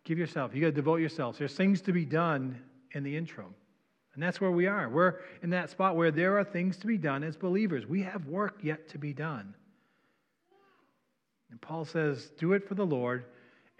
Give 0.03 0.19
yourself. 0.19 0.53
You 0.53 0.61
got 0.61 0.67
to 0.67 0.71
devote 0.73 0.97
yourself. 0.97 1.37
There's 1.37 1.55
things 1.55 1.81
to 1.81 1.91
be 1.91 2.05
done 2.05 2.59
in 2.91 3.03
the 3.03 3.15
interim. 3.15 3.55
And 4.13 4.23
that's 4.23 4.39
where 4.39 4.51
we 4.51 4.67
are. 4.67 4.87
We're 4.87 5.15
in 5.43 5.49
that 5.49 5.69
spot 5.69 5.95
where 5.95 6.11
there 6.11 6.37
are 6.37 6.43
things 6.43 6.77
to 6.77 6.87
be 6.87 6.97
done 6.97 7.23
as 7.23 7.35
believers. 7.35 7.85
We 7.85 8.01
have 8.03 8.27
work 8.27 8.59
yet 8.61 8.87
to 8.89 8.97
be 8.97 9.13
done. 9.13 9.53
And 11.51 11.59
Paul 11.59 11.85
says, 11.85 12.31
Do 12.37 12.53
it 12.53 12.67
for 12.67 12.75
the 12.75 12.85
Lord, 12.85 13.25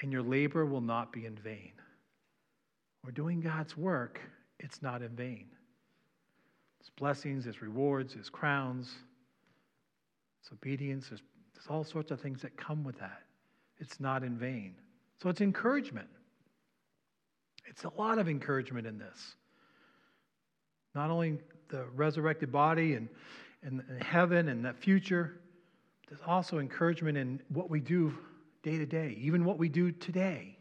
and 0.01 0.11
your 0.11 0.23
labor 0.23 0.65
will 0.65 0.81
not 0.81 1.13
be 1.13 1.25
in 1.25 1.35
vain. 1.35 1.71
We're 3.03 3.11
doing 3.11 3.39
God's 3.39 3.77
work 3.77 4.19
it's 4.59 4.81
not 4.81 5.01
in 5.01 5.15
vain. 5.15 5.47
It's 6.79 6.89
blessings, 6.89 7.47
it's 7.47 7.61
rewards, 7.61 8.15
it's 8.15 8.29
crowns, 8.29 8.89
it's 10.41 10.51
obedience, 10.51 11.09
there's, 11.09 11.23
there's 11.53 11.67
all 11.67 11.83
sorts 11.83 12.11
of 12.11 12.21
things 12.21 12.41
that 12.41 12.55
come 12.57 12.83
with 12.83 12.99
that. 12.99 13.23
It's 13.79 13.99
not 13.99 14.23
in 14.23 14.37
vain. 14.37 14.75
So 15.21 15.29
it's 15.29 15.41
encouragement. 15.41 16.07
It's 17.65 17.83
a 17.83 17.91
lot 17.97 18.19
of 18.19 18.29
encouragement 18.29 18.85
in 18.85 18.97
this. 18.97 19.35
Not 20.93 21.09
only 21.09 21.39
the 21.69 21.85
resurrected 21.95 22.51
body 22.51 22.93
and, 22.93 23.09
and, 23.63 23.83
heaven 24.01 24.49
and 24.49 24.63
that 24.65 24.77
future, 24.77 25.41
there's 26.07 26.21
also 26.25 26.59
encouragement 26.59 27.17
in 27.17 27.41
what 27.49 27.69
we 27.69 27.79
do 27.79 28.13
day 28.63 28.77
to 28.77 28.85
day, 28.85 29.17
even 29.19 29.43
what 29.43 29.57
we 29.57 29.67
do 29.67 29.91
today, 29.91 30.57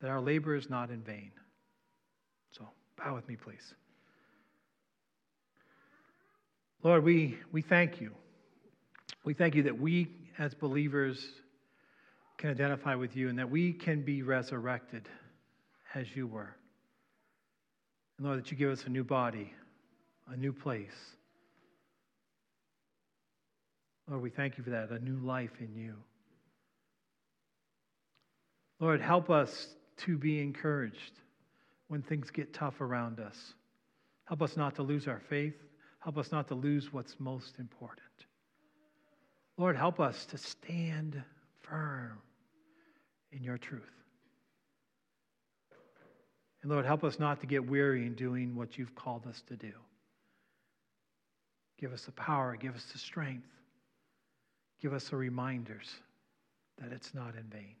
that 0.00 0.10
our 0.10 0.20
labor 0.20 0.54
is 0.54 0.68
not 0.68 0.90
in 0.90 1.02
vain. 1.02 1.30
Bow 2.96 3.14
with 3.14 3.28
me, 3.28 3.36
please. 3.36 3.74
Lord, 6.82 7.04
we, 7.04 7.38
we 7.52 7.62
thank 7.62 8.00
you. 8.00 8.12
We 9.24 9.34
thank 9.34 9.54
you 9.54 9.64
that 9.64 9.78
we, 9.78 10.08
as 10.38 10.54
believers, 10.54 11.24
can 12.38 12.50
identify 12.50 12.94
with 12.94 13.16
you 13.16 13.28
and 13.28 13.38
that 13.38 13.50
we 13.50 13.72
can 13.72 14.02
be 14.02 14.22
resurrected 14.22 15.08
as 15.94 16.06
you 16.14 16.26
were. 16.26 16.54
And 18.18 18.26
Lord, 18.26 18.38
that 18.38 18.50
you 18.50 18.56
give 18.56 18.70
us 18.70 18.84
a 18.86 18.90
new 18.90 19.04
body, 19.04 19.52
a 20.28 20.36
new 20.36 20.52
place. 20.52 20.94
Lord, 24.08 24.22
we 24.22 24.30
thank 24.30 24.56
you 24.56 24.64
for 24.64 24.70
that, 24.70 24.90
a 24.90 24.98
new 25.00 25.18
life 25.18 25.50
in 25.58 25.74
you. 25.74 25.94
Lord, 28.78 29.00
help 29.00 29.30
us 29.30 29.68
to 30.04 30.16
be 30.16 30.40
encouraged 30.40 31.12
when 31.88 32.02
things 32.02 32.30
get 32.30 32.52
tough 32.52 32.80
around 32.80 33.20
us. 33.20 33.54
Help 34.24 34.42
us 34.42 34.56
not 34.56 34.74
to 34.76 34.82
lose 34.82 35.06
our 35.06 35.20
faith. 35.28 35.54
Help 36.00 36.18
us 36.18 36.32
not 36.32 36.48
to 36.48 36.54
lose 36.54 36.92
what's 36.92 37.16
most 37.18 37.58
important. 37.58 38.00
Lord, 39.56 39.76
help 39.76 40.00
us 40.00 40.26
to 40.26 40.38
stand 40.38 41.22
firm 41.62 42.18
in 43.32 43.42
your 43.42 43.58
truth. 43.58 43.82
And 46.62 46.70
Lord, 46.70 46.84
help 46.84 47.04
us 47.04 47.18
not 47.18 47.40
to 47.40 47.46
get 47.46 47.68
weary 47.68 48.06
in 48.06 48.14
doing 48.14 48.56
what 48.56 48.76
you've 48.76 48.94
called 48.94 49.26
us 49.26 49.42
to 49.48 49.56
do. 49.56 49.72
Give 51.78 51.92
us 51.92 52.02
the 52.02 52.12
power, 52.12 52.56
give 52.56 52.74
us 52.74 52.84
the 52.92 52.98
strength, 52.98 53.46
give 54.80 54.92
us 54.92 55.08
the 55.08 55.16
reminders 55.16 55.88
that 56.78 56.92
it's 56.92 57.14
not 57.14 57.34
in 57.36 57.44
vain. 57.44 57.76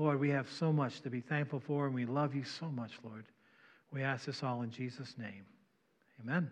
Lord, 0.00 0.18
we 0.18 0.30
have 0.30 0.50
so 0.58 0.72
much 0.72 1.02
to 1.02 1.10
be 1.10 1.20
thankful 1.20 1.60
for, 1.60 1.84
and 1.84 1.94
we 1.94 2.06
love 2.06 2.34
you 2.34 2.42
so 2.42 2.70
much, 2.70 2.92
Lord. 3.04 3.26
We 3.92 4.02
ask 4.02 4.24
this 4.24 4.42
all 4.42 4.62
in 4.62 4.70
Jesus' 4.70 5.14
name. 5.18 5.44
Amen. 6.22 6.50